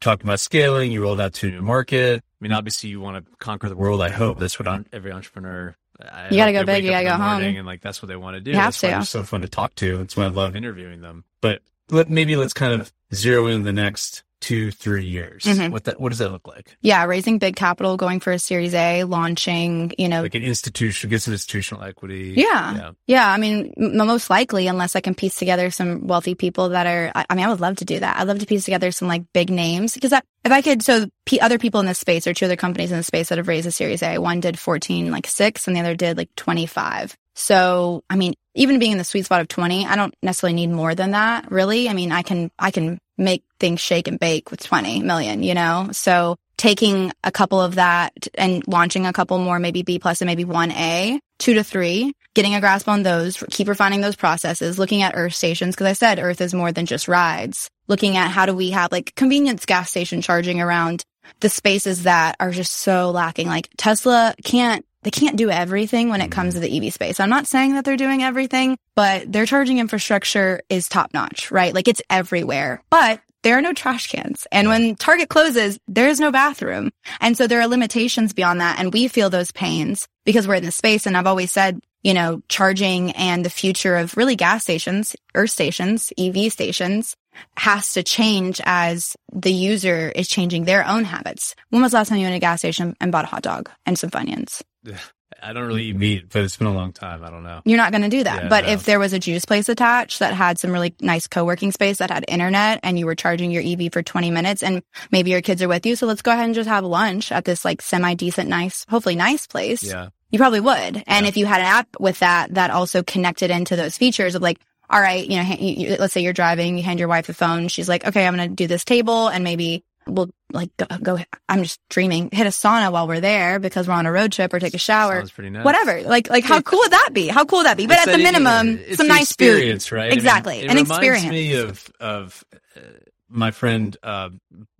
Talking 0.00 0.26
about 0.26 0.40
scaling, 0.40 0.92
you 0.92 1.02
rolled 1.02 1.20
out 1.20 1.34
to 1.34 1.48
a 1.48 1.50
new 1.50 1.62
market. 1.62 2.22
I 2.22 2.38
mean, 2.40 2.52
obviously, 2.52 2.90
you 2.90 3.00
want 3.00 3.24
to 3.24 3.36
conquer 3.38 3.68
the 3.68 3.76
world. 3.76 4.00
I 4.00 4.10
hope 4.10 4.38
that's 4.38 4.58
what 4.58 4.86
every 4.92 5.10
entrepreneur 5.10 5.74
I 6.00 6.28
you 6.30 6.36
gotta 6.36 6.52
go 6.52 6.64
big. 6.64 6.84
You 6.84 6.90
gotta 6.90 7.04
go 7.04 7.16
home. 7.16 7.42
And 7.42 7.66
like 7.66 7.80
that's 7.80 8.00
what 8.00 8.08
they 8.08 8.16
want 8.16 8.34
to 8.36 8.40
do. 8.40 8.52
You 8.52 8.56
have 8.56 8.66
that's 8.66 8.80
to. 8.80 8.98
It's 8.98 9.10
so 9.10 9.22
fun 9.24 9.40
to 9.42 9.48
talk 9.48 9.74
to. 9.76 9.98
That's 9.98 10.16
why 10.16 10.24
I 10.24 10.28
love 10.28 10.50
mm-hmm. 10.50 10.58
interviewing 10.58 11.00
them. 11.00 11.24
But 11.40 11.62
let, 11.90 12.08
maybe 12.08 12.36
let's 12.36 12.52
kind 12.52 12.80
of 12.80 12.92
zero 13.12 13.46
in 13.46 13.64
the 13.64 13.72
next 13.72 14.22
two, 14.40 14.70
three 14.70 15.04
years. 15.04 15.44
Mm-hmm. 15.44 15.72
What 15.72 15.84
that, 15.84 16.00
what 16.00 16.10
does 16.10 16.18
that 16.18 16.30
look 16.30 16.46
like? 16.46 16.76
Yeah. 16.80 17.04
Raising 17.04 17.38
big 17.38 17.56
capital, 17.56 17.96
going 17.96 18.20
for 18.20 18.32
a 18.32 18.38
series 18.38 18.74
A, 18.74 19.04
launching, 19.04 19.92
you 19.98 20.08
know, 20.08 20.22
like 20.22 20.34
an 20.34 20.42
institution, 20.42 21.10
get 21.10 21.22
some 21.22 21.32
institutional 21.32 21.82
equity. 21.84 22.34
Yeah. 22.36 22.74
Yeah. 22.74 22.90
yeah 23.06 23.30
I 23.30 23.36
mean, 23.38 23.72
m- 23.76 23.96
most 23.96 24.30
likely, 24.30 24.66
unless 24.66 24.96
I 24.96 25.00
can 25.00 25.14
piece 25.14 25.36
together 25.36 25.70
some 25.70 26.06
wealthy 26.06 26.34
people 26.34 26.70
that 26.70 26.86
are, 26.86 27.12
I, 27.14 27.34
mean, 27.34 27.44
I 27.44 27.48
would 27.48 27.60
love 27.60 27.76
to 27.76 27.84
do 27.84 28.00
that. 28.00 28.18
I'd 28.18 28.28
love 28.28 28.38
to 28.38 28.46
piece 28.46 28.64
together 28.64 28.90
some 28.90 29.08
like 29.08 29.24
big 29.32 29.50
names 29.50 29.94
because 29.94 30.12
if 30.12 30.52
I 30.52 30.62
could, 30.62 30.82
so 30.82 31.06
p- 31.26 31.40
other 31.40 31.58
people 31.58 31.80
in 31.80 31.86
this 31.86 31.98
space 31.98 32.26
or 32.26 32.34
two 32.34 32.46
other 32.46 32.56
companies 32.56 32.92
in 32.92 32.98
the 32.98 33.04
space 33.04 33.28
that 33.28 33.38
have 33.38 33.48
raised 33.48 33.66
a 33.66 33.72
series 33.72 34.02
A, 34.02 34.18
one 34.18 34.40
did 34.40 34.58
14, 34.58 35.10
like 35.10 35.26
six 35.26 35.66
and 35.66 35.76
the 35.76 35.80
other 35.80 35.94
did 35.94 36.16
like 36.16 36.34
25. 36.36 37.16
So, 37.34 38.02
I 38.10 38.16
mean, 38.16 38.34
even 38.54 38.80
being 38.80 38.92
in 38.92 38.98
the 38.98 39.04
sweet 39.04 39.24
spot 39.24 39.40
of 39.40 39.48
20, 39.48 39.86
I 39.86 39.94
don't 39.94 40.14
necessarily 40.22 40.54
need 40.54 40.70
more 40.70 40.96
than 40.96 41.12
that, 41.12 41.52
really. 41.52 41.88
I 41.88 41.92
mean, 41.92 42.10
I 42.10 42.22
can, 42.22 42.50
I 42.58 42.72
can 42.72 42.98
make 43.18 43.44
things 43.58 43.80
shake 43.80 44.08
and 44.08 44.18
bake 44.18 44.50
with 44.50 44.62
20 44.62 45.02
million, 45.02 45.42
you 45.42 45.54
know? 45.54 45.88
So 45.92 46.36
taking 46.56 47.12
a 47.24 47.30
couple 47.30 47.60
of 47.60 47.76
that 47.76 48.12
and 48.34 48.66
launching 48.66 49.06
a 49.06 49.12
couple 49.12 49.38
more, 49.38 49.58
maybe 49.58 49.82
B 49.82 49.98
plus 49.98 50.20
and 50.20 50.26
maybe 50.26 50.44
1A, 50.44 51.18
two 51.38 51.54
to 51.54 51.64
three, 51.64 52.12
getting 52.34 52.54
a 52.54 52.60
grasp 52.60 52.88
on 52.88 53.02
those, 53.02 53.42
keep 53.50 53.68
refining 53.68 54.00
those 54.00 54.16
processes, 54.16 54.78
looking 54.78 55.02
at 55.02 55.14
Earth 55.16 55.34
stations. 55.34 55.76
Cause 55.76 55.86
I 55.86 55.92
said 55.92 56.18
Earth 56.18 56.40
is 56.40 56.54
more 56.54 56.72
than 56.72 56.86
just 56.86 57.08
rides. 57.08 57.70
Looking 57.86 58.16
at 58.16 58.30
how 58.30 58.46
do 58.46 58.54
we 58.54 58.70
have 58.70 58.92
like 58.92 59.14
convenience 59.14 59.64
gas 59.64 59.90
station 59.90 60.20
charging 60.20 60.60
around 60.60 61.04
the 61.40 61.48
spaces 61.48 62.04
that 62.04 62.36
are 62.40 62.50
just 62.50 62.72
so 62.72 63.10
lacking. 63.10 63.48
Like 63.48 63.68
Tesla 63.76 64.34
can't 64.44 64.84
they 65.02 65.10
can't 65.10 65.36
do 65.36 65.50
everything 65.50 66.08
when 66.08 66.20
it 66.20 66.30
comes 66.30 66.54
to 66.54 66.60
the 66.60 66.86
EV 66.86 66.92
space. 66.92 67.20
I'm 67.20 67.30
not 67.30 67.46
saying 67.46 67.74
that 67.74 67.84
they're 67.84 67.96
doing 67.96 68.22
everything, 68.22 68.78
but 68.94 69.30
their 69.30 69.46
charging 69.46 69.78
infrastructure 69.78 70.60
is 70.68 70.88
top 70.88 71.14
notch, 71.14 71.50
right? 71.50 71.74
Like 71.74 71.88
it's 71.88 72.02
everywhere, 72.10 72.82
but 72.90 73.20
there 73.42 73.56
are 73.56 73.62
no 73.62 73.72
trash 73.72 74.08
cans. 74.08 74.46
And 74.50 74.68
when 74.68 74.96
Target 74.96 75.28
closes, 75.28 75.78
there 75.86 76.08
is 76.08 76.20
no 76.20 76.32
bathroom. 76.32 76.90
And 77.20 77.36
so 77.36 77.46
there 77.46 77.60
are 77.60 77.68
limitations 77.68 78.32
beyond 78.32 78.60
that. 78.60 78.78
And 78.78 78.92
we 78.92 79.08
feel 79.08 79.30
those 79.30 79.52
pains 79.52 80.08
because 80.24 80.48
we're 80.48 80.56
in 80.56 80.64
the 80.64 80.72
space. 80.72 81.06
And 81.06 81.16
I've 81.16 81.26
always 81.26 81.52
said, 81.52 81.80
you 82.02 82.14
know, 82.14 82.42
charging 82.48 83.12
and 83.12 83.44
the 83.44 83.50
future 83.50 83.96
of 83.96 84.16
really 84.16 84.36
gas 84.36 84.62
stations, 84.62 85.14
earth 85.34 85.50
stations, 85.50 86.12
EV 86.18 86.52
stations 86.52 87.16
has 87.56 87.92
to 87.92 88.02
change 88.02 88.60
as 88.64 89.16
the 89.32 89.52
user 89.52 90.10
is 90.14 90.28
changing 90.28 90.64
their 90.64 90.86
own 90.86 91.04
habits. 91.04 91.54
When 91.70 91.82
was 91.82 91.92
the 91.92 91.98
last 91.98 92.08
time 92.08 92.18
you 92.18 92.24
went 92.24 92.32
to 92.32 92.38
a 92.38 92.40
gas 92.40 92.60
station 92.60 92.96
and 93.00 93.12
bought 93.12 93.24
a 93.24 93.28
hot 93.28 93.42
dog 93.42 93.70
and 93.86 93.98
some 93.98 94.10
Funyuns? 94.10 94.62
I 95.40 95.52
don't 95.52 95.66
really 95.66 95.84
eat 95.84 95.96
meat, 95.96 96.30
but 96.30 96.42
it's 96.42 96.56
been 96.56 96.66
a 96.66 96.74
long 96.74 96.92
time. 96.92 97.22
I 97.22 97.30
don't 97.30 97.44
know. 97.44 97.60
You're 97.64 97.76
not 97.76 97.92
going 97.92 98.02
to 98.02 98.08
do 98.08 98.24
that. 98.24 98.44
Yeah, 98.44 98.48
but 98.48 98.64
no. 98.64 98.72
if 98.72 98.84
there 98.84 98.98
was 98.98 99.12
a 99.12 99.18
juice 99.18 99.44
place 99.44 99.68
attached 99.68 100.18
that 100.20 100.32
had 100.34 100.58
some 100.58 100.72
really 100.72 100.94
nice 101.00 101.26
co-working 101.26 101.70
space 101.70 101.98
that 101.98 102.10
had 102.10 102.24
internet 102.26 102.80
and 102.82 102.98
you 102.98 103.06
were 103.06 103.14
charging 103.14 103.50
your 103.50 103.62
EV 103.62 103.92
for 103.92 104.02
20 104.02 104.30
minutes 104.30 104.62
and 104.62 104.82
maybe 105.12 105.30
your 105.30 105.42
kids 105.42 105.62
are 105.62 105.68
with 105.68 105.86
you. 105.86 105.96
So 105.96 106.06
let's 106.06 106.22
go 106.22 106.32
ahead 106.32 106.46
and 106.46 106.54
just 106.54 106.68
have 106.68 106.84
lunch 106.84 107.30
at 107.30 107.44
this 107.44 107.64
like 107.64 107.82
semi 107.82 108.14
decent, 108.14 108.48
nice, 108.48 108.84
hopefully 108.88 109.16
nice 109.16 109.46
place. 109.46 109.82
Yeah. 109.82 110.08
You 110.30 110.38
probably 110.38 110.60
would. 110.60 111.04
And 111.06 111.24
yeah. 111.24 111.28
if 111.28 111.36
you 111.36 111.46
had 111.46 111.60
an 111.60 111.66
app 111.66 111.88
with 112.00 112.18
that, 112.20 112.54
that 112.54 112.70
also 112.70 113.02
connected 113.02 113.50
into 113.50 113.76
those 113.76 113.96
features 113.96 114.34
of 114.34 114.42
like, 114.42 114.58
all 114.90 115.00
right, 115.00 115.26
you 115.26 115.36
know, 115.36 115.96
let's 115.98 116.14
say 116.14 116.22
you're 116.22 116.32
driving, 116.32 116.78
you 116.78 116.82
hand 116.82 116.98
your 116.98 117.08
wife 117.08 117.26
the 117.26 117.34
phone. 117.34 117.68
She's 117.68 117.88
like, 117.88 118.06
okay, 118.06 118.26
I'm 118.26 118.34
going 118.34 118.48
to 118.48 118.54
do 118.54 118.66
this 118.66 118.84
table 118.84 119.28
and 119.28 119.44
maybe 119.44 119.84
we'll 120.08 120.30
like 120.52 120.70
go, 120.76 120.86
go, 121.02 121.18
I'm 121.48 121.62
just 121.62 121.80
dreaming, 121.88 122.30
hit 122.32 122.46
a 122.46 122.50
sauna 122.50 122.90
while 122.90 123.06
we're 123.06 123.20
there 123.20 123.58
because 123.58 123.86
we're 123.86 123.94
on 123.94 124.06
a 124.06 124.12
road 124.12 124.32
trip 124.32 124.52
or 124.52 124.58
take 124.58 124.74
a 124.74 124.78
shower. 124.78 125.18
Sounds 125.18 125.30
pretty 125.30 125.50
nice. 125.50 125.64
Whatever. 125.64 126.02
Like, 126.02 126.30
like 126.30 126.44
how 126.44 126.60
cool 126.60 126.80
would 126.80 126.92
that 126.92 127.10
be? 127.12 127.28
How 127.28 127.44
cool 127.44 127.60
would 127.60 127.66
that 127.66 127.76
be? 127.76 127.86
But 127.86 127.98
it's 127.98 128.08
at 128.08 128.16
the 128.16 128.22
minimum, 128.22 128.78
it's 128.78 128.96
some 128.96 129.08
nice 129.08 129.30
experience, 129.30 129.86
food. 129.86 129.96
right? 129.96 130.12
Exactly. 130.12 130.58
I 130.58 130.62
mean, 130.62 130.70
An 130.70 130.78
experience. 130.78 131.26
Me 131.26 131.54
of, 131.54 131.90
of 132.00 132.44
uh, 132.76 132.80
my 133.28 133.50
friend, 133.50 133.96
uh, 134.02 134.30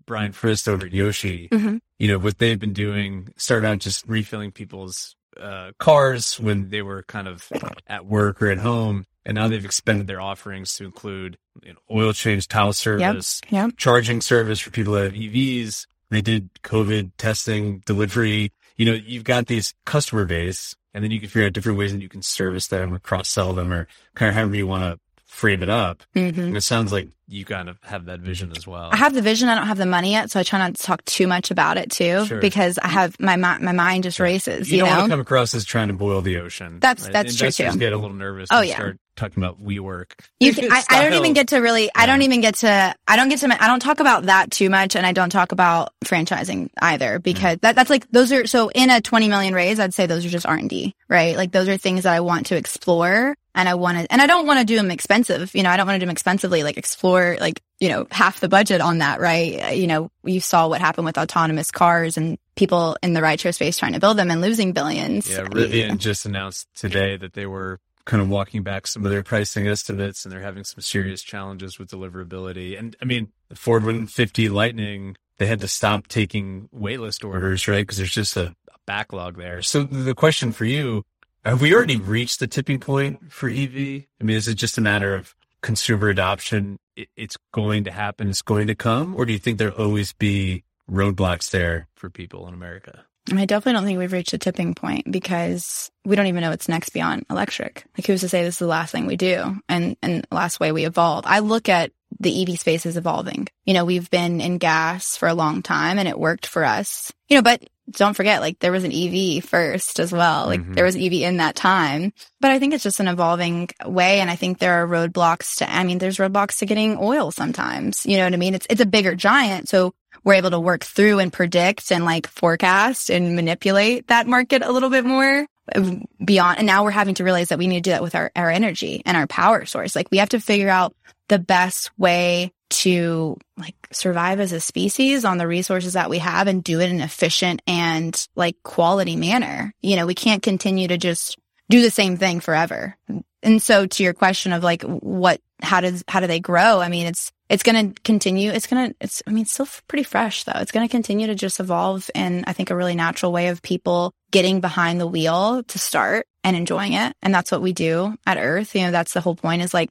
Bryan 0.06 0.32
Frist 0.32 0.68
over 0.68 0.86
at 0.86 0.92
Yoshi. 0.92 1.48
Mm-hmm. 1.50 1.76
You 1.98 2.08
know, 2.08 2.18
what 2.18 2.38
they've 2.38 2.58
been 2.58 2.72
doing, 2.72 3.28
started 3.36 3.66
out 3.66 3.78
just 3.78 4.06
refilling 4.08 4.52
people's 4.52 5.16
uh, 5.38 5.72
cars 5.78 6.40
when 6.40 6.70
they 6.70 6.82
were 6.82 7.02
kind 7.04 7.28
of 7.28 7.48
at 7.86 8.06
work 8.06 8.42
or 8.42 8.50
at 8.50 8.58
home 8.58 9.04
and 9.28 9.34
now 9.34 9.46
they've 9.46 9.64
expanded 9.64 10.06
their 10.06 10.20
offerings 10.22 10.72
to 10.72 10.84
include 10.86 11.36
you 11.62 11.74
know, 11.74 11.78
oil 11.90 12.12
change, 12.14 12.48
towel 12.48 12.72
service, 12.72 13.42
Yep. 13.50 13.72
charging 13.76 14.22
service 14.22 14.58
for 14.58 14.70
people 14.70 14.94
that 14.94 15.04
have 15.04 15.12
EVs. 15.12 15.86
They 16.10 16.22
did 16.22 16.48
COVID 16.64 17.12
testing, 17.18 17.80
delivery. 17.84 18.50
You 18.76 18.86
know, 18.86 18.94
you've 18.94 19.24
got 19.24 19.46
these 19.46 19.74
customer 19.84 20.24
base, 20.24 20.74
and 20.94 21.04
then 21.04 21.10
you 21.10 21.20
can 21.20 21.28
figure 21.28 21.46
out 21.46 21.52
different 21.52 21.78
ways 21.78 21.92
that 21.92 22.00
you 22.00 22.08
can 22.08 22.22
service 22.22 22.68
them 22.68 22.94
or 22.94 22.98
cross 22.98 23.28
sell 23.28 23.52
them 23.52 23.70
or 23.70 23.86
kind 24.14 24.30
of 24.30 24.34
however 24.34 24.56
you 24.56 24.66
want 24.66 24.84
to 24.84 24.98
frame 25.38 25.62
it 25.62 25.68
up. 25.70 26.02
hmm 26.14 26.20
And 26.40 26.56
it 26.56 26.62
sounds 26.62 26.92
like 26.92 27.08
you 27.30 27.44
kind 27.44 27.68
of 27.68 27.76
have 27.82 28.06
that 28.06 28.20
vision 28.20 28.52
as 28.56 28.66
well. 28.66 28.88
I 28.90 28.96
have 28.96 29.12
the 29.14 29.20
vision. 29.22 29.48
I 29.50 29.54
don't 29.54 29.66
have 29.66 29.76
the 29.78 29.84
money 29.86 30.12
yet, 30.12 30.30
so 30.30 30.40
I 30.40 30.42
try 30.42 30.58
not 30.58 30.74
to 30.76 30.82
talk 30.82 31.04
too 31.04 31.26
much 31.26 31.50
about 31.50 31.76
it 31.76 31.90
too, 31.90 32.24
Sure. 32.26 32.40
because 32.40 32.78
I 32.78 32.88
have 32.88 33.20
my 33.20 33.36
my 33.36 33.72
mind 33.72 34.04
just 34.04 34.18
races. 34.18 34.70
you 34.70 34.78
You, 34.78 34.82
don't 34.84 34.88
want 34.90 34.98
know, 35.00 35.06
to 35.06 35.12
come 35.12 35.20
across 35.20 35.54
as 35.54 35.64
trying 35.64 35.88
to 35.88 35.94
boil 35.94 36.22
the 36.22 36.38
ocean. 36.38 36.80
That's- 36.80 37.06
that's 37.08 37.36
true, 37.36 37.50
too. 37.50 37.76
get 37.78 37.92
a 37.92 37.98
little 37.98 38.16
nervous. 38.16 38.48
Oh, 38.50 38.60
and 38.60 38.68
yeah. 38.68 38.74
Start 38.76 38.98
talking 39.16 39.42
about 39.42 39.60
WeWork. 39.62 40.12
you 40.40 40.54
can, 40.54 40.72
I, 40.72 40.82
I 40.88 41.02
don't 41.02 41.14
even 41.14 41.32
get 41.34 41.48
to 41.48 41.58
really. 41.58 41.90
I 41.94 42.06
don't 42.06 42.22
even 42.22 42.40
get 42.40 42.54
to. 42.56 42.94
I 43.06 43.16
don't 43.16 43.28
get 43.28 43.40
to. 43.40 43.62
I 43.62 43.66
don't 43.66 43.80
talk 43.80 44.00
about 44.00 44.24
that 44.24 44.50
too 44.50 44.70
much, 44.70 44.96
and 44.96 45.04
I 45.04 45.12
don't 45.12 45.30
talk 45.30 45.52
about 45.52 45.92
franchising 46.04 46.70
either 46.80 47.18
because 47.18 47.56
Mm. 47.58 47.60
that 47.60 47.74
that's 47.76 47.90
like 47.90 48.10
those 48.10 48.32
are 48.32 48.46
so 48.46 48.70
in 48.70 48.88
a 48.90 49.00
twenty 49.02 49.28
million 49.28 49.52
raise. 49.54 49.78
I'd 49.80 49.92
say 49.94 50.06
those 50.06 50.24
are 50.24 50.30
just 50.30 50.46
R 50.46 50.54
and 50.54 50.70
D, 50.70 50.94
right? 51.08 51.36
Like 51.36 51.52
those 51.52 51.68
are 51.68 51.76
things 51.76 52.04
that 52.04 52.14
I 52.14 52.20
want 52.20 52.46
to 52.46 52.56
explore, 52.56 53.36
and 53.58 53.68
I 53.68 53.74
want 53.74 53.98
to, 53.98 54.12
and 54.12 54.22
I 54.22 54.28
don't 54.28 54.46
want 54.46 54.60
to 54.60 54.64
do 54.64 54.76
them 54.76 54.92
expensive. 54.92 55.52
You 55.52 55.64
know, 55.64 55.70
I 55.70 55.76
don't 55.76 55.84
want 55.84 55.96
to 55.96 55.98
do 55.98 56.06
them 56.06 56.12
expensively. 56.12 56.62
Like 56.62 56.78
explore, 56.78 57.36
like 57.40 57.60
you 57.80 57.88
know, 57.88 58.06
half 58.12 58.38
the 58.38 58.48
budget 58.48 58.80
on 58.80 58.98
that, 58.98 59.20
right? 59.20 59.64
Uh, 59.64 59.70
You 59.70 59.88
know, 59.88 60.10
you 60.22 60.40
saw 60.40 60.68
what 60.68 60.80
happened 60.80 61.06
with 61.06 61.18
autonomous 61.18 61.72
cars 61.72 62.16
and 62.16 62.38
people 62.54 62.96
in 63.02 63.14
the 63.14 63.20
rideshare 63.20 63.52
space 63.52 63.76
trying 63.76 63.94
to 63.94 64.00
build 64.00 64.16
them 64.16 64.30
and 64.30 64.40
losing 64.40 64.72
billions. 64.72 65.28
Yeah, 65.28 65.40
Rivian 65.40 65.98
just 65.98 66.24
announced 66.24 66.68
today 66.76 67.16
that 67.16 67.32
they 67.32 67.46
were 67.46 67.80
kind 68.04 68.22
of 68.22 68.28
walking 68.28 68.62
back 68.62 68.86
some 68.86 69.04
of 69.04 69.10
their 69.10 69.24
pricing 69.24 69.66
estimates 69.66 70.24
and 70.24 70.32
they're 70.32 70.40
having 70.40 70.64
some 70.64 70.80
serious 70.80 71.20
challenges 71.20 71.80
with 71.80 71.90
deliverability. 71.90 72.78
And 72.78 72.96
I 73.02 73.04
mean, 73.04 73.32
the 73.48 73.56
Ford 73.56 73.82
150 73.82 74.48
Lightning, 74.48 75.16
they 75.38 75.46
had 75.46 75.60
to 75.60 75.68
stop 75.68 76.06
taking 76.06 76.68
waitlist 76.74 77.28
orders, 77.28 77.66
right? 77.66 77.82
Because 77.82 77.98
there's 77.98 78.14
just 78.14 78.36
a, 78.36 78.54
a 78.68 78.78
backlog 78.86 79.36
there. 79.36 79.62
So 79.62 79.82
the 79.82 80.14
question 80.14 80.52
for 80.52 80.64
you, 80.64 81.04
have 81.44 81.60
we 81.60 81.74
already 81.74 81.96
reached 81.96 82.40
the 82.40 82.46
tipping 82.46 82.80
point 82.80 83.32
for 83.32 83.48
EV? 83.48 84.04
I 84.20 84.24
mean, 84.24 84.36
is 84.36 84.48
it 84.48 84.54
just 84.54 84.78
a 84.78 84.80
matter 84.80 85.14
of 85.14 85.34
consumer 85.62 86.08
adoption? 86.08 86.78
It, 86.96 87.08
it's 87.16 87.36
going 87.52 87.84
to 87.84 87.90
happen. 87.90 88.28
It's 88.28 88.42
going 88.42 88.66
to 88.66 88.74
come. 88.74 89.14
Or 89.14 89.24
do 89.24 89.32
you 89.32 89.38
think 89.38 89.58
there'll 89.58 89.74
always 89.74 90.12
be 90.12 90.64
roadblocks 90.90 91.50
there 91.50 91.88
for 91.94 92.10
people 92.10 92.46
in 92.48 92.54
America? 92.54 93.04
I 93.30 93.44
definitely 93.44 93.74
don't 93.74 93.84
think 93.84 93.98
we've 93.98 94.12
reached 94.12 94.32
a 94.32 94.38
tipping 94.38 94.74
point 94.74 95.10
because 95.10 95.90
we 96.04 96.16
don't 96.16 96.26
even 96.28 96.40
know 96.40 96.50
what's 96.50 96.68
next 96.68 96.90
beyond 96.90 97.26
electric. 97.28 97.84
Like 97.96 98.06
who's 98.06 98.22
to 98.22 98.28
say 98.28 98.42
this 98.42 98.54
is 98.54 98.58
the 98.58 98.66
last 98.66 98.90
thing 98.90 99.06
we 99.06 99.16
do 99.16 99.60
and 99.68 99.96
and 100.02 100.26
last 100.32 100.60
way 100.60 100.72
we 100.72 100.86
evolve? 100.86 101.24
I 101.26 101.40
look 101.40 101.68
at 101.68 101.92
the 102.20 102.42
EV 102.42 102.58
space 102.58 102.86
is 102.86 102.96
evolving. 102.96 103.48
You 103.66 103.74
know, 103.74 103.84
we've 103.84 104.08
been 104.10 104.40
in 104.40 104.58
gas 104.58 105.16
for 105.16 105.28
a 105.28 105.34
long 105.34 105.62
time 105.62 105.98
and 105.98 106.08
it 106.08 106.18
worked 106.18 106.46
for 106.46 106.64
us. 106.64 107.12
You 107.28 107.36
know, 107.36 107.42
but 107.42 107.68
don't 107.90 108.14
forget, 108.14 108.40
like 108.40 108.58
there 108.60 108.72
was 108.72 108.84
an 108.84 108.92
EV 108.92 109.42
first 109.44 109.98
as 110.00 110.12
well. 110.12 110.46
Like 110.46 110.60
Mhm. 110.60 110.74
there 110.74 110.84
was 110.84 110.94
an 110.94 111.00
EV 111.02 111.24
in 111.24 111.38
that 111.38 111.54
time. 111.56 112.12
But 112.40 112.50
I 112.50 112.58
think 112.58 112.74
it's 112.74 112.82
just 112.84 113.00
an 113.00 113.08
evolving 113.08 113.68
way. 113.84 114.20
And 114.20 114.30
I 114.30 114.36
think 114.36 114.58
there 114.58 114.82
are 114.82 114.86
roadblocks 114.86 115.56
to, 115.56 115.70
I 115.72 115.84
mean, 115.84 115.98
there's 115.98 116.18
roadblocks 116.18 116.58
to 116.58 116.66
getting 116.66 116.96
oil 117.00 117.30
sometimes. 117.30 118.04
You 118.06 118.16
know 118.18 118.24
what 118.24 118.34
I 118.34 118.36
mean? 118.36 118.54
It's, 118.54 118.66
it's 118.70 118.80
a 118.80 118.86
bigger 118.86 119.14
giant. 119.14 119.68
So 119.68 119.94
we're 120.24 120.34
able 120.34 120.50
to 120.50 120.60
work 120.60 120.84
through 120.84 121.18
and 121.20 121.32
predict 121.32 121.90
and 121.90 122.04
like 122.04 122.26
forecast 122.26 123.10
and 123.10 123.34
manipulate 123.36 124.08
that 124.08 124.26
market 124.26 124.62
a 124.62 124.72
little 124.72 124.90
bit 124.90 125.04
more 125.04 125.46
uh, 125.74 125.94
beyond. 126.24 126.58
And 126.58 126.66
now 126.66 126.84
we're 126.84 126.90
having 126.90 127.14
to 127.16 127.24
realize 127.24 127.48
that 127.50 127.58
we 127.58 127.66
need 127.66 127.76
to 127.84 127.90
do 127.90 127.90
that 127.90 128.02
with 128.02 128.14
our, 128.14 128.30
our 128.36 128.50
energy 128.50 129.02
and 129.06 129.16
our 129.16 129.26
power 129.26 129.64
source. 129.64 129.94
Like 129.96 130.08
we 130.10 130.18
have 130.18 130.30
to 130.30 130.40
figure 130.40 130.68
out 130.68 130.94
the 131.28 131.38
best 131.38 131.90
way 131.98 132.52
to 132.70 133.36
like 133.56 133.74
survive 133.92 134.40
as 134.40 134.52
a 134.52 134.60
species 134.60 135.24
on 135.24 135.38
the 135.38 135.46
resources 135.46 135.94
that 135.94 136.10
we 136.10 136.18
have 136.18 136.46
and 136.46 136.62
do 136.62 136.80
it 136.80 136.90
in 136.90 136.96
an 136.96 137.02
efficient 137.02 137.62
and 137.66 138.28
like 138.36 138.56
quality 138.62 139.16
manner. 139.16 139.72
You 139.80 139.96
know, 139.96 140.06
we 140.06 140.14
can't 140.14 140.42
continue 140.42 140.88
to 140.88 140.98
just 140.98 141.38
do 141.70 141.82
the 141.82 141.90
same 141.90 142.16
thing 142.16 142.40
forever. 142.40 142.96
And 143.42 143.62
so 143.62 143.86
to 143.86 144.02
your 144.02 144.14
question 144.14 144.52
of 144.52 144.62
like 144.62 144.82
what 144.82 145.40
how 145.62 145.80
does 145.80 146.04
how 146.08 146.20
do 146.20 146.26
they 146.26 146.40
grow? 146.40 146.80
I 146.80 146.88
mean, 146.88 147.06
it's 147.06 147.32
it's 147.48 147.62
going 147.62 147.92
to 147.94 148.00
continue. 148.02 148.50
It's 148.50 148.66
going 148.66 148.90
to 148.90 148.96
it's 149.00 149.22
I 149.26 149.30
mean, 149.30 149.42
it's 149.42 149.52
still 149.52 149.68
pretty 149.86 150.04
fresh 150.04 150.44
though. 150.44 150.52
It's 150.56 150.72
going 150.72 150.86
to 150.86 150.90
continue 150.90 151.26
to 151.28 151.34
just 151.34 151.60
evolve 151.60 152.10
in 152.14 152.44
I 152.46 152.52
think 152.52 152.70
a 152.70 152.76
really 152.76 152.94
natural 152.94 153.32
way 153.32 153.48
of 153.48 153.62
people 153.62 154.12
getting 154.30 154.60
behind 154.60 155.00
the 155.00 155.06
wheel 155.06 155.62
to 155.62 155.78
start 155.78 156.26
and 156.44 156.56
enjoying 156.56 156.92
it. 156.92 157.14
And 157.22 157.34
that's 157.34 157.50
what 157.50 157.62
we 157.62 157.72
do 157.72 158.16
at 158.26 158.38
Earth. 158.38 158.74
You 158.74 158.82
know, 158.82 158.90
that's 158.90 159.14
the 159.14 159.20
whole 159.20 159.36
point 159.36 159.62
is 159.62 159.74
like 159.74 159.90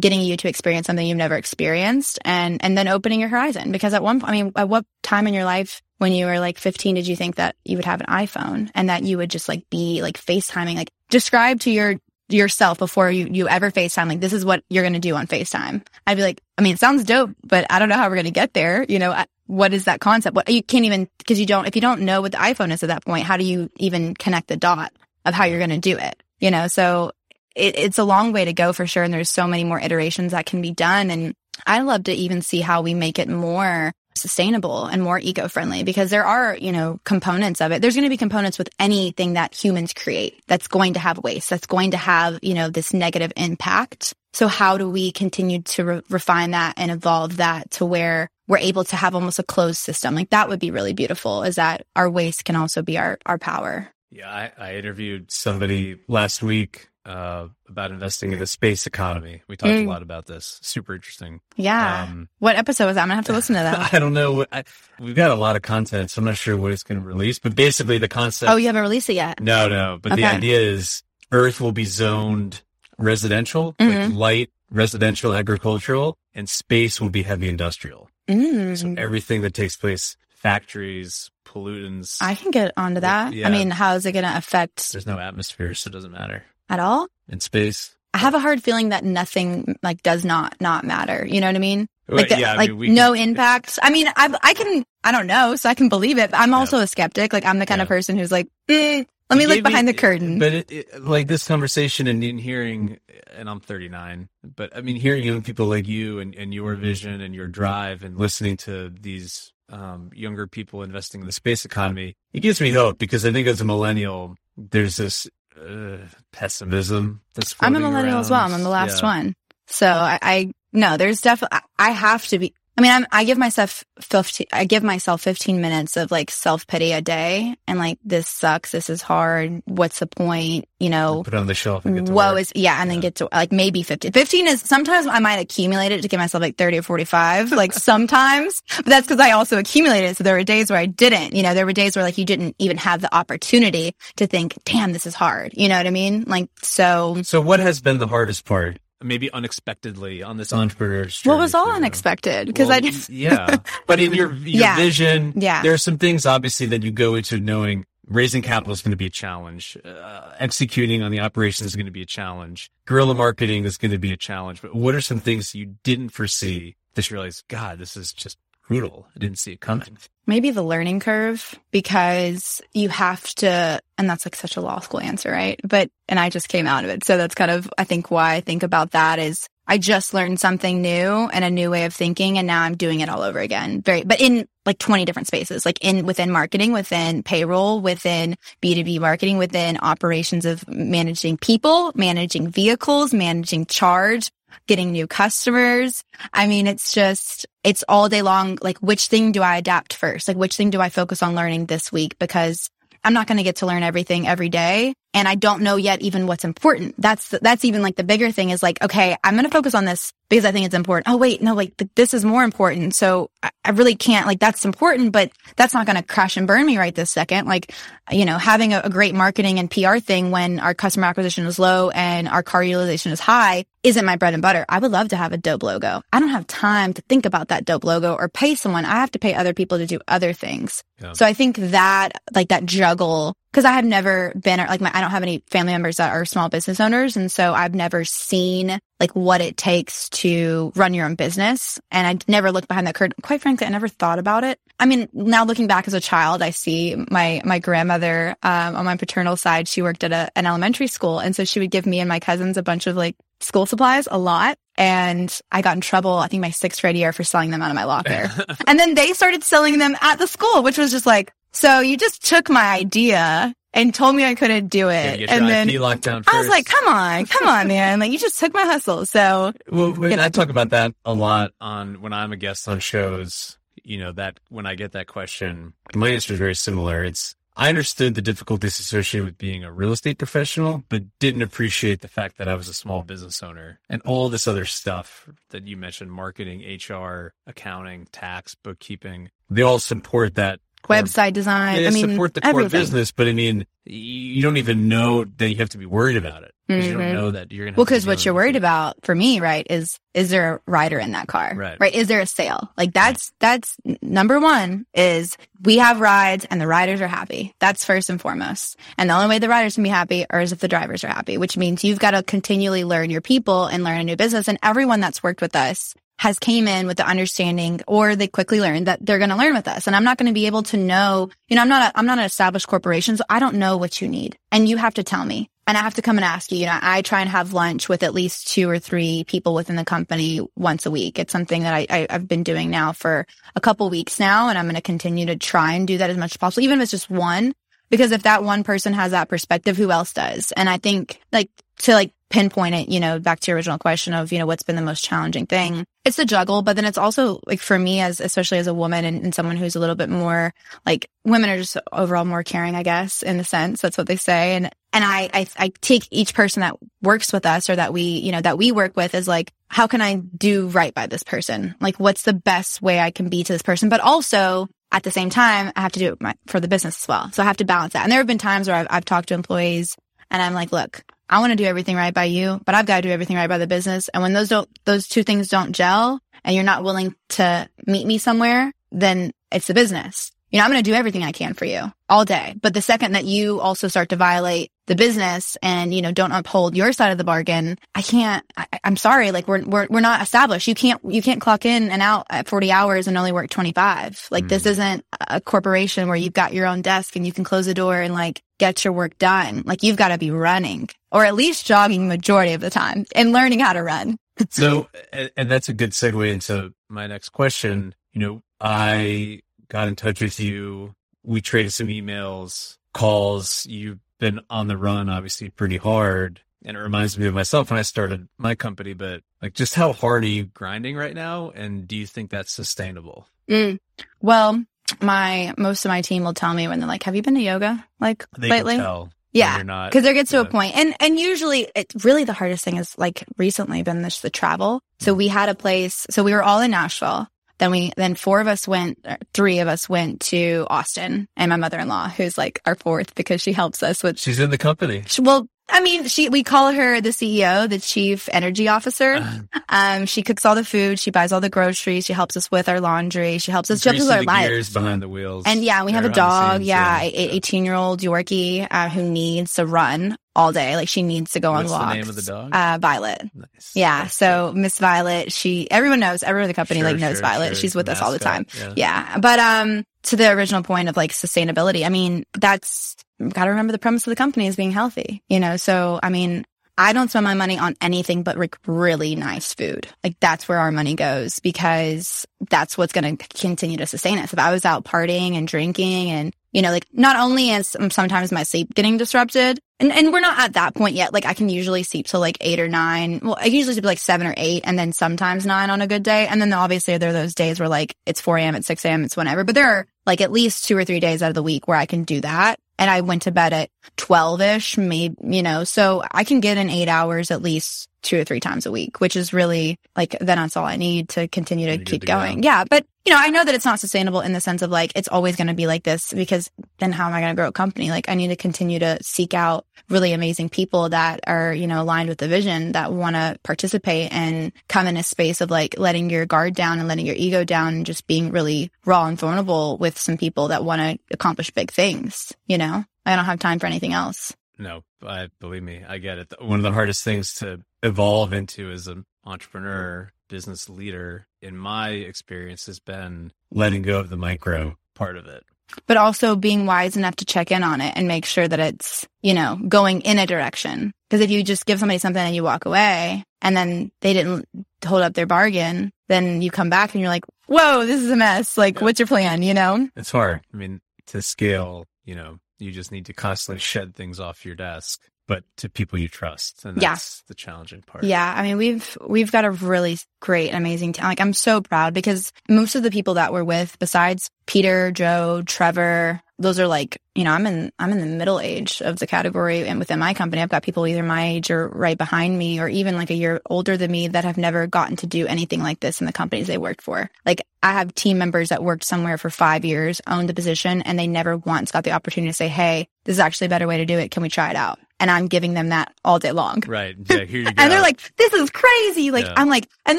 getting 0.00 0.20
you 0.20 0.36
to 0.36 0.48
experience 0.48 0.86
something 0.86 1.06
you've 1.06 1.16
never 1.16 1.36
experienced 1.36 2.18
and 2.24 2.62
and 2.62 2.76
then 2.76 2.88
opening 2.88 3.20
your 3.20 3.28
horizon. 3.28 3.72
Because 3.72 3.94
at 3.94 4.02
one 4.02 4.20
point 4.20 4.30
I 4.30 4.42
mean 4.42 4.52
at 4.56 4.68
what 4.68 4.84
time 5.02 5.26
in 5.26 5.34
your 5.34 5.44
life 5.44 5.82
when 5.98 6.12
you 6.12 6.26
were 6.26 6.38
like 6.38 6.58
15 6.58 6.94
did 6.94 7.06
you 7.06 7.16
think 7.16 7.36
that 7.36 7.56
you 7.64 7.76
would 7.76 7.84
have 7.84 8.00
an 8.00 8.06
iPhone 8.06 8.70
and 8.74 8.88
that 8.88 9.02
you 9.02 9.18
would 9.18 9.30
just 9.30 9.48
like 9.48 9.68
be 9.70 10.02
like 10.02 10.18
FaceTiming? 10.20 10.76
Like 10.76 10.90
describe 11.10 11.60
to 11.60 11.70
your 11.70 11.96
yourself 12.28 12.78
before 12.78 13.10
you 13.10 13.28
you 13.30 13.48
ever 13.48 13.70
FaceTime 13.70 14.08
like 14.08 14.20
this 14.20 14.32
is 14.32 14.44
what 14.44 14.62
you're 14.68 14.82
going 14.82 14.92
to 14.92 14.98
do 14.98 15.14
on 15.14 15.26
FaceTime. 15.26 15.84
I'd 16.06 16.16
be 16.16 16.22
like 16.22 16.42
I 16.56 16.62
mean 16.62 16.74
it 16.74 16.80
sounds 16.80 17.04
dope 17.04 17.30
but 17.42 17.66
I 17.70 17.78
don't 17.78 17.88
know 17.88 17.96
how 17.96 18.08
we're 18.08 18.16
going 18.16 18.26
to 18.26 18.30
get 18.30 18.54
there. 18.54 18.84
You 18.88 18.98
know 18.98 19.12
I- 19.12 19.26
what 19.46 19.72
is 19.72 19.84
that 19.84 20.00
concept? 20.00 20.36
What 20.36 20.50
you 20.50 20.62
can't 20.62 20.84
even 20.84 21.08
because 21.18 21.40
you 21.40 21.46
don't 21.46 21.66
if 21.66 21.74
you 21.74 21.80
don't 21.80 22.02
know 22.02 22.20
what 22.20 22.32
the 22.32 22.38
iPhone 22.38 22.72
is 22.72 22.82
at 22.82 22.88
that 22.88 23.04
point 23.04 23.24
how 23.24 23.36
do 23.36 23.44
you 23.44 23.70
even 23.76 24.14
connect 24.14 24.48
the 24.48 24.56
dot 24.56 24.92
of 25.24 25.34
how 25.34 25.44
you're 25.44 25.58
going 25.58 25.70
to 25.70 25.78
do 25.78 25.96
it? 25.96 26.22
You 26.38 26.50
know 26.50 26.68
so 26.68 27.12
it, 27.58 27.76
it's 27.78 27.98
a 27.98 28.04
long 28.04 28.32
way 28.32 28.44
to 28.44 28.52
go 28.52 28.72
for 28.72 28.86
sure. 28.86 29.02
And 29.02 29.12
there's 29.12 29.30
so 29.30 29.46
many 29.46 29.64
more 29.64 29.80
iterations 29.80 30.32
that 30.32 30.46
can 30.46 30.62
be 30.62 30.72
done. 30.72 31.10
And 31.10 31.34
I 31.66 31.80
love 31.80 32.04
to 32.04 32.12
even 32.12 32.42
see 32.42 32.60
how 32.60 32.82
we 32.82 32.94
make 32.94 33.18
it 33.18 33.28
more 33.28 33.92
sustainable 34.14 34.86
and 34.86 35.00
more 35.00 35.18
eco-friendly 35.18 35.84
because 35.84 36.10
there 36.10 36.24
are, 36.24 36.56
you 36.56 36.72
know, 36.72 36.98
components 37.04 37.60
of 37.60 37.70
it. 37.70 37.80
There's 37.80 37.94
going 37.94 38.06
to 38.06 38.10
be 38.10 38.16
components 38.16 38.58
with 38.58 38.68
anything 38.78 39.34
that 39.34 39.54
humans 39.54 39.92
create 39.92 40.42
that's 40.48 40.66
going 40.66 40.94
to 40.94 40.98
have 40.98 41.18
waste, 41.18 41.50
that's 41.50 41.66
going 41.66 41.92
to 41.92 41.96
have, 41.96 42.38
you 42.42 42.54
know, 42.54 42.68
this 42.68 42.92
negative 42.92 43.32
impact. 43.36 44.14
So 44.32 44.48
how 44.48 44.76
do 44.76 44.90
we 44.90 45.12
continue 45.12 45.62
to 45.62 45.84
re- 45.84 46.02
refine 46.10 46.50
that 46.50 46.74
and 46.76 46.90
evolve 46.90 47.36
that 47.36 47.70
to 47.72 47.86
where 47.86 48.28
we're 48.48 48.58
able 48.58 48.84
to 48.84 48.96
have 48.96 49.14
almost 49.14 49.38
a 49.38 49.44
closed 49.44 49.78
system? 49.78 50.14
Like 50.14 50.30
that 50.30 50.48
would 50.48 50.60
be 50.60 50.72
really 50.72 50.94
beautiful 50.94 51.44
is 51.44 51.56
that 51.56 51.86
our 51.94 52.10
waste 52.10 52.44
can 52.44 52.56
also 52.56 52.82
be 52.82 52.98
our, 52.98 53.18
our 53.24 53.38
power. 53.38 53.88
Yeah, 54.10 54.28
I, 54.30 54.52
I 54.58 54.74
interviewed 54.76 55.30
somebody 55.30 56.00
last 56.08 56.42
week 56.42 56.87
uh, 57.08 57.48
about 57.68 57.90
investing 57.90 58.32
in 58.32 58.38
the 58.38 58.46
space 58.46 58.86
economy. 58.86 59.42
We 59.48 59.56
talked 59.56 59.72
Mm. 59.72 59.86
a 59.86 59.88
lot 59.88 60.02
about 60.02 60.26
this. 60.26 60.58
Super 60.62 60.94
interesting. 60.94 61.40
Yeah. 61.56 62.02
Um, 62.04 62.28
what 62.38 62.56
episode 62.56 62.86
was 62.86 62.96
that? 62.96 63.02
I'm 63.02 63.08
gonna 63.08 63.16
have 63.16 63.24
to 63.26 63.32
listen 63.32 63.56
to 63.56 63.62
that. 63.62 63.92
I 63.94 63.98
don't 63.98 64.12
know. 64.12 64.44
I, 64.52 64.64
we've 65.00 65.14
got 65.16 65.30
a 65.30 65.34
lot 65.34 65.56
of 65.56 65.62
content, 65.62 66.10
so 66.10 66.20
I'm 66.20 66.26
not 66.26 66.36
sure 66.36 66.56
what 66.56 66.70
it's 66.72 66.82
going 66.82 67.00
to 67.00 67.06
release. 67.06 67.38
But 67.38 67.56
basically, 67.56 67.96
the 67.98 68.08
concept. 68.08 68.52
oh, 68.52 68.56
you 68.56 68.66
haven't 68.66 68.82
released 68.82 69.08
it 69.08 69.14
yet. 69.14 69.40
No, 69.40 69.68
no. 69.68 69.98
But 70.00 70.16
the 70.16 70.24
idea 70.24 70.60
is 70.60 71.02
Earth 71.32 71.60
will 71.60 71.72
be 71.72 71.84
zoned 71.84 72.60
residential, 72.98 73.74
like 73.78 73.88
Mhm. 73.88 74.16
light 74.16 74.50
residential, 74.70 75.32
agricultural, 75.34 76.18
and 76.34 76.48
space 76.48 77.00
will 77.00 77.08
be 77.10 77.22
heavy 77.22 77.48
industrial. 77.48 78.10
Mm. 78.28 78.76
So 78.76 78.94
everything 79.02 79.40
that 79.42 79.54
takes 79.54 79.76
place, 79.76 80.16
factories, 80.28 81.30
pollutants. 81.46 82.18
I 82.20 82.34
can 82.34 82.50
get 82.50 82.72
onto 82.76 83.00
that. 83.00 83.32
Yeah. 83.32 83.48
I 83.48 83.50
mean, 83.50 83.70
how 83.70 83.94
is 83.94 84.04
it 84.04 84.12
going 84.12 84.24
to 84.26 84.36
affect 84.36 84.92
there's 84.92 85.06
no 85.06 85.18
atmosphere, 85.18 85.72
so 85.74 85.88
it 85.88 85.92
doesn't 85.92 86.12
matter. 86.12 86.44
At 86.68 86.80
all? 86.80 87.08
In 87.28 87.40
space, 87.40 87.94
I 88.14 88.18
have 88.18 88.34
a 88.34 88.38
hard 88.38 88.62
feeling 88.62 88.88
that 88.90 89.04
nothing 89.04 89.76
like 89.82 90.02
does 90.02 90.24
not 90.24 90.60
not 90.60 90.84
matter. 90.84 91.26
You 91.26 91.40
know 91.40 91.46
what 91.46 91.56
I 91.56 91.60
mean? 91.60 91.86
Like, 92.10 92.30
the- 92.30 92.40
yeah, 92.40 92.52
I 92.52 92.56
like 92.56 92.70
mean, 92.70 92.78
we 92.78 92.88
no 92.90 93.12
can- 93.12 93.30
impact. 93.30 93.78
I 93.82 93.90
mean, 93.90 94.06
I 94.16 94.34
I 94.42 94.54
can 94.54 94.84
I 95.04 95.12
don't 95.12 95.26
know, 95.26 95.56
so 95.56 95.68
I 95.68 95.74
can 95.74 95.88
believe 95.88 96.18
it. 96.18 96.30
But 96.30 96.40
I'm 96.40 96.54
also 96.54 96.78
a 96.78 96.86
skeptic. 96.86 97.32
Like 97.32 97.44
I'm 97.44 97.58
the 97.58 97.66
kind 97.66 97.82
of 97.82 97.88
person 97.88 98.16
who's 98.18 98.32
like, 98.32 98.48
mm, 98.68 99.06
let 99.28 99.38
me 99.38 99.46
look 99.46 99.62
behind 99.62 99.86
the 99.86 99.92
curtain. 99.94 100.38
But 100.38 100.52
it, 100.54 100.72
it, 100.72 101.02
like 101.02 101.26
this 101.28 101.46
conversation 101.46 102.06
and 102.06 102.24
in 102.24 102.38
hearing, 102.38 102.98
and 103.36 103.48
I'm 103.50 103.60
39, 103.60 104.28
but 104.42 104.74
I 104.74 104.80
mean, 104.80 104.96
hearing 104.96 105.22
young 105.24 105.42
people 105.42 105.66
like 105.66 105.86
you 105.86 106.18
and, 106.18 106.34
and 106.34 106.54
your 106.54 106.74
vision 106.76 107.20
and 107.20 107.34
your 107.34 107.46
drive 107.46 108.02
and 108.04 108.16
listening 108.16 108.56
to 108.58 108.88
these 108.88 109.52
um, 109.70 110.10
younger 110.14 110.46
people 110.46 110.82
investing 110.82 111.20
in 111.20 111.26
the 111.26 111.32
space 111.32 111.66
economy, 111.66 112.16
it 112.32 112.40
gives 112.40 112.58
me 112.58 112.70
hope 112.70 112.96
because 112.98 113.26
I 113.26 113.32
think 113.32 113.46
as 113.48 113.60
a 113.60 113.66
millennial, 113.66 114.34
there's 114.56 114.96
this 114.96 115.28
uh, 115.58 116.06
pessimism 116.32 117.20
that's 117.34 117.54
I'm 117.60 117.76
a 117.76 117.80
millennial 117.80 118.20
as 118.20 118.30
well. 118.30 118.52
I'm 118.52 118.62
the 118.62 118.68
last 118.68 119.02
Yeah. 119.02 119.08
one. 119.08 119.34
So 119.66 119.86
I, 119.86 120.18
I 120.22 120.52
no, 120.72 120.96
there's 120.96 121.20
definitely 121.20 121.58
I 121.78 121.90
have 121.90 122.26
to 122.28 122.38
be 122.38 122.54
I 122.78 122.80
mean, 122.80 122.92
I'm, 122.92 123.06
I 123.10 123.24
give 123.24 123.38
myself 123.38 123.84
15, 124.00 124.46
I 124.52 124.64
give 124.64 124.84
myself 124.84 125.20
15 125.22 125.60
minutes 125.60 125.96
of 125.96 126.12
like 126.12 126.30
self 126.30 126.64
pity 126.68 126.92
a 126.92 127.00
day 127.00 127.56
and 127.66 127.76
like, 127.76 127.98
this 128.04 128.28
sucks. 128.28 128.70
This 128.70 128.88
is 128.88 129.02
hard. 129.02 129.62
What's 129.64 129.98
the 129.98 130.06
point? 130.06 130.66
You 130.78 130.90
know, 130.90 131.24
Put 131.24 131.34
it 131.34 131.38
on 131.38 131.48
the 131.48 131.54
shelf 131.54 131.84
and 131.84 131.96
get 131.96 132.06
to 132.06 132.12
woe 132.12 132.34
work. 132.34 132.40
is, 132.42 132.52
yeah. 132.54 132.80
And 132.80 132.88
then 132.88 133.00
get 133.00 133.16
to 133.16 133.28
like 133.32 133.50
maybe 133.50 133.82
15. 133.82 134.12
15 134.12 134.46
is 134.46 134.60
sometimes 134.60 135.08
I 135.08 135.18
might 135.18 135.40
accumulate 135.40 135.90
it 135.90 136.02
to 136.02 136.08
give 136.08 136.20
myself 136.20 136.40
like 136.40 136.56
30 136.56 136.78
or 136.78 136.82
45, 136.82 137.50
like 137.50 137.72
sometimes, 137.72 138.62
but 138.76 138.86
that's 138.86 139.08
because 139.08 139.18
I 139.18 139.32
also 139.32 139.58
accumulated. 139.58 140.16
So 140.16 140.22
there 140.22 140.36
were 140.36 140.44
days 140.44 140.70
where 140.70 140.78
I 140.78 140.86
didn't, 140.86 141.34
you 141.34 141.42
know, 141.42 141.54
there 141.54 141.66
were 141.66 141.72
days 141.72 141.96
where 141.96 142.04
like 142.04 142.16
you 142.16 142.24
didn't 142.24 142.54
even 142.60 142.76
have 142.76 143.00
the 143.00 143.12
opportunity 143.12 143.96
to 144.18 144.28
think, 144.28 144.54
damn, 144.62 144.92
this 144.92 145.04
is 145.04 145.16
hard. 145.16 145.52
You 145.56 145.68
know 145.68 145.78
what 145.78 145.88
I 145.88 145.90
mean? 145.90 146.26
Like, 146.28 146.48
so 146.62 147.22
So, 147.24 147.40
what 147.40 147.58
has 147.58 147.80
been 147.80 147.98
the 147.98 148.06
hardest 148.06 148.44
part? 148.44 148.78
Maybe 149.02 149.30
unexpectedly 149.32 150.22
on 150.22 150.36
this 150.36 150.52
entrepreneur's 150.52 151.20
what 151.22 151.34
journey 151.34 151.42
was 151.42 151.54
all 151.54 151.66
for 151.66 151.72
unexpected 151.72 152.46
because 152.46 152.68
I 152.68 152.74
Well, 152.74 152.80
didn't, 152.80 153.08
yeah, 153.08 153.56
but 153.86 154.00
in 154.00 154.12
your 154.14 154.32
your 154.32 154.60
Yeah. 154.62 154.76
vision, 154.76 155.32
Yeah. 155.36 155.62
there 155.62 155.72
are 155.72 155.78
some 155.78 155.98
things 155.98 156.26
obviously 156.26 156.66
that 156.66 156.82
you 156.82 156.90
go 156.90 157.14
into 157.14 157.38
knowing 157.38 157.84
raising 158.06 158.40
capital 158.42 158.72
is 158.72 158.80
going 158.82 158.90
to 158.92 158.96
be 158.96 159.06
a 159.06 159.10
challenge. 159.10 159.76
Uh, 159.84 160.32
executing 160.38 161.02
on 161.02 161.10
the 161.10 161.20
operation 161.20 161.66
is 161.66 161.76
going 161.76 161.84
to 161.86 161.92
be 161.92 162.00
a 162.02 162.06
challenge. 162.06 162.70
Guerrilla 162.86 163.14
marketing 163.14 163.64
is 163.66 163.76
going 163.76 163.90
to 163.90 163.98
be 163.98 164.12
a 164.12 164.16
challenge. 164.16 164.62
But 164.62 164.74
what 164.74 164.94
are 164.94 165.00
some 165.02 165.20
things 165.20 165.54
you 165.54 165.74
didn't 165.84 166.08
foresee 166.08 166.76
that 166.94 167.10
you 167.10 167.14
realize, 167.16 167.44
God, 167.48 167.78
this 167.78 167.96
is 167.98 168.12
just 168.14 168.38
brutal. 168.68 169.06
I 169.16 169.18
didn't 169.18 169.38
see 169.38 169.52
it 169.52 169.60
coming. 169.60 169.98
maybe 170.26 170.50
the 170.50 170.62
learning 170.62 171.00
curve 171.00 171.54
because 171.72 172.60
you 172.74 172.88
have 172.90 173.22
to 173.36 173.80
and 173.96 174.08
that's 174.08 174.24
like 174.26 174.36
such 174.36 174.56
a 174.56 174.60
law 174.60 174.78
school 174.78 175.00
answer 175.00 175.30
right 175.32 175.58
but 175.64 175.90
and 176.08 176.20
i 176.20 176.28
just 176.28 176.48
came 176.48 176.66
out 176.66 176.84
of 176.84 176.90
it 176.90 177.02
so 177.02 177.16
that's 177.16 177.34
kind 177.34 177.50
of 177.50 177.68
i 177.78 177.84
think 177.84 178.10
why 178.10 178.34
i 178.34 178.40
think 178.40 178.62
about 178.62 178.90
that 178.92 179.18
is 179.18 179.48
i 179.66 179.78
just 179.78 180.12
learned 180.14 180.38
something 180.38 180.82
new 180.82 181.28
and 181.32 181.44
a 181.44 181.50
new 181.50 181.70
way 181.70 181.86
of 181.86 181.94
thinking 181.94 182.36
and 182.38 182.46
now 182.46 182.62
i'm 182.62 182.76
doing 182.76 183.00
it 183.00 183.08
all 183.08 183.22
over 183.22 183.38
again 183.38 183.80
very 183.80 184.04
but 184.04 184.20
in 184.20 184.46
like 184.66 184.78
20 184.78 185.06
different 185.06 185.26
spaces 185.28 185.64
like 185.64 185.82
in 185.82 186.04
within 186.04 186.30
marketing 186.30 186.72
within 186.72 187.22
payroll 187.22 187.80
within 187.80 188.36
b2b 188.62 189.00
marketing 189.00 189.38
within 189.38 189.78
operations 189.78 190.44
of 190.44 190.68
managing 190.68 191.38
people 191.38 191.90
managing 191.94 192.48
vehicles 192.48 193.14
managing 193.14 193.64
charge 193.64 194.30
getting 194.66 194.92
new 194.92 195.06
customers. 195.06 196.04
I 196.32 196.46
mean, 196.46 196.66
it's 196.66 196.92
just, 196.92 197.46
it's 197.64 197.84
all 197.88 198.08
day 198.08 198.22
long. 198.22 198.58
Like, 198.60 198.78
which 198.78 199.08
thing 199.08 199.32
do 199.32 199.42
I 199.42 199.56
adapt 199.56 199.94
first? 199.94 200.28
Like, 200.28 200.36
which 200.36 200.56
thing 200.56 200.70
do 200.70 200.80
I 200.80 200.88
focus 200.88 201.22
on 201.22 201.34
learning 201.34 201.66
this 201.66 201.92
week? 201.92 202.18
Because 202.18 202.70
I'm 203.04 203.12
not 203.14 203.26
going 203.26 203.38
to 203.38 203.44
get 203.44 203.56
to 203.56 203.66
learn 203.66 203.82
everything 203.82 204.26
every 204.26 204.48
day. 204.48 204.94
And 205.14 205.26
I 205.26 205.34
don't 205.34 205.62
know 205.62 205.76
yet 205.76 206.02
even 206.02 206.26
what's 206.26 206.44
important. 206.44 206.94
That's, 206.98 207.30
that's 207.42 207.64
even 207.64 207.82
like 207.82 207.96
the 207.96 208.04
bigger 208.04 208.30
thing 208.30 208.50
is 208.50 208.62
like, 208.62 208.82
okay, 208.82 209.16
I'm 209.24 209.34
going 209.34 209.44
to 209.44 209.50
focus 209.50 209.74
on 209.74 209.84
this 209.84 210.12
because 210.28 210.44
I 210.44 210.52
think 210.52 210.66
it's 210.66 210.74
important. 210.74 211.12
Oh, 211.12 211.16
wait, 211.16 211.40
no, 211.40 211.54
like 211.54 211.76
th- 211.76 211.90
this 211.94 212.12
is 212.12 212.24
more 212.24 212.44
important. 212.44 212.94
So 212.94 213.30
I, 213.42 213.50
I 213.64 213.70
really 213.70 213.96
can't, 213.96 214.26
like, 214.26 214.38
that's 214.38 214.64
important, 214.64 215.12
but 215.12 215.30
that's 215.56 215.74
not 215.74 215.86
going 215.86 215.96
to 215.96 216.02
crash 216.02 216.36
and 216.36 216.46
burn 216.46 216.66
me 216.66 216.76
right 216.78 216.94
this 216.94 217.10
second. 217.10 217.46
Like, 217.46 217.72
you 218.10 218.24
know, 218.26 218.38
having 218.38 218.74
a, 218.74 218.82
a 218.84 218.90
great 218.90 219.14
marketing 219.14 219.58
and 219.58 219.70
PR 219.70 219.98
thing 219.98 220.30
when 220.30 220.60
our 220.60 220.74
customer 220.74 221.06
acquisition 221.06 221.46
is 221.46 221.58
low 221.58 221.90
and 221.90 222.28
our 222.28 222.42
car 222.42 222.62
utilization 222.62 223.12
is 223.12 223.20
high 223.20 223.64
isn't 223.82 224.04
my 224.04 224.16
bread 224.16 224.34
and 224.34 224.42
butter. 224.42 224.64
I 224.68 224.78
would 224.78 224.90
love 224.90 225.08
to 225.08 225.16
have 225.16 225.32
a 225.32 225.36
dope 225.36 225.62
logo. 225.62 226.02
I 226.12 226.20
don't 226.20 226.28
have 226.30 226.46
time 226.46 226.92
to 226.94 227.02
think 227.02 227.26
about 227.26 227.48
that 227.48 227.64
dope 227.64 227.84
logo 227.84 228.14
or 228.14 228.28
pay 228.28 228.54
someone. 228.54 228.84
I 228.84 228.96
have 228.96 229.12
to 229.12 229.18
pay 229.18 229.34
other 229.34 229.54
people 229.54 229.78
to 229.78 229.86
do 229.86 230.00
other 230.08 230.32
things. 230.32 230.82
Yeah. 231.00 231.12
So 231.12 231.24
I 231.24 231.32
think 231.32 231.56
that, 231.56 232.20
like 232.34 232.48
that 232.48 232.66
juggle, 232.66 233.34
because 233.58 233.68
I 233.68 233.72
have 233.72 233.84
never 233.84 234.32
been, 234.40 234.58
like, 234.58 234.80
my, 234.80 234.92
I 234.94 235.00
don't 235.00 235.10
have 235.10 235.24
any 235.24 235.42
family 235.48 235.72
members 235.72 235.96
that 235.96 236.12
are 236.12 236.24
small 236.24 236.48
business 236.48 236.78
owners. 236.78 237.16
And 237.16 237.28
so 237.28 237.52
I've 237.52 237.74
never 237.74 238.04
seen 238.04 238.78
like 239.00 239.16
what 239.16 239.40
it 239.40 239.56
takes 239.56 240.08
to 240.10 240.72
run 240.76 240.94
your 240.94 241.06
own 241.06 241.16
business. 241.16 241.80
And 241.90 242.06
I 242.06 242.30
never 242.30 242.52
looked 242.52 242.68
behind 242.68 242.86
that 242.86 242.94
curtain. 242.94 243.16
Quite 243.20 243.40
frankly, 243.40 243.66
I 243.66 243.70
never 243.70 243.88
thought 243.88 244.20
about 244.20 244.44
it. 244.44 244.60
I 244.78 244.86
mean, 244.86 245.08
now 245.12 245.44
looking 245.44 245.66
back 245.66 245.88
as 245.88 245.94
a 245.94 246.00
child, 246.00 246.40
I 246.40 246.50
see 246.50 246.94
my, 247.10 247.42
my 247.44 247.58
grandmother, 247.58 248.36
um, 248.44 248.76
on 248.76 248.84
my 248.84 248.96
paternal 248.96 249.36
side, 249.36 249.66
she 249.66 249.82
worked 249.82 250.04
at 250.04 250.12
a, 250.12 250.30
an 250.36 250.46
elementary 250.46 250.86
school. 250.86 251.18
And 251.18 251.34
so 251.34 251.44
she 251.44 251.58
would 251.58 251.72
give 251.72 251.84
me 251.84 251.98
and 251.98 252.08
my 252.08 252.20
cousins 252.20 252.58
a 252.58 252.62
bunch 252.62 252.86
of 252.86 252.94
like 252.94 253.16
school 253.40 253.66
supplies 253.66 254.06
a 254.08 254.18
lot. 254.18 254.56
And 254.76 255.36
I 255.50 255.62
got 255.62 255.74
in 255.74 255.80
trouble, 255.80 256.14
I 256.14 256.28
think 256.28 256.42
my 256.42 256.50
sixth 256.50 256.80
grade 256.80 256.96
year 256.96 257.12
for 257.12 257.24
selling 257.24 257.50
them 257.50 257.60
out 257.60 257.70
of 257.70 257.74
my 257.74 257.84
locker. 257.84 258.30
and 258.68 258.78
then 258.78 258.94
they 258.94 259.14
started 259.14 259.42
selling 259.42 259.78
them 259.78 259.96
at 260.00 260.20
the 260.20 260.28
school, 260.28 260.62
which 260.62 260.78
was 260.78 260.92
just 260.92 261.06
like, 261.06 261.32
so 261.58 261.80
you 261.80 261.96
just 261.96 262.24
took 262.24 262.48
my 262.48 262.74
idea 262.74 263.54
and 263.72 263.94
told 263.94 264.16
me 264.16 264.24
I 264.24 264.34
couldn't 264.34 264.68
do 264.68 264.88
it. 264.88 265.18
get 265.18 265.30
and 265.30 265.48
then 265.48 265.68
IP 265.68 265.80
locked 265.80 266.02
down 266.02 266.22
first. 266.22 266.34
I 266.34 266.38
was 266.38 266.48
like, 266.48 266.66
come 266.66 266.88
on, 266.88 267.26
come 267.26 267.48
on, 267.48 267.68
man. 267.68 268.00
Like 268.00 268.12
you 268.12 268.18
just 268.18 268.38
took 268.38 268.54
my 268.54 268.62
hustle. 268.62 269.06
So 269.06 269.52
Well, 269.70 269.92
when 269.92 270.20
I 270.20 270.28
talk 270.28 270.48
about 270.48 270.70
that 270.70 270.94
a 271.04 271.14
lot 271.14 271.52
on 271.60 272.00
when 272.00 272.12
I'm 272.12 272.32
a 272.32 272.36
guest 272.36 272.68
on 272.68 272.80
shows. 272.80 273.56
You 273.84 273.98
know 273.98 274.12
that 274.12 274.38
when 274.50 274.66
I 274.66 274.74
get 274.74 274.92
that 274.92 275.06
question, 275.06 275.72
my 275.94 276.10
answer 276.10 276.34
is 276.34 276.38
very 276.38 276.54
similar. 276.54 277.04
It's 277.04 277.34
I 277.56 277.68
understood 277.70 278.14
the 278.14 278.22
difficulties 278.22 278.78
associated 278.78 279.24
with 279.24 279.38
being 279.38 279.64
a 279.64 279.72
real 279.72 279.92
estate 279.92 280.18
professional, 280.18 280.84
but 280.88 281.02
didn't 281.18 281.42
appreciate 281.42 282.02
the 282.02 282.08
fact 282.08 282.38
that 282.38 282.48
I 282.48 282.54
was 282.54 282.68
a 282.68 282.74
small 282.74 283.02
business 283.02 283.42
owner 283.42 283.80
and 283.88 284.00
all 284.02 284.28
this 284.28 284.46
other 284.46 284.64
stuff 284.64 285.28
that 285.50 285.66
you 285.66 285.76
mentioned: 285.76 286.12
marketing, 286.12 286.60
HR, 286.60 287.32
accounting, 287.46 288.06
tax, 288.12 288.54
bookkeeping. 288.54 289.30
They 289.48 289.62
all 289.62 289.78
support 289.78 290.34
that 290.34 290.60
website 290.84 291.32
design. 291.32 291.86
I 291.86 291.90
mean, 291.90 292.10
support 292.10 292.34
the 292.34 292.40
core 292.40 292.50
everything. 292.50 292.80
business, 292.80 293.12
but 293.12 293.26
I 293.28 293.32
mean, 293.32 293.66
you 293.84 294.42
don't 294.42 294.56
even 294.56 294.88
know 294.88 295.24
that 295.24 295.48
you 295.48 295.56
have 295.56 295.70
to 295.70 295.78
be 295.78 295.86
worried 295.86 296.16
about 296.16 296.42
it 296.42 296.52
you 296.68 296.76
Mhm. 296.76 296.92
don't 296.98 297.14
know 297.14 297.30
that 297.30 297.50
you're 297.50 297.64
gonna. 297.64 297.76
Well, 297.76 297.86
because 297.86 298.06
what 298.06 298.24
you're 298.24 298.34
worried 298.34 298.56
about 298.56 298.96
for 299.02 299.14
me, 299.14 299.40
right, 299.40 299.66
is 299.70 299.98
is 300.12 300.28
there 300.30 300.56
a 300.56 300.60
rider 300.70 300.98
in 300.98 301.12
that 301.12 301.26
car? 301.26 301.54
Right. 301.56 301.78
Right. 301.80 301.94
Is 301.94 302.08
there 302.08 302.20
a 302.20 302.26
sale? 302.26 302.70
Like 302.76 302.92
that's 302.92 303.32
that's 303.40 303.74
n- 303.86 303.96
number 304.02 304.38
one 304.38 304.84
is 304.92 305.36
we 305.62 305.78
have 305.78 306.00
rides 306.00 306.46
and 306.50 306.60
the 306.60 306.66
riders 306.66 307.00
are 307.00 307.08
happy. 307.08 307.54
That's 307.58 307.84
first 307.86 308.10
and 308.10 308.20
foremost. 308.20 308.76
And 308.98 309.08
the 309.08 309.14
only 309.14 309.28
way 309.28 309.38
the 309.38 309.48
riders 309.48 309.74
can 309.76 309.82
be 309.84 309.88
happy 309.88 310.26
are 310.28 310.40
is 310.42 310.52
if 310.52 310.58
the 310.58 310.68
drivers 310.68 311.04
are 311.04 311.08
happy, 311.08 311.38
which 311.38 311.56
means 311.56 311.84
you've 311.84 312.00
got 312.00 312.10
to 312.10 312.22
continually 312.22 312.84
learn 312.84 313.08
your 313.08 313.22
people 313.22 313.64
and 313.66 313.82
learn 313.82 314.00
a 314.00 314.04
new 314.04 314.16
business. 314.16 314.46
And 314.48 314.58
everyone 314.62 315.00
that's 315.00 315.22
worked 315.22 315.40
with 315.40 315.56
us 315.56 315.94
has 316.18 316.38
came 316.38 316.68
in 316.68 316.86
with 316.86 316.96
the 316.96 317.06
understanding 317.06 317.80
or 317.86 318.16
they 318.16 318.28
quickly 318.28 318.60
learned 318.60 318.86
that 318.86 319.04
they're 319.04 319.18
going 319.18 319.30
to 319.30 319.36
learn 319.36 319.54
with 319.54 319.68
us. 319.68 319.86
And 319.86 319.94
I'm 319.94 320.04
not 320.04 320.18
going 320.18 320.26
to 320.26 320.32
be 320.32 320.46
able 320.46 320.64
to 320.64 320.76
know, 320.76 321.30
you 321.48 321.56
know, 321.56 321.62
I'm 321.62 321.68
not, 321.68 321.90
a, 321.94 321.98
I'm 321.98 322.06
not 322.06 322.18
an 322.18 322.24
established 322.24 322.66
corporation. 322.66 323.16
So 323.16 323.24
I 323.28 323.38
don't 323.38 323.56
know 323.56 323.76
what 323.76 324.00
you 324.00 324.08
need 324.08 324.36
and 324.50 324.68
you 324.68 324.76
have 324.76 324.94
to 324.94 325.02
tell 325.02 325.24
me 325.24 325.50
and 325.68 325.76
I 325.76 325.82
have 325.82 325.94
to 325.94 326.02
come 326.02 326.16
and 326.16 326.24
ask 326.24 326.50
you, 326.50 326.58
you 326.58 326.66
know, 326.66 326.78
I 326.80 327.02
try 327.02 327.20
and 327.20 327.28
have 327.28 327.52
lunch 327.52 327.90
with 327.90 328.02
at 328.02 328.14
least 328.14 328.48
two 328.48 328.70
or 328.70 328.78
three 328.78 329.24
people 329.24 329.52
within 329.52 329.76
the 329.76 329.84
company 329.84 330.40
once 330.56 330.86
a 330.86 330.90
week. 330.90 331.18
It's 331.18 331.30
something 331.30 331.62
that 331.62 331.74
I, 331.74 331.86
I 331.90 332.06
I've 332.08 332.26
been 332.26 332.42
doing 332.42 332.70
now 332.70 332.92
for 332.92 333.26
a 333.54 333.60
couple 333.60 333.90
weeks 333.90 334.18
now. 334.18 334.48
And 334.48 334.56
I'm 334.56 334.64
going 334.64 334.76
to 334.76 334.80
continue 334.80 335.26
to 335.26 335.36
try 335.36 335.74
and 335.74 335.86
do 335.86 335.98
that 335.98 336.08
as 336.08 336.16
much 336.16 336.32
as 336.32 336.36
possible, 336.38 336.62
even 336.62 336.78
if 336.78 336.84
it's 336.84 336.92
just 336.92 337.10
one, 337.10 337.52
because 337.90 338.12
if 338.12 338.22
that 338.22 338.42
one 338.42 338.64
person 338.64 338.94
has 338.94 339.10
that 339.10 339.28
perspective, 339.28 339.76
who 339.76 339.90
else 339.90 340.14
does? 340.14 340.52
And 340.52 340.70
I 340.70 340.78
think 340.78 341.20
like 341.32 341.50
to 341.80 341.92
like 341.92 342.12
pinpoint 342.30 342.74
it, 342.74 342.88
you 342.88 343.00
know, 343.00 343.18
back 343.18 343.40
to 343.40 343.50
your 343.50 343.56
original 343.56 343.78
question 343.78 344.12
of, 344.12 344.32
you 344.32 344.38
know, 344.38 344.46
what's 344.46 344.62
been 344.62 344.76
the 344.76 344.82
most 344.82 345.04
challenging 345.04 345.46
thing. 345.46 345.84
It's 346.04 346.16
the 346.16 346.24
juggle, 346.24 346.62
but 346.62 346.76
then 346.76 346.84
it's 346.84 346.98
also 346.98 347.40
like 347.46 347.60
for 347.60 347.78
me 347.78 348.00
as, 348.00 348.20
especially 348.20 348.58
as 348.58 348.66
a 348.66 348.74
woman 348.74 349.04
and, 349.04 349.22
and 349.24 349.34
someone 349.34 349.56
who's 349.56 349.76
a 349.76 349.80
little 349.80 349.94
bit 349.94 350.08
more 350.08 350.52
like 350.86 351.08
women 351.24 351.50
are 351.50 351.56
just 351.56 351.76
overall 351.92 352.24
more 352.24 352.42
caring, 352.42 352.74
I 352.74 352.82
guess, 352.82 353.22
in 353.22 353.36
the 353.36 353.44
sense 353.44 353.80
that's 353.80 353.98
what 353.98 354.06
they 354.06 354.16
say. 354.16 354.56
And, 354.56 354.70
and 354.92 355.04
I, 355.04 355.30
I, 355.32 355.46
I 355.58 355.72
take 355.80 356.06
each 356.10 356.34
person 356.34 356.60
that 356.60 356.76
works 357.02 357.32
with 357.32 357.46
us 357.46 357.68
or 357.68 357.76
that 357.76 357.92
we, 357.92 358.02
you 358.02 358.32
know, 358.32 358.40
that 358.40 358.58
we 358.58 358.72
work 358.72 358.96
with 358.96 359.14
is 359.14 359.28
like, 359.28 359.52
how 359.68 359.86
can 359.86 360.00
I 360.00 360.16
do 360.16 360.68
right 360.68 360.94
by 360.94 361.06
this 361.06 361.22
person? 361.22 361.74
Like, 361.80 362.00
what's 362.00 362.22
the 362.22 362.32
best 362.32 362.80
way 362.80 362.98
I 362.98 363.10
can 363.10 363.28
be 363.28 363.44
to 363.44 363.52
this 363.52 363.62
person? 363.62 363.88
But 363.88 364.00
also 364.00 364.68
at 364.90 365.02
the 365.02 365.10
same 365.10 365.28
time, 365.28 365.72
I 365.76 365.82
have 365.82 365.92
to 365.92 365.98
do 365.98 366.12
it 366.12 366.22
my, 366.22 366.34
for 366.46 366.60
the 366.60 366.68
business 366.68 367.02
as 367.02 367.08
well. 367.08 367.30
So 367.32 367.42
I 367.42 367.46
have 367.46 367.58
to 367.58 367.64
balance 367.64 367.92
that. 367.92 368.02
And 368.02 368.10
there 368.10 368.18
have 368.18 368.26
been 368.26 368.38
times 368.38 368.68
where 368.68 368.76
I've, 368.76 368.86
I've 368.88 369.04
talked 369.04 369.28
to 369.28 369.34
employees 369.34 369.94
and 370.30 370.42
I'm 370.42 370.54
like, 370.54 370.72
look, 370.72 371.02
I 371.28 371.40
want 371.40 371.52
to 371.52 371.56
do 371.56 371.64
everything 371.64 371.96
right 371.96 372.14
by 372.14 372.24
you, 372.24 372.60
but 372.64 372.74
I've 372.74 372.86
got 372.86 372.96
to 372.96 373.02
do 373.02 373.10
everything 373.10 373.36
right 373.36 373.48
by 373.48 373.58
the 373.58 373.66
business. 373.66 374.08
And 374.08 374.22
when 374.22 374.32
those 374.32 374.48
don't, 374.48 374.68
those 374.84 375.08
two 375.08 375.22
things 375.22 375.48
don't 375.48 375.72
gel 375.72 376.20
and 376.44 376.54
you're 376.54 376.64
not 376.64 376.84
willing 376.84 377.14
to 377.30 377.68
meet 377.86 378.06
me 378.06 378.18
somewhere, 378.18 378.72
then 378.90 379.32
it's 379.52 379.66
the 379.66 379.74
business. 379.74 380.32
You 380.50 380.58
know, 380.58 380.64
I'm 380.64 380.70
going 380.70 380.82
to 380.82 380.90
do 380.90 380.96
everything 380.96 381.22
I 381.22 381.32
can 381.32 381.52
for 381.52 381.66
you 381.66 381.92
all 382.08 382.24
day. 382.24 382.54
But 382.60 382.72
the 382.72 382.80
second 382.80 383.12
that 383.12 383.26
you 383.26 383.60
also 383.60 383.88
start 383.88 384.10
to 384.10 384.16
violate 384.16 384.70
the 384.88 384.96
business 384.96 385.56
and, 385.62 385.94
you 385.94 386.02
know, 386.02 386.10
don't 386.10 386.32
uphold 386.32 386.76
your 386.76 386.92
side 386.92 387.12
of 387.12 387.18
the 387.18 387.24
bargain, 387.24 387.78
I 387.94 388.02
can't, 388.02 388.44
I, 388.56 388.66
I'm 388.82 388.96
sorry. 388.96 389.30
Like 389.30 389.46
we're, 389.46 389.64
we're, 389.64 389.86
we're 389.88 390.00
not 390.00 390.22
established. 390.22 390.66
You 390.66 390.74
can't, 390.74 391.00
you 391.04 391.22
can't 391.22 391.40
clock 391.40 391.64
in 391.64 391.90
and 391.90 392.02
out 392.02 392.26
at 392.30 392.48
40 392.48 392.72
hours 392.72 393.06
and 393.06 393.16
only 393.16 393.32
work 393.32 393.50
25. 393.50 394.28
Like 394.30 394.48
this 394.48 394.64
mm. 394.64 394.70
isn't 394.70 395.04
a 395.20 395.40
corporation 395.40 396.08
where 396.08 396.16
you've 396.16 396.32
got 396.32 396.52
your 396.52 396.66
own 396.66 396.82
desk 396.82 397.14
and 397.14 397.26
you 397.26 397.32
can 397.32 397.44
close 397.44 397.66
the 397.66 397.74
door 397.74 398.00
and 398.00 398.14
like 398.14 398.42
get 398.58 398.84
your 398.84 398.92
work 398.92 399.16
done. 399.18 399.62
Like 399.64 399.82
you've 399.82 399.96
got 399.96 400.08
to 400.08 400.18
be 400.18 400.30
running 400.30 400.88
or 401.12 401.24
at 401.24 401.34
least 401.34 401.66
jogging 401.66 402.08
majority 402.08 402.52
of 402.52 402.60
the 402.60 402.70
time 402.70 403.04
and 403.14 403.32
learning 403.32 403.60
how 403.60 403.72
to 403.72 403.82
run. 403.82 404.18
So, 404.50 404.86
and, 405.12 405.32
and 405.36 405.50
that's 405.50 405.68
a 405.68 405.72
good 405.72 405.90
segue 405.90 406.32
into 406.32 406.72
my 406.88 407.08
next 407.08 407.30
question. 407.30 407.92
You 408.12 408.20
know, 408.20 408.42
I 408.60 409.40
got 409.68 409.88
in 409.88 409.96
touch 409.96 410.20
with 410.20 410.38
you. 410.38 410.94
We 411.24 411.40
traded 411.40 411.72
some 411.72 411.88
emails, 411.88 412.76
calls. 412.94 413.66
You've 413.66 413.98
been 414.18 414.40
on 414.50 414.68
the 414.68 414.76
run, 414.76 415.08
obviously 415.08 415.50
pretty 415.50 415.76
hard. 415.76 416.40
and 416.64 416.76
it 416.76 416.80
reminds 416.80 417.16
me 417.18 417.26
of 417.26 417.34
myself 417.34 417.70
when 417.70 417.78
I 417.78 417.82
started 417.82 418.28
my 418.36 418.54
company, 418.54 418.92
but 418.92 419.22
like 419.40 419.54
just 419.54 419.74
how 419.74 419.92
hard 419.92 420.24
are 420.24 420.26
you 420.28 420.44
grinding 420.44 420.96
right 420.96 421.14
now? 421.14 421.50
And 421.54 421.86
do 421.86 421.96
you 421.96 422.06
think 422.06 422.30
that's 422.30 422.52
sustainable? 422.52 423.26
Mm. 423.48 423.78
Well, 424.20 424.64
my, 425.00 425.54
most 425.56 425.84
of 425.84 425.90
my 425.90 426.02
team 426.02 426.24
will 426.24 426.34
tell 426.34 426.52
me 426.52 426.66
when 426.66 426.80
they're 426.80 426.88
like, 426.88 427.04
have 427.04 427.14
you 427.14 427.22
been 427.22 427.34
to 427.36 427.40
yoga 427.40 427.84
like 428.00 428.26
They 428.36 428.48
lately? 428.50 428.74
can 428.74 428.84
tell. 428.84 429.02
when 429.02 429.10
Yeah. 429.32 429.62
Because 429.88 430.02
there 430.02 430.14
gets 430.14 430.30
to 430.32 430.40
a 430.40 430.46
point, 430.46 430.74
and 430.76 430.94
and 431.00 431.18
usually 431.18 431.68
it's 431.76 432.04
really 432.04 432.24
the 432.24 432.32
hardest 432.32 432.64
thing 432.64 432.78
is 432.78 432.96
like 432.98 433.24
recently 433.36 433.82
been 433.82 434.02
this 434.02 434.20
the 434.20 434.30
travel. 434.30 434.80
So 435.00 435.14
we 435.14 435.28
had 435.28 435.48
a 435.48 435.54
place. 435.54 436.06
So 436.10 436.24
we 436.24 436.32
were 436.32 436.42
all 436.42 436.60
in 436.60 436.70
Nashville. 436.72 437.28
Then 437.58 437.70
we 437.70 437.92
then 437.96 438.14
four 438.14 438.40
of 438.40 438.46
us 438.46 438.66
went, 438.68 438.98
or 439.04 439.18
three 439.34 439.58
of 439.58 439.68
us 439.68 439.88
went 439.88 440.20
to 440.32 440.66
Austin, 440.70 441.28
and 441.36 441.50
my 441.50 441.56
mother 441.56 441.78
in 441.78 441.88
law, 441.88 442.08
who's 442.08 442.38
like 442.38 442.60
our 442.64 442.74
fourth 442.76 443.14
because 443.14 443.40
she 443.40 443.52
helps 443.52 443.82
us 443.82 444.02
with. 444.02 444.18
She's 444.18 444.38
in 444.40 444.50
the 444.50 444.58
company. 444.58 445.02
she- 445.06 445.22
Well, 445.22 445.48
I 445.70 445.80
mean, 445.80 446.06
she 446.08 446.30
we 446.30 446.44
call 446.44 446.72
her 446.72 447.00
the 447.02 447.10
CEO, 447.10 447.68
the 447.68 447.78
chief 447.78 448.28
energy 448.32 448.68
officer. 448.68 449.14
Uh-huh. 449.14 449.40
Um, 449.68 450.06
she 450.06 450.22
cooks 450.22 450.46
all 450.46 450.54
the 450.54 450.64
food, 450.64 450.98
she 450.98 451.10
buys 451.10 451.30
all 451.30 451.40
the 451.42 451.50
groceries, 451.50 452.06
she 452.06 452.14
helps 452.14 452.38
us 452.38 452.50
with 452.50 452.70
our 452.70 452.80
laundry, 452.80 453.36
she 453.36 453.50
helps 453.52 453.70
us, 453.70 453.82
she 453.82 453.88
helps 453.90 454.00
us 454.02 454.08
with 454.08 454.16
our 454.16 454.22
lives. 454.22 454.72
behind 454.72 455.02
the 455.02 455.08
wheels. 455.10 455.44
And 455.46 455.62
yeah, 455.62 455.84
we 455.84 455.92
have 455.92 456.04
a 456.06 456.08
there 456.08 456.14
behind 456.14 456.14
the 456.14 456.48
dog. 456.48 456.56
scenes, 456.60 456.68
Yeah, 456.68 457.00
a 457.02 457.34
18 457.36 457.64
year 457.66 457.74
old 457.74 458.00
Yorkie 458.00 458.66
uh, 458.70 458.88
who 458.88 459.02
needs 459.02 459.52
to 459.54 459.66
run 459.66 460.16
all 460.38 460.52
day. 460.52 460.76
Like 460.76 460.88
she 460.88 461.02
needs 461.02 461.32
to 461.32 461.40
go 461.40 461.52
on 461.52 461.64
walk. 461.66 461.70
What's 461.70 461.72
on 461.72 461.78
the 461.80 461.84
walks. 461.86 461.96
name 461.96 462.08
of 462.08 462.14
the 462.16 462.22
dog? 462.22 462.54
Uh, 462.54 462.78
Violet. 462.80 463.30
Nice. 463.34 463.72
Yeah. 463.74 464.02
That's 464.04 464.14
So 464.14 464.52
Miss 464.54 464.78
Violet, 464.78 465.32
she 465.32 465.70
everyone 465.70 466.00
knows 466.00 466.22
everyone 466.22 466.44
in 466.44 466.48
the 466.48 466.54
company 466.54 466.80
Sure, 466.80 466.90
like 466.90 467.00
knows 467.00 467.16
sure, 467.16 467.22
Violet. 467.22 467.48
sure. 467.48 467.54
She's 467.56 467.74
with 467.74 467.88
us 467.88 468.00
all 468.00 468.12
the 468.12 468.18
time. 468.18 468.46
Yeah. 468.56 468.72
Yeah. 468.76 469.18
But 469.18 469.38
um, 469.40 469.84
to 470.04 470.16
the 470.16 470.30
original 470.32 470.62
point 470.62 470.88
of 470.88 470.96
like 470.96 471.10
sustainability, 471.12 471.84
I 471.84 471.88
mean, 471.90 472.24
that's 472.32 472.96
got 473.20 473.44
to 473.44 473.50
remember 473.50 473.72
the 473.72 473.78
premise 473.78 474.06
of 474.06 474.10
the 474.12 474.16
company 474.16 474.46
is 474.46 474.56
being 474.56 474.70
healthy. 474.70 475.22
You 475.28 475.40
know, 475.40 475.56
so 475.58 476.00
I 476.02 476.08
mean. 476.08 476.46
I 476.80 476.92
don't 476.92 477.08
spend 477.08 477.24
my 477.24 477.34
money 477.34 477.58
on 477.58 477.74
anything 477.80 478.22
but 478.22 478.38
like 478.38 478.56
really 478.64 479.16
nice 479.16 479.52
food. 479.52 479.88
Like 480.04 480.14
that's 480.20 480.48
where 480.48 480.58
our 480.58 480.70
money 480.70 480.94
goes 480.94 481.40
because 481.40 482.24
that's 482.50 482.78
what's 482.78 482.92
going 482.92 483.16
to 483.16 483.26
continue 483.36 483.78
to 483.78 483.86
sustain 483.86 484.20
us. 484.20 484.32
If 484.32 484.38
I 484.38 484.52
was 484.52 484.64
out 484.64 484.84
partying 484.84 485.34
and 485.36 485.48
drinking 485.48 486.10
and, 486.10 486.36
you 486.52 486.62
know, 486.62 486.70
like 486.70 486.86
not 486.92 487.16
only 487.16 487.50
is 487.50 487.76
um, 487.78 487.90
sometimes 487.90 488.32
my 488.32 488.42
sleep 488.42 488.74
getting 488.74 488.96
disrupted 488.96 489.60
and, 489.80 489.92
and 489.92 490.12
we're 490.12 490.20
not 490.20 490.38
at 490.38 490.54
that 490.54 490.74
point 490.74 490.96
yet. 490.96 491.12
Like 491.12 491.26
I 491.26 491.34
can 491.34 491.48
usually 491.48 491.82
sleep 491.82 492.06
till 492.06 492.20
like 492.20 492.38
eight 492.40 492.58
or 492.58 492.68
nine. 492.68 493.20
Well, 493.22 493.36
I 493.38 493.46
usually 493.46 493.74
sleep 493.74 493.84
like 493.84 493.98
seven 493.98 494.26
or 494.26 494.34
eight 494.36 494.62
and 494.64 494.78
then 494.78 494.92
sometimes 494.92 495.46
nine 495.46 495.70
on 495.70 495.82
a 495.82 495.86
good 495.86 496.02
day. 496.02 496.26
And 496.26 496.40
then 496.40 496.52
obviously 496.52 496.96
there 496.96 497.10
are 497.10 497.14
those 497.14 497.34
days 497.34 497.60
where 497.60 497.68
like 497.68 497.94
it's 498.06 498.20
4 498.20 498.38
a.m. 498.38 498.54
at 498.54 498.64
6 498.64 498.84
a.m. 498.84 499.04
It's 499.04 499.16
whenever, 499.16 499.44
but 499.44 499.54
there 499.54 499.68
are 499.68 499.86
like 500.06 500.20
at 500.20 500.32
least 500.32 500.64
two 500.64 500.76
or 500.76 500.84
three 500.84 501.00
days 501.00 501.22
out 501.22 501.28
of 501.28 501.34
the 501.34 501.42
week 501.42 501.68
where 501.68 501.76
I 501.76 501.86
can 501.86 502.04
do 502.04 502.20
that. 502.22 502.58
And 502.78 502.90
I 502.90 503.02
went 503.02 503.22
to 503.22 503.32
bed 503.32 503.52
at 503.52 503.70
12 503.96 504.40
ish, 504.40 504.78
maybe, 504.78 505.16
you 505.22 505.42
know, 505.42 505.64
so 505.64 506.02
I 506.10 506.24
can 506.24 506.40
get 506.40 506.58
in 506.58 506.70
eight 506.70 506.88
hours 506.88 507.30
at 507.30 507.42
least 507.42 507.88
two 508.08 508.18
or 508.18 508.24
three 508.24 508.40
times 508.40 508.64
a 508.64 508.72
week, 508.72 509.00
which 509.00 509.16
is 509.16 509.34
really 509.34 509.78
like, 509.94 510.16
then 510.18 510.38
that's 510.38 510.56
all 510.56 510.64
I 510.64 510.76
need 510.76 511.10
to 511.10 511.28
continue 511.28 511.66
to 511.66 511.76
keep 511.76 512.00
to 512.00 512.06
go. 512.06 512.14
going. 512.14 512.42
Yeah. 512.42 512.64
But, 512.68 512.86
you 513.04 513.12
know, 513.12 513.18
I 513.20 513.28
know 513.28 513.44
that 513.44 513.54
it's 513.54 513.66
not 513.66 513.80
sustainable 513.80 514.20
in 514.20 514.32
the 514.32 514.40
sense 514.40 514.62
of 514.62 514.70
like, 514.70 514.92
it's 514.96 515.08
always 515.08 515.36
going 515.36 515.48
to 515.48 515.54
be 515.54 515.66
like 515.66 515.82
this 515.82 516.12
because 516.14 516.50
then 516.78 516.90
how 516.90 517.06
am 517.06 517.12
I 517.12 517.20
going 517.20 517.32
to 517.32 517.36
grow 517.38 517.48
a 517.48 517.52
company? 517.52 517.90
Like 517.90 518.08
I 518.08 518.14
need 518.14 518.28
to 518.28 518.36
continue 518.36 518.78
to 518.78 518.96
seek 519.02 519.34
out 519.34 519.66
really 519.90 520.14
amazing 520.14 520.48
people 520.48 520.88
that 520.88 521.20
are, 521.26 521.52
you 521.52 521.66
know, 521.66 521.82
aligned 521.82 522.08
with 522.08 522.18
the 522.18 522.28
vision 522.28 522.72
that 522.72 522.94
want 522.94 523.14
to 523.16 523.38
participate 523.42 524.10
and 524.10 524.52
come 524.68 524.86
in 524.86 524.96
a 524.96 525.02
space 525.02 525.42
of 525.42 525.50
like 525.50 525.78
letting 525.78 526.08
your 526.08 526.24
guard 526.24 526.54
down 526.54 526.78
and 526.78 526.88
letting 526.88 527.04
your 527.04 527.16
ego 527.16 527.44
down 527.44 527.74
and 527.74 527.86
just 527.86 528.06
being 528.06 528.30
really 528.30 528.70
raw 528.86 529.04
and 529.04 529.18
vulnerable 529.18 529.76
with 529.76 529.98
some 529.98 530.16
people 530.16 530.48
that 530.48 530.64
want 530.64 530.80
to 530.80 530.98
accomplish 531.12 531.50
big 531.50 531.70
things. 531.70 532.34
You 532.46 532.56
know, 532.56 532.84
I 533.04 533.16
don't 533.16 533.26
have 533.26 533.38
time 533.38 533.58
for 533.58 533.66
anything 533.66 533.92
else. 533.92 534.34
No, 534.58 534.82
I 535.06 535.28
believe 535.40 535.62
me, 535.62 535.84
I 535.86 535.98
get 535.98 536.18
it. 536.18 536.32
One 536.40 536.58
of 536.58 536.62
the 536.64 536.72
hardest 536.72 537.04
things 537.04 537.34
to 537.34 537.60
evolve 537.82 538.32
into 538.32 538.70
as 538.70 538.88
an 538.88 539.04
entrepreneur, 539.24 540.10
business 540.28 540.68
leader, 540.68 541.26
in 541.40 541.56
my 541.56 541.90
experience, 541.90 542.66
has 542.66 542.80
been 542.80 543.32
letting 543.52 543.82
go 543.82 544.00
of 544.00 544.10
the 544.10 544.16
micro 544.16 544.76
part 544.94 545.16
of 545.16 545.26
it. 545.26 545.44
but 545.86 545.96
also 545.96 546.34
being 546.34 546.64
wise 546.66 546.96
enough 546.96 547.14
to 547.16 547.24
check 547.26 547.50
in 547.52 547.62
on 547.62 547.80
it 547.80 547.92
and 547.94 548.08
make 548.08 548.24
sure 548.24 548.48
that 548.48 548.58
it's, 548.58 549.06
you 549.22 549.34
know, 549.34 549.56
going 549.68 550.00
in 550.00 550.18
a 550.18 550.26
direction. 550.26 550.90
Because 551.08 551.20
if 551.22 551.30
you 551.30 551.42
just 551.44 551.66
give 551.66 551.78
somebody 551.78 551.98
something 551.98 552.20
and 552.22 552.34
you 552.34 552.42
walk 552.42 552.64
away 552.64 553.22
and 553.42 553.56
then 553.56 553.92
they 554.00 554.12
didn't 554.14 554.46
hold 554.84 555.02
up 555.02 555.12
their 555.14 555.26
bargain, 555.26 555.92
then 556.08 556.40
you 556.42 556.50
come 556.50 556.70
back 556.70 556.94
and 556.94 557.00
you're 557.02 557.10
like, 557.10 557.24
whoa, 557.46 557.84
this 557.86 558.00
is 558.02 558.10
a 558.10 558.16
mess. 558.16 558.56
Like, 558.58 558.78
Yeah. 558.78 558.84
what's 558.84 558.98
your 558.98 559.06
plan? 559.06 559.42
You 559.42 559.54
know? 559.54 559.88
It's 559.94 560.10
hard. 560.10 560.40
I 560.52 560.56
mean, 560.56 560.80
to 561.08 561.20
scale, 561.22 561.84
you 562.04 562.14
know, 562.14 562.38
you 562.58 562.70
just 562.72 562.92
need 562.92 563.06
to 563.06 563.12
constantly 563.12 563.60
shed 563.60 563.94
things 563.94 564.20
off 564.20 564.44
your 564.44 564.54
desk, 564.54 565.00
but 565.26 565.44
to 565.58 565.68
people 565.68 565.98
you 565.98 566.08
trust. 566.08 566.64
And 566.64 566.80
Yeah. 566.80 566.90
that's 566.90 567.22
the 567.28 567.34
challenging 567.34 567.82
part. 567.82 568.04
Yeah. 568.04 568.32
I 568.36 568.42
mean, 568.42 568.56
we've, 568.56 568.98
we've 569.06 569.30
got 569.32 569.44
a 569.44 569.50
really 569.50 569.98
great, 570.20 570.52
amazing 570.54 570.92
team. 570.94 571.04
Like, 571.04 571.20
I'm 571.20 571.32
so 571.34 571.60
proud 571.60 571.94
because 571.94 572.32
most 572.48 572.74
of 572.74 572.82
the 572.82 572.90
people 572.90 573.14
that 573.14 573.32
we're 573.32 573.44
with, 573.44 573.78
besides 573.78 574.30
Peter, 574.46 574.90
Joe, 574.90 575.42
Trevor, 575.46 576.20
those 576.38 576.60
are 576.60 576.68
like, 576.68 577.02
you 577.16 577.24
know, 577.24 577.32
I'm 577.32 577.46
in, 577.46 577.72
I'm 577.80 577.90
in 577.90 577.98
the 577.98 578.06
middle 578.06 578.38
age 578.38 578.80
of 578.80 578.98
the 578.98 579.08
category. 579.08 579.66
And 579.66 579.78
within 579.80 579.98
my 579.98 580.14
company, 580.14 580.40
I've 580.40 580.48
got 580.48 580.62
people 580.62 580.86
either 580.86 581.02
my 581.02 581.30
age 581.30 581.50
or 581.50 581.66
right 581.68 581.98
behind 581.98 582.38
me 582.38 582.60
or 582.60 582.68
even 582.68 582.94
like 582.94 583.10
a 583.10 583.14
year 583.14 583.40
older 583.46 583.76
than 583.76 583.90
me 583.90 584.08
that 584.08 584.24
have 584.24 584.38
never 584.38 584.68
gotten 584.68 584.96
to 584.96 585.06
do 585.08 585.26
anything 585.26 585.60
like 585.60 585.80
this 585.80 586.00
in 586.00 586.06
the 586.06 586.12
companies 586.12 586.46
they 586.46 586.58
worked 586.58 586.82
for. 586.82 587.10
Like 587.26 587.44
I 587.60 587.72
have 587.72 587.94
team 587.94 588.18
members 588.18 588.50
that 588.50 588.62
worked 588.62 588.84
somewhere 588.84 589.18
for 589.18 589.30
five 589.30 589.64
years, 589.64 590.00
owned 590.06 590.28
the 590.28 590.34
position, 590.34 590.82
and 590.82 590.96
they 590.96 591.08
never 591.08 591.36
once 591.36 591.72
got 591.72 591.82
the 591.82 591.90
opportunity 591.92 592.30
to 592.30 592.36
say, 592.36 592.48
Hey, 592.48 592.88
this 593.04 593.14
is 593.14 593.20
actually 593.20 593.46
a 593.46 593.50
better 593.50 593.66
way 593.66 593.78
to 593.78 593.86
do 593.86 593.98
it. 593.98 594.12
Can 594.12 594.22
we 594.22 594.28
try 594.28 594.50
it 594.50 594.56
out? 594.56 594.78
And 595.00 595.10
I'm 595.10 595.26
giving 595.26 595.54
them 595.54 595.70
that 595.70 595.92
all 596.04 596.18
day 596.20 596.32
long. 596.32 596.62
Right. 596.66 596.96
Yeah. 597.10 597.24
Here 597.24 597.40
you 597.40 597.44
go. 597.46 597.52
And 597.56 597.72
they're 597.72 597.82
like, 597.82 598.00
this 598.16 598.32
is 598.32 598.50
crazy. 598.50 599.10
Like, 599.10 599.24
Yeah. 599.26 599.34
I'm 599.36 599.48
like, 599.48 599.68
and 599.86 599.98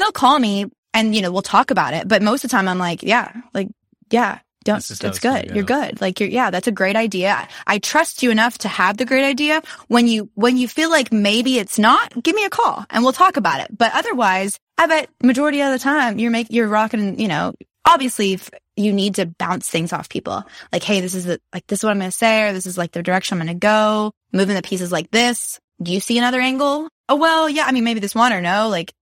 they'll 0.00 0.12
call 0.12 0.38
me 0.38 0.66
and, 0.94 1.14
you 1.14 1.20
know, 1.20 1.30
we'll 1.30 1.42
talk 1.42 1.70
about 1.70 1.92
it. 1.92 2.08
But 2.08 2.22
most 2.22 2.44
of 2.44 2.50
the 2.50 2.56
time 2.56 2.66
I'm 2.66 2.78
like, 2.78 3.02
yeah, 3.02 3.30
like, 3.52 3.68
yeah, 4.10 4.38
don't, 4.64 4.76
This 4.76 4.90
is 4.90 5.00
how 5.00 5.08
it's 5.08 5.18
it's 5.18 5.22
good. 5.22 5.54
You're 5.54 5.64
good. 5.64 6.00
Like, 6.00 6.20
you're, 6.20 6.28
yeah, 6.28 6.50
that's 6.50 6.68
a 6.68 6.72
great 6.72 6.96
idea. 6.96 7.48
I 7.66 7.78
trust 7.78 8.22
you 8.22 8.30
enough 8.30 8.58
to 8.58 8.68
have 8.68 8.96
the 8.96 9.06
great 9.06 9.24
idea. 9.24 9.62
When 9.88 10.06
you, 10.06 10.30
when 10.34 10.56
you 10.56 10.68
feel 10.68 10.90
like 10.90 11.12
maybe 11.12 11.58
it's 11.58 11.78
not, 11.78 12.22
give 12.22 12.34
me 12.34 12.44
a 12.44 12.50
call 12.50 12.84
and 12.90 13.02
we'll 13.02 13.12
talk 13.12 13.36
about 13.36 13.60
it. 13.60 13.76
But 13.76 13.92
otherwise, 13.94 14.58
I 14.76 14.86
bet 14.86 15.08
majority 15.22 15.62
of 15.62 15.72
the 15.72 15.78
time 15.78 16.18
you're 16.18 16.30
making, 16.30 16.54
you're 16.54 16.68
rocking, 16.68 17.18
you 17.18 17.28
know, 17.28 17.54
obviously 17.84 18.34
if 18.34 18.50
you 18.76 18.92
need 18.92 19.16
to 19.16 19.26
bounce 19.26 19.68
things 19.68 19.92
off 19.92 20.08
people. 20.08 20.44
Like, 20.72 20.82
hey, 20.82 21.00
this 21.00 21.14
is 21.14 21.24
the, 21.24 21.40
like, 21.54 21.66
this 21.66 21.80
is 21.80 21.84
what 21.84 21.90
I'm 21.90 21.98
going 21.98 22.10
to 22.10 22.16
say, 22.16 22.48
or 22.48 22.52
this 22.52 22.66
is 22.66 22.78
like 22.78 22.92
the 22.92 23.02
direction 23.02 23.40
I'm 23.40 23.46
going 23.46 23.58
to 23.58 23.66
go, 23.66 24.12
moving 24.32 24.56
the 24.56 24.62
pieces 24.62 24.92
like 24.92 25.10
this. 25.10 25.58
Do 25.82 25.92
you 25.92 26.00
see 26.00 26.18
another 26.18 26.40
angle? 26.40 26.88
Oh, 27.08 27.16
well, 27.16 27.48
yeah. 27.48 27.64
I 27.64 27.72
mean, 27.72 27.84
maybe 27.84 28.00
this 28.00 28.14
one 28.14 28.32
or 28.32 28.40
no, 28.40 28.68
like 28.68 28.92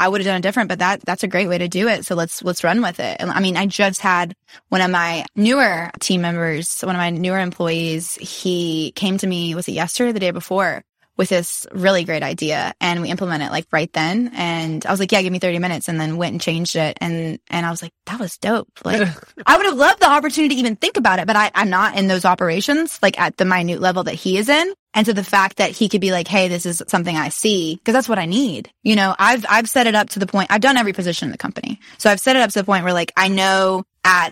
I, 0.00 0.08
would 0.08 0.20
have 0.20 0.26
done 0.26 0.38
it 0.38 0.42
different, 0.42 0.68
but 0.68 0.80
that, 0.80 1.00
that's 1.02 1.22
a 1.22 1.28
great 1.28 1.48
way 1.48 1.58
to 1.58 1.68
do 1.68 1.88
it. 1.88 2.06
So 2.06 2.14
let's, 2.14 2.42
let's 2.42 2.64
run 2.64 2.82
with 2.82 3.00
it. 3.00 3.16
And 3.20 3.30
I 3.30 3.40
mean, 3.40 3.56
I 3.56 3.66
just 3.66 4.00
had 4.00 4.34
one 4.68 4.80
of 4.80 4.90
my 4.90 5.24
newer 5.36 5.90
team 6.00 6.22
members, 6.22 6.80
one 6.82 6.94
of 6.94 7.00
my 7.00 7.10
newer 7.10 7.38
employees, 7.38 8.14
he 8.14 8.92
came 8.92 9.18
to 9.18 9.26
me, 9.26 9.54
was 9.54 9.68
it 9.68 9.72
yesterday 9.72 10.10
or 10.10 10.12
the 10.12 10.20
day 10.20 10.30
before? 10.30 10.82
with 11.20 11.28
this 11.28 11.66
really 11.72 12.04
great 12.04 12.22
idea 12.22 12.72
and 12.80 13.02
we 13.02 13.10
implement 13.10 13.42
it 13.42 13.50
like 13.50 13.66
right 13.70 13.92
then. 13.92 14.30
And 14.34 14.86
I 14.86 14.90
was 14.90 14.98
like, 14.98 15.12
yeah, 15.12 15.20
give 15.20 15.30
me 15.30 15.38
30 15.38 15.58
minutes 15.58 15.86
and 15.86 16.00
then 16.00 16.16
went 16.16 16.32
and 16.32 16.40
changed 16.40 16.76
it. 16.76 16.96
And, 16.98 17.38
and 17.50 17.66
I 17.66 17.70
was 17.70 17.82
like, 17.82 17.92
that 18.06 18.18
was 18.18 18.38
dope. 18.38 18.70
Like 18.86 19.06
I 19.46 19.58
would 19.58 19.66
have 19.66 19.76
loved 19.76 20.00
the 20.00 20.08
opportunity 20.08 20.54
to 20.54 20.60
even 20.60 20.76
think 20.76 20.96
about 20.96 21.18
it, 21.18 21.26
but 21.26 21.36
I, 21.36 21.50
I'm 21.54 21.68
not 21.68 21.98
in 21.98 22.08
those 22.08 22.24
operations, 22.24 22.98
like 23.02 23.20
at 23.20 23.36
the 23.36 23.44
minute 23.44 23.82
level 23.82 24.04
that 24.04 24.14
he 24.14 24.38
is 24.38 24.48
in. 24.48 24.72
And 24.94 25.06
so 25.06 25.12
the 25.12 25.24
fact 25.24 25.58
that 25.58 25.70
he 25.70 25.88
could 25.88 26.00
be 26.00 26.12
like, 26.12 26.28
Hey, 26.28 26.48
this 26.48 26.66
is 26.66 26.82
something 26.88 27.16
I 27.16 27.28
see 27.28 27.76
because 27.76 27.94
that's 27.94 28.08
what 28.08 28.18
I 28.18 28.26
need. 28.26 28.70
You 28.82 28.96
know, 28.96 29.14
I've, 29.18 29.44
I've 29.48 29.68
set 29.68 29.86
it 29.86 29.94
up 29.94 30.10
to 30.10 30.18
the 30.18 30.26
point 30.26 30.50
I've 30.50 30.60
done 30.60 30.76
every 30.76 30.92
position 30.92 31.26
in 31.26 31.32
the 31.32 31.38
company. 31.38 31.80
So 31.98 32.10
I've 32.10 32.20
set 32.20 32.36
it 32.36 32.42
up 32.42 32.50
to 32.50 32.58
the 32.58 32.64
point 32.64 32.84
where 32.84 32.92
like 32.92 33.12
I 33.16 33.28
know 33.28 33.84
at, 34.04 34.30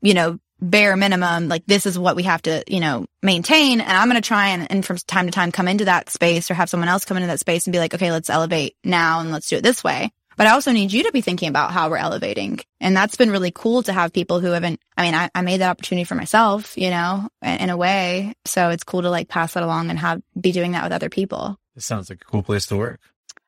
you 0.00 0.14
know, 0.14 0.38
bare 0.62 0.96
minimum, 0.96 1.48
like 1.48 1.66
this 1.66 1.86
is 1.86 1.98
what 1.98 2.16
we 2.16 2.22
have 2.22 2.40
to, 2.42 2.62
you 2.68 2.80
know, 2.80 3.04
maintain. 3.22 3.80
And 3.80 3.90
I'm 3.90 4.08
going 4.08 4.20
to 4.20 4.26
try 4.26 4.48
and, 4.48 4.70
and 4.70 4.86
from 4.86 4.96
time 4.96 5.26
to 5.26 5.32
time 5.32 5.52
come 5.52 5.68
into 5.68 5.86
that 5.86 6.08
space 6.08 6.50
or 6.50 6.54
have 6.54 6.70
someone 6.70 6.88
else 6.88 7.04
come 7.04 7.16
into 7.16 7.26
that 7.26 7.40
space 7.40 7.66
and 7.66 7.72
be 7.72 7.78
like, 7.78 7.94
okay, 7.94 8.12
let's 8.12 8.30
elevate 8.30 8.76
now 8.84 9.20
and 9.20 9.32
let's 9.32 9.48
do 9.48 9.56
it 9.56 9.62
this 9.62 9.82
way. 9.82 10.12
But 10.36 10.46
I 10.46 10.50
also 10.50 10.72
need 10.72 10.92
you 10.92 11.04
to 11.04 11.12
be 11.12 11.20
thinking 11.20 11.48
about 11.48 11.72
how 11.72 11.90
we're 11.90 11.96
elevating. 11.96 12.60
And 12.80 12.96
that's 12.96 13.16
been 13.16 13.30
really 13.30 13.52
cool 13.54 13.82
to 13.84 13.92
have 13.92 14.12
people 14.12 14.40
who 14.40 14.50
haven't, 14.52 14.80
I 14.96 15.02
mean, 15.02 15.14
I, 15.14 15.30
I 15.34 15.42
made 15.42 15.60
that 15.60 15.70
opportunity 15.70 16.04
for 16.04 16.14
myself, 16.14 16.76
you 16.76 16.90
know, 16.90 17.28
in, 17.42 17.56
in 17.60 17.70
a 17.70 17.76
way. 17.76 18.34
So 18.44 18.70
it's 18.70 18.84
cool 18.84 19.02
to 19.02 19.10
like 19.10 19.28
pass 19.28 19.54
that 19.54 19.62
along 19.62 19.90
and 19.90 19.98
have, 19.98 20.22
be 20.38 20.52
doing 20.52 20.72
that 20.72 20.84
with 20.84 20.92
other 20.92 21.08
people. 21.10 21.58
It 21.76 21.82
sounds 21.82 22.10
like 22.10 22.22
a 22.22 22.24
cool 22.24 22.42
place 22.42 22.66
to 22.66 22.76
work. 22.76 23.00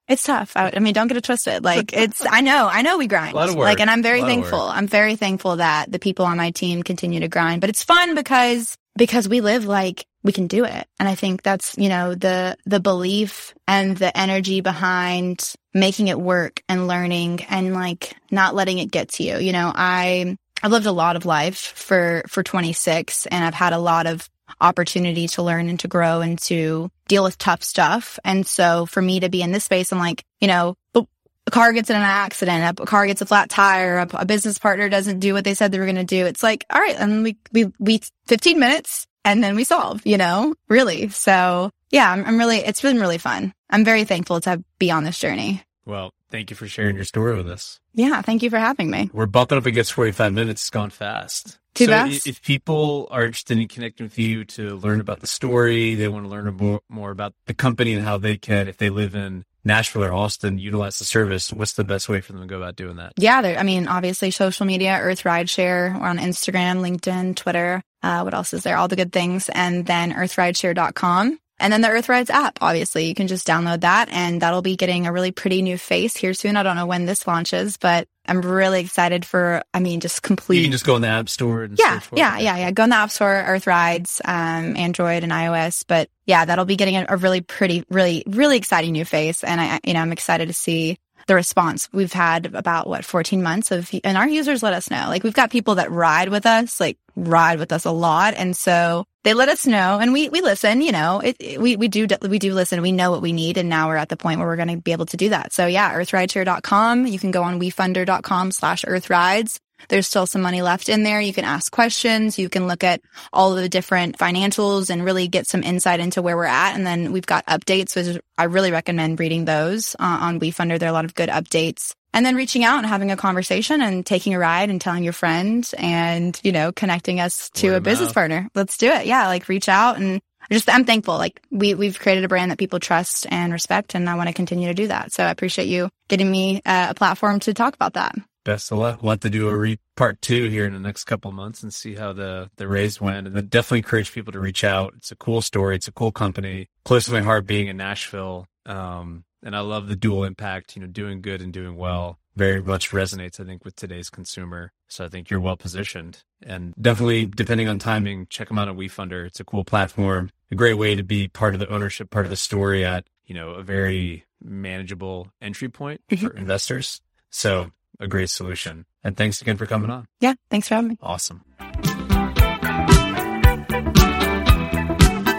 It's 0.07 0.25
tough. 0.25 0.53
I, 0.55 0.73
I 0.77 0.79
mean, 0.81 0.93
don't 0.93 1.09
get 1.09 1.17
it 1.17 1.25
twisted. 1.25 1.65
Like 1.65 1.93
it's, 1.97 2.23
I 2.29 2.41
know, 2.43 2.69
I 2.71 2.83
know 2.83 2.99
we 2.99 3.07
grind. 3.07 3.33
A 3.33 3.37
lot 3.37 3.49
of 3.49 3.55
work. 3.57 3.65
Like, 3.65 3.81
and 3.81 3.91
I'm 3.91 4.03
very 4.03 4.21
A 4.21 4.23
lot 4.23 4.31
of 4.31 4.35
thankful. 4.35 4.61
I'm 4.61 4.87
very 4.87 5.17
thankful 5.17 5.57
that 5.57 5.91
the 5.91 5.99
people 5.99 6.27
on 6.27 6.37
my 6.37 6.51
team 6.51 6.83
continue 6.83 7.21
to 7.21 7.29
grind, 7.29 7.61
but 7.61 7.71
it's 7.71 7.83
fun 7.83 8.15
because, 8.15 8.77
because 8.97 9.29
we 9.29 9.41
live 9.41 9.65
like 9.65 10.07
we 10.23 10.33
can 10.33 10.47
do 10.47 10.65
it. 10.65 10.87
And 10.99 11.09
I 11.09 11.15
think 11.15 11.43
that's, 11.43 11.77
you 11.77 11.89
know, 11.89 12.15
the, 12.15 12.57
the 12.65 12.81
belief 12.81 13.55
and 13.69 13.97
the 13.97 14.17
energy 14.17 14.63
behind 14.63 15.55
making 15.75 16.09
it 16.09 16.19
work 16.19 16.63
and 16.69 16.89
learning 16.89 17.45
and 17.45 17.75
like 17.75 18.17
not 18.31 18.55
letting 18.55 18.79
it 18.79 18.91
get 18.91 19.11
to 19.11 19.23
you. 19.23 19.39
You 19.39 19.53
know, 19.53 19.71
I, 19.75 20.37
I've 20.63 20.73
lived 20.73 20.87
a 20.87 20.93
lot 20.93 21.17
of 21.17 21.27
life 21.27 21.59
for, 21.59 22.23
for 22.27 22.43
26 22.43 23.27
and 23.27 23.45
I've 23.45 23.55
had 23.55 23.75
a 23.75 23.79
lot 23.79 24.07
of 24.07 24.29
opportunity 24.61 25.29
to 25.29 25.43
learn 25.43 25.69
and 25.69 25.79
to 25.81 25.89
grow 25.89 26.23
and 26.23 26.39
to 26.39 26.91
deal 27.07 27.25
with 27.25 27.37
tough 27.37 27.63
stuff. 27.63 28.19
And 28.25 28.47
so 28.47 28.87
for 28.87 29.03
me 29.03 29.21
to 29.21 29.29
be 29.29 29.43
in 29.43 29.53
this 29.53 29.65
space, 29.65 29.93
I'm 29.93 29.99
like, 29.99 30.25
you 30.41 30.49
know, 30.49 30.75
a 30.95 31.07
car 31.55 31.73
gets 31.73 31.89
in 31.89 31.97
an 31.97 32.03
accident, 32.03 32.81
a 32.81 32.85
car 32.85 33.07
gets 33.07 33.23
a 33.23 33.27
flat 33.27 33.49
tire, 33.49 33.99
a, 33.99 34.09
a 34.15 34.27
business 34.27 34.59
partner 34.59 34.89
doesn't 34.89 35.21
do 35.21 35.33
what 35.33 35.45
they 35.45 35.55
said 35.55 35.71
they 35.71 35.79
were 35.79 35.85
going 35.85 35.95
to 35.95 36.05
do. 36.05 36.27
It's 36.27 36.43
like, 36.43 36.65
all 36.69 36.81
right, 36.81 36.97
and 36.99 37.23
we, 37.23 37.37
we, 37.53 37.73
we, 37.79 38.01
15 38.27 38.59
minutes 38.59 39.07
and 39.25 39.43
then 39.43 39.55
we 39.55 39.63
solve, 39.63 40.05
you 40.05 40.19
know, 40.19 40.55
really. 40.69 41.09
So 41.11 41.71
yeah, 41.93 42.11
I'm, 42.11 42.25
I'm 42.25 42.39
really, 42.39 42.59
it's 42.59 42.83
been 42.83 42.99
really 42.99 43.19
fun. 43.19 43.55
I'm 43.71 43.85
very 43.85 44.05
thankful 44.05 44.41
to 44.43 44.65
be 44.81 44.91
on 44.91 45.05
this 45.05 45.19
journey. 45.19 45.63
Well, 45.87 46.13
thank 46.29 46.51
you 46.51 46.57
for 46.57 46.67
sharing 46.67 46.97
your 46.97 47.05
story 47.05 47.37
with 47.37 47.49
us. 47.49 47.79
Yeah. 47.95 48.21
Thank 48.23 48.43
you 48.43 48.51
for 48.51 48.59
having 48.59 48.91
me. 48.91 49.11
We're 49.13 49.27
bumping 49.27 49.59
up 49.59 49.67
against 49.67 49.93
45 49.93 50.33
minutes. 50.33 50.63
It's 50.63 50.71
gone 50.71 50.91
fast. 50.91 51.59
Too 51.75 51.87
so 51.87 51.91
fast? 51.91 52.27
if 52.27 52.43
people 52.43 53.09
are 53.11 53.25
interested 53.25 53.59
in 53.59 53.69
connecting 53.69 54.07
with 54.07 54.19
you 54.19 54.45
to 54.45 54.77
learn 54.77 55.01
about 55.01 55.21
the 55.21 55.27
story, 55.27 55.95
they 55.95 56.09
want 56.09 56.25
to 56.25 56.29
learn 56.29 56.53
more, 56.55 56.81
more 56.89 57.11
about 57.11 57.35
the 57.47 57.55
company 57.55 57.95
and 57.95 58.05
how 58.05 58.17
they 58.17 58.37
can, 58.37 58.69
if 58.69 58.77
they 58.77 58.91
live 58.91 59.15
in 59.15 59.45
Nashville 59.65 60.05
or 60.05 60.13
Austin, 60.13 60.59
utilize 60.59 60.99
the 60.99 61.05
service, 61.05 61.53
what's 61.53 61.73
the 61.73 61.85
best 61.85 62.09
way 62.09 62.21
for 62.21 62.33
them 62.33 62.43
to 62.43 62.47
go 62.47 62.59
about 62.59 62.77
doing 62.77 62.97
that? 62.97 63.15
Yeah. 63.17 63.39
I 63.41 63.63
mean, 63.63 63.89
obviously 63.89 64.31
social 64.31 64.67
media, 64.67 64.99
Earth 65.01 65.23
Rideshare. 65.23 65.99
We're 65.99 66.07
on 66.07 66.19
Instagram, 66.19 66.81
LinkedIn, 66.81 67.37
Twitter. 67.37 67.83
Uh, 68.03 68.23
what 68.23 68.35
else 68.35 68.53
is 68.53 68.63
there? 68.63 68.77
All 68.77 68.89
the 68.89 68.97
good 68.97 69.13
things. 69.13 69.49
And 69.49 69.87
then 69.87 70.13
earthrideshare.com. 70.13 71.39
And 71.61 71.73
then 71.73 71.83
the 71.83 71.89
Earthrides 71.89 72.31
app, 72.31 72.59
obviously, 72.61 73.07
you 73.07 73.15
can 73.15 73.27
just 73.27 73.47
download 73.47 73.81
that 73.81 74.09
and 74.11 74.43
that'll 74.43 74.63
be 74.63 74.77
getting 74.77 75.07
a 75.07 75.13
really 75.13 75.31
pretty 75.31 75.63
new 75.63 75.79
face 75.79 76.17
here 76.17 76.35
soon. 76.35 76.57
I 76.57 76.63
don't 76.63 76.77
know 76.77 76.87
when 76.87 77.07
this 77.07 77.27
launches, 77.27 77.77
but 77.77 78.09
I'm 78.27 78.41
really 78.41 78.81
excited 78.81 79.25
for, 79.25 79.63
I 79.73 79.81
mean, 79.81 80.01
just 80.01 80.23
complete. 80.23 80.59
You 80.59 80.65
can 80.65 80.73
just 80.73 80.87
go 80.87 80.97
in 80.97 81.03
the 81.03 81.09
App 81.09 81.29
Store 81.29 81.63
and 81.63 81.79
yeah, 81.79 81.95
search 81.95 82.05
for 82.05 82.17
yeah, 82.17 82.39
yeah, 82.39 82.57
yeah. 82.57 82.71
Go 82.73 82.85
in 82.85 82.91
the 82.91 82.97
App 82.97 83.11
Store, 83.11 83.33
Earth 83.33 83.67
Rides, 83.67 84.21
um, 84.25 84.77
Android 84.77 85.23
and 85.23 85.33
iOS. 85.33 85.85
But 85.87 86.09
yeah, 86.27 86.45
that'll 86.45 86.65
be 86.65 86.77
getting 86.77 86.97
a, 86.97 87.07
a 87.09 87.17
really 87.17 87.41
pretty, 87.41 87.85
really, 87.89 88.25
really 88.27 88.57
exciting 88.57 88.93
new 88.93 89.05
face. 89.05 89.45
And 89.45 89.61
I, 89.61 89.81
you 89.85 89.95
know, 89.95 90.01
I'm 90.01 90.13
excited 90.13 90.49
to 90.49 90.55
see 90.55 90.99
the 91.27 91.35
response. 91.35 91.89
We've 91.93 92.13
had 92.13 92.55
about 92.55 92.87
what 92.87 93.05
14 93.05 93.43
months 93.43 93.71
of, 93.71 93.91
and 94.03 94.19
our 94.19 94.29
users 94.29 94.63
let 94.63 94.75
us 94.75 94.91
know. 94.91 95.07
Like 95.09 95.23
we've 95.23 95.35
got 95.35 95.51
people 95.51 95.77
that 95.77 95.91
ride 95.91 96.29
with 96.29 96.47
us, 96.47 96.81
like 96.81 96.99
ride 97.17 97.59
with 97.59 97.73
us 97.73 97.85
a 97.85 97.91
lot, 97.91 98.35
and 98.35 98.57
so 98.57 99.07
they 99.25 99.35
let 99.35 99.49
us 99.49 99.67
know, 99.67 99.99
and 100.01 100.13
we 100.13 100.29
we 100.29 100.41
listen. 100.41 100.81
You 100.83 100.93
know, 100.93 101.21
it, 101.21 101.37
it- 101.41 101.61
we 101.61 101.77
we 101.77 101.89
do 101.89 102.07
we 102.23 102.39
do 102.39 102.55
listen. 102.55 102.81
We 102.83 102.93
know 102.93 103.11
what 103.11 103.23
we 103.23 103.33
need, 103.33 103.57
and 103.59 103.69
now 103.69 103.89
we're 103.89 103.97
at 103.97 104.09
the 104.09 104.17
point 104.17 104.39
where 104.39 104.47
we're 104.49 104.57
going 104.57 104.69
to 104.69 104.77
be 104.77 104.93
able 104.93 105.07
to 105.07 105.17
do 105.17 105.31
that. 105.31 105.53
So 105.53 105.67
yeah, 105.67 105.93
earthrideshare.com. 105.95 107.07
You 107.07 107.19
can 107.19 107.31
go 107.31 107.43
on 107.43 107.59
wefunder.com 107.61 108.53
slash 108.53 108.85
earthrides. 108.85 109.59
There's 109.89 110.07
still 110.07 110.27
some 110.27 110.41
money 110.41 110.63
left 110.63 110.89
in 110.89 111.03
there. 111.03 111.21
You 111.21 111.35
can 111.35 111.45
ask 111.45 111.71
questions. 111.71 112.39
You 112.39 112.49
can 112.49 112.67
look 112.67 112.83
at 112.85 113.03
all 113.35 113.53
of 113.55 113.63
the 113.63 113.69
different 113.69 114.17
financials 114.17 114.89
and 114.89 115.05
really 115.05 115.29
get 115.29 115.47
some 115.47 115.63
insight 115.63 116.01
into 116.01 116.23
where 116.23 116.37
we're 116.37 116.45
at. 116.45 116.75
And 116.75 116.87
then 116.87 117.13
we've 117.13 117.27
got 117.27 117.45
updates, 117.47 117.95
which 117.95 118.19
I 118.39 118.45
really 118.45 118.71
recommend 118.71 119.21
reading 119.21 119.45
those 119.45 119.95
uh, 119.99 120.19
on 120.23 120.41
WeFunder. 120.41 120.79
There 120.79 120.89
are 120.89 120.91
a 120.91 120.95
lot 120.95 121.05
of 121.05 121.15
good 121.15 121.29
updates. 121.29 121.95
And 122.15 122.25
then 122.25 122.37
reaching 122.37 122.65
out 122.65 122.79
and 122.79 122.87
having 122.87 123.11
a 123.11 123.17
conversation 123.17 123.83
and 123.83 124.07
taking 124.07 124.33
a 124.33 124.39
ride 124.39 124.71
and 124.71 124.81
telling 124.81 125.03
your 125.03 125.13
friend 125.13 125.69
and, 125.77 126.41
you 126.45 126.53
know, 126.53 126.71
connecting 126.71 127.19
us 127.21 127.51
to 127.55 127.71
Word 127.71 127.77
a 127.77 127.81
business 127.81 128.09
mouth. 128.09 128.15
partner. 128.15 128.49
Let's 128.55 128.79
do 128.79 128.87
it. 128.87 129.05
Yeah. 129.05 129.27
Like 129.27 129.49
reach 129.49 129.69
out 129.69 129.97
and 129.99 130.23
just, 130.51 130.71
I'm 130.73 130.85
thankful. 130.85 131.19
Like 131.19 131.43
we, 131.51 131.75
we've 131.75 131.99
created 131.99 132.23
a 132.23 132.29
brand 132.29 132.53
that 132.53 132.59
people 132.59 132.79
trust 132.79 133.27
and 133.31 133.53
respect. 133.53 133.97
And 133.97 134.09
I 134.09 134.15
want 134.15 134.29
to 134.29 134.33
continue 134.33 134.69
to 134.69 134.75
do 134.75 134.87
that. 134.87 135.13
So 135.13 135.25
I 135.25 135.31
appreciate 135.31 135.67
you 135.67 135.91
getting 136.09 136.31
me 136.31 136.63
uh, 136.65 136.87
a 136.91 136.95
platform 136.95 137.41
to 137.41 137.53
talk 137.53 137.75
about 137.75 137.95
that. 137.95 138.15
Best 138.45 138.71
of 138.71 138.79
luck. 138.79 139.03
We'll 139.03 139.11
have 139.11 139.21
to 139.21 139.31
do 139.31 139.49
a 139.49 139.57
re- 139.57 139.81
part 139.97 140.23
two 140.23 140.49
here 140.51 140.67
in 140.67 140.73
the 140.73 140.79
next 140.79 141.05
couple 141.05 141.31
of 141.31 141.35
months 141.35 141.63
and 141.63 141.75
see 141.75 141.95
how 141.95 142.13
the, 142.13 142.49
the 142.59 142.69
raise 142.69 143.01
went. 143.01 143.27
And 143.27 143.35
then 143.35 143.47
definitely 143.47 143.79
encourage 143.79 144.13
people 144.13 144.33
to 144.35 144.39
reach 144.39 144.63
out. 144.63 144.95
It's 144.99 145.11
a 145.11 145.17
cool 145.17 145.43
story. 145.43 145.75
It's 145.77 145.89
a 145.89 145.93
cool 145.93 146.13
company. 146.13 146.69
Close 146.85 147.07
to 147.07 147.13
my 147.13 147.23
heart 147.23 147.47
being 147.47 147.67
in 147.67 147.77
Nashville. 147.79 148.47
Um, 148.67 149.25
and 149.45 149.55
I 149.55 149.61
love 149.61 149.87
the 149.89 149.95
dual 149.95 150.25
impact, 150.25 150.75
you 150.75 150.83
know, 150.83 150.89
doing 150.89 151.21
good 151.21 151.41
and 151.41 151.53
doing 151.53 151.73
mm-hmm. 151.73 151.81
well 151.81 152.19
very 152.35 152.61
much 152.61 152.91
resonates, 152.91 153.39
I 153.39 153.45
think, 153.45 153.65
with 153.65 153.77
today's 153.77 154.11
consumer. 154.11 154.73
So 154.89 155.05
I 155.05 155.09
think 155.09 155.31
you're 155.31 155.39
well 155.39 155.57
positioned 155.57 156.25
and 156.43 156.75
definitely 156.81 157.27
depending 157.27 157.69
on 157.69 157.79
timing, 157.79 158.27
check 158.29 158.49
them 158.49 158.59
out 158.59 158.69
on 158.69 158.77
WeFunder. 158.77 159.25
It's 159.27 159.39
a 159.39 159.45
cool 159.45 159.63
platform, 159.63 160.31
a 160.51 160.57
great 160.57 160.75
way 160.75 160.97
to 160.97 161.05
be 161.05 161.29
part 161.29 161.55
of 161.55 161.61
the 161.61 161.69
ownership, 161.69 162.11
part 162.11 162.27
of 162.27 162.31
the 162.31 162.37
story 162.37 162.85
at, 162.85 163.05
you 163.25 163.35
know, 163.35 163.51
a 163.51 163.63
very 163.63 164.25
manageable 164.43 165.29
entry 165.41 165.69
point 165.69 166.01
mm-hmm. 166.11 166.27
for 166.27 166.37
investors. 166.37 167.01
So 167.31 167.71
a 168.01 168.09
great 168.09 168.31
solution. 168.31 168.87
And 169.05 169.17
thanks 169.17 169.41
again 169.41 169.57
for 169.57 169.67
coming 169.67 169.91
on. 169.91 170.07
Yeah. 170.21 170.35
Thanks 170.51 170.69
for 170.69 170.75
having 170.75 170.89
me. 170.89 170.99
Awesome. 171.01 171.45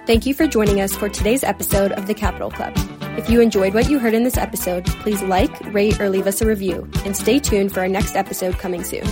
Thank 0.06 0.28
you 0.28 0.36
for 0.36 0.46
joining 0.46 0.80
us 0.80 0.96
for 0.96 1.10
today's 1.10 1.44
episode 1.44 1.92
of 1.92 2.06
the 2.06 2.14
Capital 2.14 2.52
Club. 2.52 2.95
If 3.18 3.30
you 3.30 3.40
enjoyed 3.40 3.74
what 3.74 3.90
you 3.90 3.98
heard 3.98 4.14
in 4.14 4.26
this 4.26 4.36
episode, 4.38 4.86
please 4.86 5.24
like, 5.24 5.74
rate, 5.74 6.00
or 6.02 6.10
leave 6.10 6.28
us 6.28 6.42
a 6.42 6.46
review, 6.46 6.90
and 7.06 7.16
stay 7.16 7.40
tuned 7.40 7.74
for 7.74 7.80
our 7.80 7.88
next 7.88 8.16
episode 8.16 8.58
coming 8.58 8.84
soon. 8.84 9.06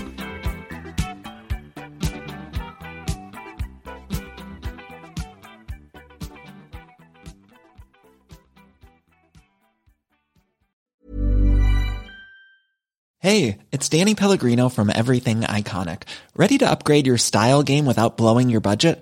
Hey, 13.19 13.59
it's 13.71 13.87
Danny 13.87 14.15
Pellegrino 14.15 14.67
from 14.67 14.91
Everything 14.93 15.41
Iconic. 15.41 16.03
Ready 16.35 16.57
to 16.57 16.69
upgrade 16.69 17.07
your 17.07 17.17
style 17.17 17.63
game 17.63 17.85
without 17.85 18.17
blowing 18.17 18.49
your 18.49 18.59
budget? 18.59 19.01